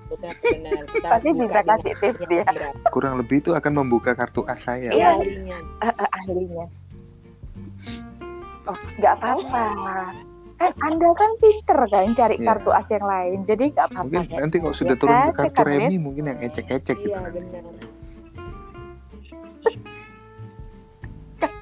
Benar, 0.05 0.33
benar. 0.35 0.79
Kita 0.93 1.07
Pasti 1.07 1.29
bisa 1.31 1.59
kasih 1.61 1.93
tips 1.95 2.21
dia. 2.25 2.45
Bram. 2.45 2.73
kurang 2.89 3.13
lebih 3.17 3.37
itu 3.39 3.53
akan 3.53 3.71
membuka 3.75 4.13
kartu 4.13 4.41
as 4.45 4.57
saya 4.59 4.89
Iya. 4.89 5.13
Ahlinya. 5.13 5.57
Eh, 5.81 5.93
eh, 5.93 6.09
ahlinya. 6.11 6.65
Oh, 8.65 8.77
nggak 8.97 9.13
apa-apa. 9.15 9.65
Kan 10.55 10.71
Anda 10.81 11.09
kan 11.13 11.31
pinter 11.37 11.79
kan 11.85 12.09
cari 12.13 12.35
Iya. 12.37 12.47
kartu 12.47 12.69
as 12.71 12.89
yang 12.89 13.05
lain. 13.05 13.45
Jadi 13.45 13.69
nggak 13.69 13.85
apa-apa. 13.87 14.09
mungkin 14.09 14.33
ya. 14.33 14.41
nanti 14.41 14.57
kalau 14.57 14.73
sudah 14.73 14.93
Ya 14.93 15.01
turun 15.03 15.13
kan, 15.13 15.27
ke 15.27 15.37
kartu 15.37 15.53
kan, 15.53 15.65
Lid? 15.67 15.77
remi 15.85 15.97
mungkin 15.99 16.23
yang 16.25 16.39
ecek-ecek 16.41 16.97
gitu 16.97 17.13
Iya, 17.13 17.19
nanti. 17.21 17.39
benar. 17.43 17.63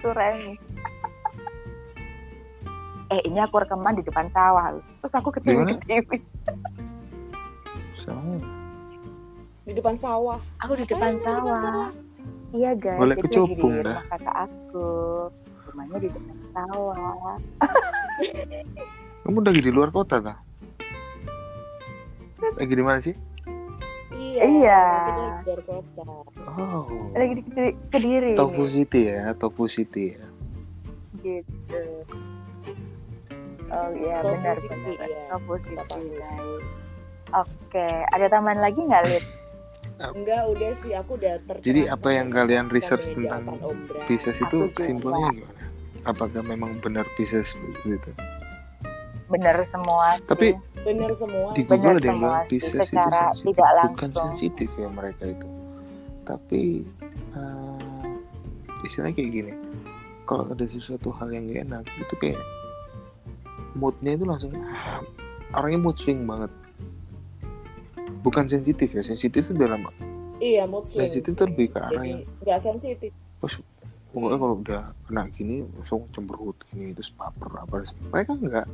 Remi. 0.04 0.54
eh, 3.14 3.22
ini 3.24 3.40
aku 3.40 3.64
rekaman 3.64 3.96
di 3.96 4.04
depan 4.04 4.28
sawah. 4.36 4.76
loh. 4.76 4.84
Terus 5.00 5.14
aku 5.16 5.30
ketiwi-ketiwi. 5.32 6.18
Di 9.64 9.72
depan 9.72 9.96
sawah. 9.96 10.40
Aku 10.60 10.76
di 10.76 10.84
depan 10.84 11.16
di 11.16 11.24
depan 11.24 11.40
sawah. 11.40 11.60
sawah. 11.64 11.90
Iya 12.54 12.72
guys, 12.78 13.00
Boleh 13.02 13.16
kecubung, 13.18 13.74
di 13.74 13.82
dah. 13.82 13.98
rumah 13.98 14.06
kakak 14.14 14.38
aku. 14.46 14.88
Rumahnya 15.72 15.98
di 16.04 16.10
depan 16.12 16.38
sawah. 16.54 17.38
kamu 19.24 19.40
lagi 19.40 19.62
di 19.64 19.72
luar 19.72 19.90
kota 19.90 20.20
tak? 20.20 20.38
Lagi 22.60 22.74
di 22.76 22.84
mana 22.84 23.00
sih? 23.02 23.16
Iya. 24.14 24.42
Iya. 24.44 24.82
Lagi 24.84 25.42
dari 25.44 25.64
kota. 25.64 26.04
Oh, 26.54 26.86
Lagi 27.14 27.34
di 27.34 27.44
Kediri- 27.90 28.38
nih. 28.38 28.66
City 28.70 29.02
ya, 29.10 29.34
Tofu 29.34 29.64
City 29.66 30.14
ya. 30.14 30.26
Gitu. 31.20 31.82
Oh 33.74 33.90
iya 33.92 34.22
Tofu 34.22 34.34
benar 34.38 34.56
City, 34.58 34.70
benar. 34.70 35.08
iya. 35.10 35.22
Tofu 35.30 35.54
City. 35.58 36.00
Oke, 37.34 37.88
ada 38.14 38.26
tambahan 38.30 38.62
lagi 38.62 38.78
nggak 38.80 39.04
Lid? 39.10 39.26
Enggak, 40.04 40.42
udah 40.50 40.72
sih 40.76 40.92
aku 40.94 41.16
udah 41.18 41.38
tercerahkan. 41.46 41.66
Jadi 41.66 41.82
apa 41.88 42.10
yang 42.12 42.28
kalian 42.30 42.66
research 42.70 43.10
tentang. 43.10 43.58
Pisces 44.06 44.38
itu 44.38 44.70
kesimpulannya 44.74 45.42
gimana? 45.42 45.64
Apakah 46.04 46.42
memang 46.44 46.78
benar 46.84 47.08
Pisces 47.16 47.56
gitu? 47.82 48.10
Bener 49.34 49.58
semua 49.66 50.06
sih. 50.22 50.30
Tapi 50.30 50.48
bener 50.84 51.12
semua 51.16 51.50
di 51.56 51.64
Benar 51.66 51.80
Google 51.80 51.98
ada 51.98 52.06
yang 52.06 52.20
semua 52.20 52.30
bilang 52.30 52.46
sih, 52.46 52.60
Pisces 52.60 52.74
itu 52.76 52.84
secara 52.86 53.20
sensitif. 53.32 53.44
tidak 53.48 53.68
bukan 53.74 53.90
langsung. 53.90 54.12
sensitif 54.30 54.70
ya 54.76 54.88
mereka 54.92 55.24
itu 55.26 55.48
tapi 56.24 56.64
eh, 57.36 58.84
istilahnya 58.84 59.16
kayak 59.16 59.32
gini 59.32 59.54
kalau 60.24 60.44
ada 60.52 60.66
sesuatu 60.68 61.12
hal 61.20 61.32
yang 61.32 61.52
gak 61.52 61.64
enak 61.68 61.84
itu 62.00 62.16
kayak 62.20 62.42
moodnya 63.76 64.16
itu 64.16 64.26
langsung 64.28 64.52
orangnya 65.56 65.80
mood 65.80 65.98
swing 66.00 66.24
banget 66.28 66.52
bukan 68.24 68.46
sensitif 68.48 68.92
ya 68.92 69.04
sensitif 69.04 69.52
itu 69.52 69.56
dalam 69.56 69.88
iya 70.40 70.64
mood 70.68 70.88
swing 70.88 71.12
sensitif 71.12 71.36
itu 71.36 71.44
lebih 71.48 71.76
ke 71.76 71.80
arah 71.80 71.92
Jadi, 72.04 72.10
yang 72.12 72.22
nggak 72.44 72.60
sensitif 72.60 73.12
pokoknya 74.14 74.38
kalau 74.38 74.56
udah 74.62 74.82
kena 75.10 75.24
gini 75.34 75.66
langsung 75.80 76.06
cemberut 76.14 76.56
gini 76.70 76.94
terus 76.94 77.10
baper 77.18 77.50
apa 77.58 77.82
sih 77.84 77.98
mereka 78.14 78.32
enggak. 78.38 78.68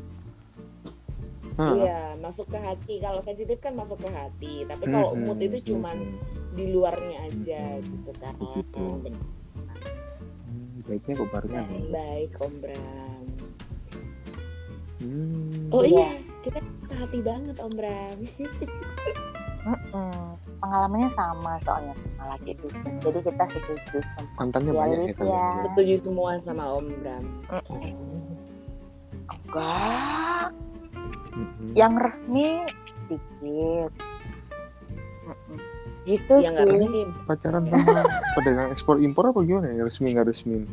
Iya 1.77 2.15
masuk 2.15 2.47
ke 2.47 2.57
hati 2.57 2.93
kalau 2.97 3.19
sensitif 3.19 3.57
kan 3.57 3.73
masuk 3.73 3.97
ke 3.97 4.09
hati 4.09 4.63
tapi 4.63 4.83
kalau 4.87 5.11
Hmm, 5.11 5.23
mood 5.25 5.39
itu 5.39 5.57
hmm, 5.57 5.67
cuman 5.67 5.97
hmm. 5.97 6.17
di 6.51 6.65
luarnya 6.69 7.17
aja 7.23 7.61
gitu 7.77 8.11
kan. 8.17 8.33
Hmm, 8.33 9.03
baiknya 10.81 11.13
kok 11.15 11.29
barengan 11.29 11.63
ya. 11.65 11.79
baik 11.91 12.33
om 12.39 12.53
Bram 12.57 13.25
Hmm. 14.99 15.71
oh 15.71 15.79
Iya. 15.81 15.95
iya 15.95 16.09
kita 16.41 16.59
ke 16.59 16.93
hati 16.93 17.19
banget 17.19 17.55
om 17.57 17.71
Bram 17.71 18.17
Mm-mm. 19.59 20.11
pengalamannya 20.57 21.07
sama 21.09 21.55
soalnya 21.59 21.95
sama 21.95 22.33
laki 22.33 22.51
Pisces 22.57 22.95
jadi 22.97 23.19
kita 23.21 23.43
setuju 23.49 23.99
semua 24.01 24.31
mantannya 24.37 24.71
Ya, 24.71 24.77
banyak 24.77 24.97
ya 24.97 25.13
kalian 25.13 25.29
ya. 25.29 25.39
ya. 25.39 25.63
setuju 25.65 25.93
semua 26.01 26.29
sama 26.39 26.63
om 26.73 26.87
Bram 26.93 27.23
enggak 29.29 30.51
Mm-mm. 31.33 31.71
yang 31.77 31.93
resmi 31.97 32.65
dikit. 33.09 33.91
Gitu 36.07 36.33
yang 36.41 36.55
sih. 36.55 36.65
resmi. 36.65 37.01
Pacaran 37.29 37.63
sama 37.69 38.01
pedagang 38.37 38.69
ekspor 38.73 38.97
impor 39.03 39.29
apa 39.29 39.39
gimana 39.45 39.73
ya? 39.73 39.85
Resmi 39.85 40.15
nggak 40.15 40.27
resmi? 40.29 40.65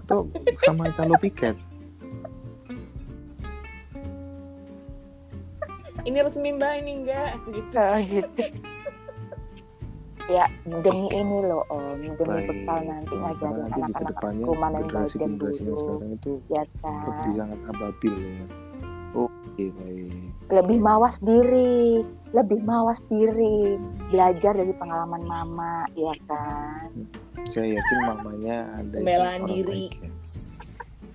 Atau 0.00 0.30
sama 0.62 0.88
calo 0.94 1.18
piket 1.18 1.58
ini 6.06 6.22
resmi 6.22 6.54
mbak 6.54 6.72
ini 6.86 6.92
enggak 7.02 7.34
gitu. 7.50 7.74
Ah, 7.74 7.98
gitu 7.98 8.42
ya 10.26 10.44
demi 10.66 11.06
ini 11.10 11.38
loh 11.46 11.62
om. 11.70 11.98
Demi 11.98 12.12
Baik. 12.18 12.46
bekal 12.50 12.78
nanti 12.82 13.14
ngajarin 13.14 13.62
anak-anak 13.70 14.14
rumah 14.42 14.70
yang 14.74 14.86
baik 14.90 14.90
generasi 14.90 15.16
dan 15.16 15.30
generasi 15.38 15.62
yang 15.62 15.66
buruk 15.66 15.78
sekarang 15.78 16.10
itu 16.12 16.32
ya 16.50 16.62
lebih 16.66 16.76
kan? 16.82 17.34
sangat 17.38 17.60
ababil 17.70 18.14
ya. 18.14 18.44
Oke 19.16 19.64
baik. 19.72 20.12
Lebih 20.46 20.78
mawas 20.78 21.16
diri. 21.18 22.04
Lebih 22.30 22.60
mawas 22.62 23.00
diri. 23.08 23.80
Belajar 24.12 24.52
dari 24.52 24.72
pengalaman 24.76 25.22
mama 25.24 25.86
ya 25.96 26.12
kan? 26.28 26.90
Saya 27.48 27.78
yakin 27.78 27.98
mamanya 28.04 28.56
ada 28.76 28.92
yang 28.98 29.06
Pembelaan 29.06 29.40
diri. 29.46 29.88
baik 29.88 29.94
ya. 30.02 30.10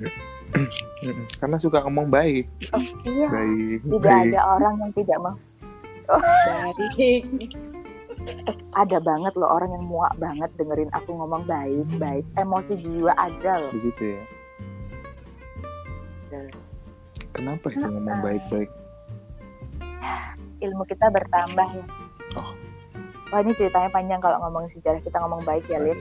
Mm-mm. 0.01 1.24
karena 1.39 1.57
suka 1.62 1.86
ngomong 1.86 2.09
baik. 2.09 2.49
Oh 2.74 2.82
iya. 3.05 3.28
Baik 3.30 3.80
tidak 3.86 4.01
baik. 4.01 4.32
ada 4.34 4.41
orang 4.57 4.74
yang 4.82 4.91
tidak 4.97 5.18
mau. 5.22 5.36
Baik 6.09 7.51
ada 8.72 8.97
banget 9.03 9.34
loh 9.36 9.49
orang 9.51 9.76
yang 9.76 9.84
muak 9.84 10.13
banget 10.15 10.47
dengerin 10.55 10.91
aku 10.95 11.11
ngomong 11.11 11.43
baik 11.43 11.88
baik. 11.99 12.24
Emosi 12.39 12.80
jiwa 12.80 13.11
ada 13.19 13.59
loh. 13.59 13.72
Begitu 13.76 14.15
ya? 14.15 14.24
Kenapa 17.36 17.67
itu 17.72 17.84
ngomong 17.84 18.19
baik 18.24 18.43
baik? 18.47 18.69
Ilmu 20.61 20.84
kita 20.88 21.09
bertambah 21.09 21.67
ya. 21.74 21.86
Oh. 22.39 22.55
wah 23.32 23.39
ini 23.43 23.51
ceritanya 23.55 23.91
panjang 23.91 24.24
kalau 24.24 24.39
ngomong 24.47 24.67
sejarah 24.72 25.03
kita 25.03 25.19
ngomong 25.19 25.43
baik 25.43 25.67
ya 25.67 25.80
Lid. 25.84 25.99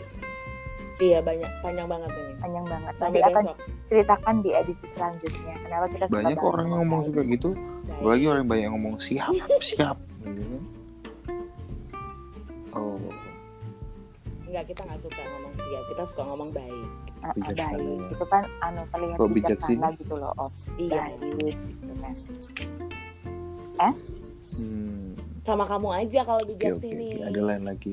Iya 1.01 1.25
banyak. 1.25 1.51
Panjang 1.65 1.89
banget 1.89 2.11
ini. 2.13 2.33
Panjang 2.39 2.67
banget. 2.69 2.93
Nanti 2.93 3.03
sampai 3.03 3.21
akan 3.25 3.45
besok. 3.51 3.57
ceritakan 3.89 4.35
di 4.45 4.51
edisi 4.53 4.87
selanjutnya. 4.95 5.55
Kenapa 5.65 5.87
kita 5.91 6.05
banyak 6.07 6.39
orang 6.39 6.67
yang 6.69 6.79
ngomong 6.85 7.01
juga 7.09 7.21
gitu. 7.27 7.51
Baik. 7.57 7.99
apalagi 7.99 8.25
orang 8.29 8.41
yang 8.45 8.51
banyak 8.53 8.69
ngomong 8.71 8.95
siap 9.03 9.35
siap. 9.65 9.97
Gitu 10.21 10.80
Enggak, 14.51 14.65
kita 14.67 14.83
nggak 14.83 14.99
suka 15.01 15.23
ngomong 15.23 15.55
siap, 15.57 15.83
kita 15.87 16.03
suka 16.05 16.23
ngomong 16.27 16.51
baik. 16.51 16.87
Ah, 17.21 17.33
bijaksana 17.37 17.71
baik 17.71 17.85
ya. 18.01 18.11
itu 18.11 18.25
kan 18.27 18.43
anu 18.61 18.83
terlihat 18.89 19.15
Kok 19.15 19.29
bijak 19.29 19.59
sih? 19.61 19.77
bijaksana 19.77 19.89
gitu 19.95 20.15
loh 20.17 20.33
oh 20.35 20.51
Iya. 20.75 21.03
baik 21.13 21.57
gitu 21.63 21.93
kan 21.95 22.15
hmm, 24.41 25.07
Sama 25.43 25.65
kamu 25.65 25.89
aja 25.95 26.21
kalau 26.25 26.43
bijak 26.43 26.73
oke 26.73 26.81
sini. 26.81 27.09
oke. 27.15 27.29
ada 27.29 27.41
lain 27.45 27.63
lagi 27.63 27.93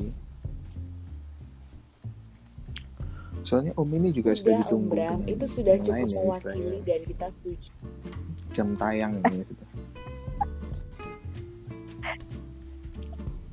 soalnya 3.44 3.72
om 3.76 3.88
ini 3.90 4.12
juga 4.12 4.32
sudah 4.32 4.48
Udah, 4.50 4.62
ditunggu 4.62 4.90
Bram, 4.90 5.04
dengan 5.20 5.28
itu 5.30 5.46
sudah 5.46 5.76
cukup 5.78 5.92
ya, 6.04 6.18
mewakili 6.18 6.56
istilahnya. 6.58 6.84
dan 6.84 7.02
kita 7.06 7.28
setuju. 7.30 7.70
jam 8.50 8.68
tayang 8.76 9.14
ini 9.22 9.38
gitu. 9.44 9.64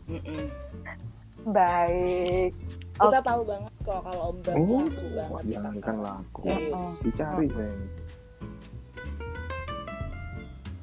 Mm-mm. 0.07 0.45
baik 1.47 2.53
Kita 3.07 3.21
tahu 3.23 3.41
banget 3.45 3.73
kok 3.81 4.01
kalau 4.03 4.23
Om 4.27 4.37
Bram 4.41 4.57
oh 4.57 4.65
laku 4.81 5.07
banget 5.11 5.43
di 5.43 5.51
jangankan 5.51 5.81
pasar. 5.95 6.05
laku 6.05 6.41
Serius. 6.41 6.73
Mm-mm. 6.75 6.93
dicari 7.03 7.47
sayang 7.49 7.83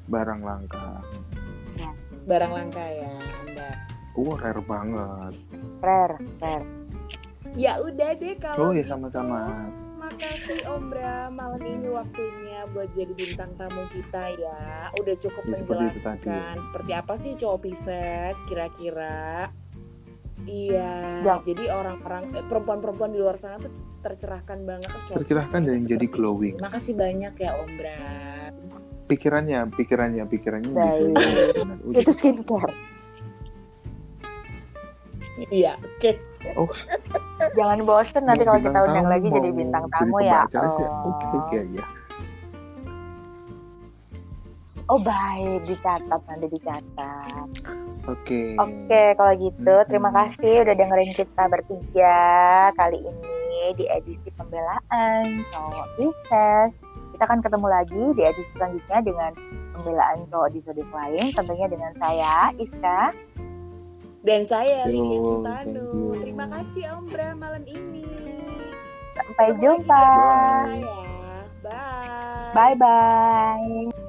barang 0.04 0.40
langka 0.40 0.86
Barang 2.22 2.52
langka 2.52 2.84
ya, 2.86 3.10
Anda. 3.42 3.70
oh 4.14 4.34
rare 4.34 4.62
banget 4.62 5.34
rare 5.80 6.16
rare 6.38 6.66
Ya 7.52 7.76
udah 7.78 8.14
deh 8.14 8.34
kalau 8.36 8.56
oh 8.60 8.72
ya 8.72 8.80
gitu. 8.80 8.90
sama-sama 8.90 9.52
Makasih 9.94 10.66
Om 10.66 10.90
Bram, 10.90 11.30
malam 11.32 11.62
ini 11.62 11.86
waktunya 11.86 12.66
buat 12.68 12.90
jadi 12.90 13.12
bintang 13.12 13.54
tamu 13.54 13.86
kita 13.88 14.34
ya. 14.34 14.90
Udah 14.92 15.14
cukup 15.14 15.44
Ya, 15.44 15.50
seperti 15.54 15.70
menjelaskan 15.84 16.16
tadi. 16.18 16.58
seperti 16.60 16.90
apa 16.92 17.14
sih 17.14 17.32
cowok 17.34 17.58
Pisces 17.62 18.34
kira-kira. 18.44 19.46
Iya, 20.42 21.22
Ya. 21.22 21.34
jadi 21.44 21.64
orang-orang 21.70 22.34
eh, 22.34 22.44
perempuan-perempuan 22.46 23.10
di 23.14 23.18
luar 23.22 23.38
sana 23.38 23.62
tuh 23.62 23.70
tercerahkan 24.02 24.58
banget. 24.66 24.90
Tercerahkan 25.10 25.60
dan 25.66 25.86
jadi 25.86 26.06
glowing. 26.10 26.58
ini. 26.58 26.62
Makasih 26.62 26.94
banyak 26.98 27.34
ya 27.38 27.50
Om 27.62 27.70
Bram. 27.78 28.54
pikirannya 29.02 29.68
pikirannya 29.76 30.24
pikirannya 30.24 30.72
Baik. 30.72 31.12
gitu. 31.20 32.00
Itu 32.00 32.12
skincare 32.16 32.72
Iya, 35.52 35.74
oke. 35.76 36.10
oh 36.60 36.70
jangan 37.56 37.78
bosen 37.82 38.22
nanti 38.24 38.44
kalau 38.46 38.60
kita 38.62 38.78
undang 38.84 39.06
tamu, 39.06 39.12
lagi 39.12 39.26
jadi 39.32 39.48
bintang 39.50 39.84
jadi 39.86 39.94
tamu 39.98 40.16
ya 40.22 40.40
oh. 40.54 41.10
oke 41.10 41.26
oke 41.38 41.58
ya 41.74 41.84
oh 44.88 44.98
baik 44.98 45.66
dicatat 45.66 46.20
nanti 46.26 46.46
dicatat 46.48 47.46
oke 48.08 48.42
Oke, 48.58 49.02
kalau 49.14 49.32
gitu 49.36 49.74
terima 49.86 50.08
Hmm. 50.10 50.18
kasih 50.24 50.64
udah 50.64 50.74
dengerin 50.74 51.12
kita 51.14 51.42
bertiga 51.46 52.18
kali 52.74 52.98
ini 52.98 53.30
di 53.78 53.84
edisi 53.86 54.28
pembelaan 54.34 55.46
cowok 55.54 55.86
Pisces. 55.94 56.70
Kita 57.14 57.22
akan 57.24 57.40
ketemu 57.40 57.66
lagi 57.70 58.04
di 58.18 58.22
edisi 58.26 58.50
selanjutnya 58.58 58.98
dengan 59.04 59.30
pembelaan 59.72 60.26
cowok 60.28 60.50
di 60.50 60.58
zodiak 60.58 60.90
lain, 60.90 61.30
tentunya 61.30 61.66
dengan 61.70 61.92
saya 61.96 62.50
Iska. 62.58 63.14
Dan 64.22 64.42
saya 64.42 64.86
Sultano. 64.86 65.78
you. 65.78 66.14
Terima 66.18 66.46
kasih 66.50 66.82
Om 66.98 67.04
Bram 67.10 67.36
malam 67.38 67.62
ini. 67.66 68.06
Sampai 69.14 69.54
jumpa. 69.58 70.06
Bye. 71.62 72.50
Bye 72.54 72.74
bye. 72.74 74.01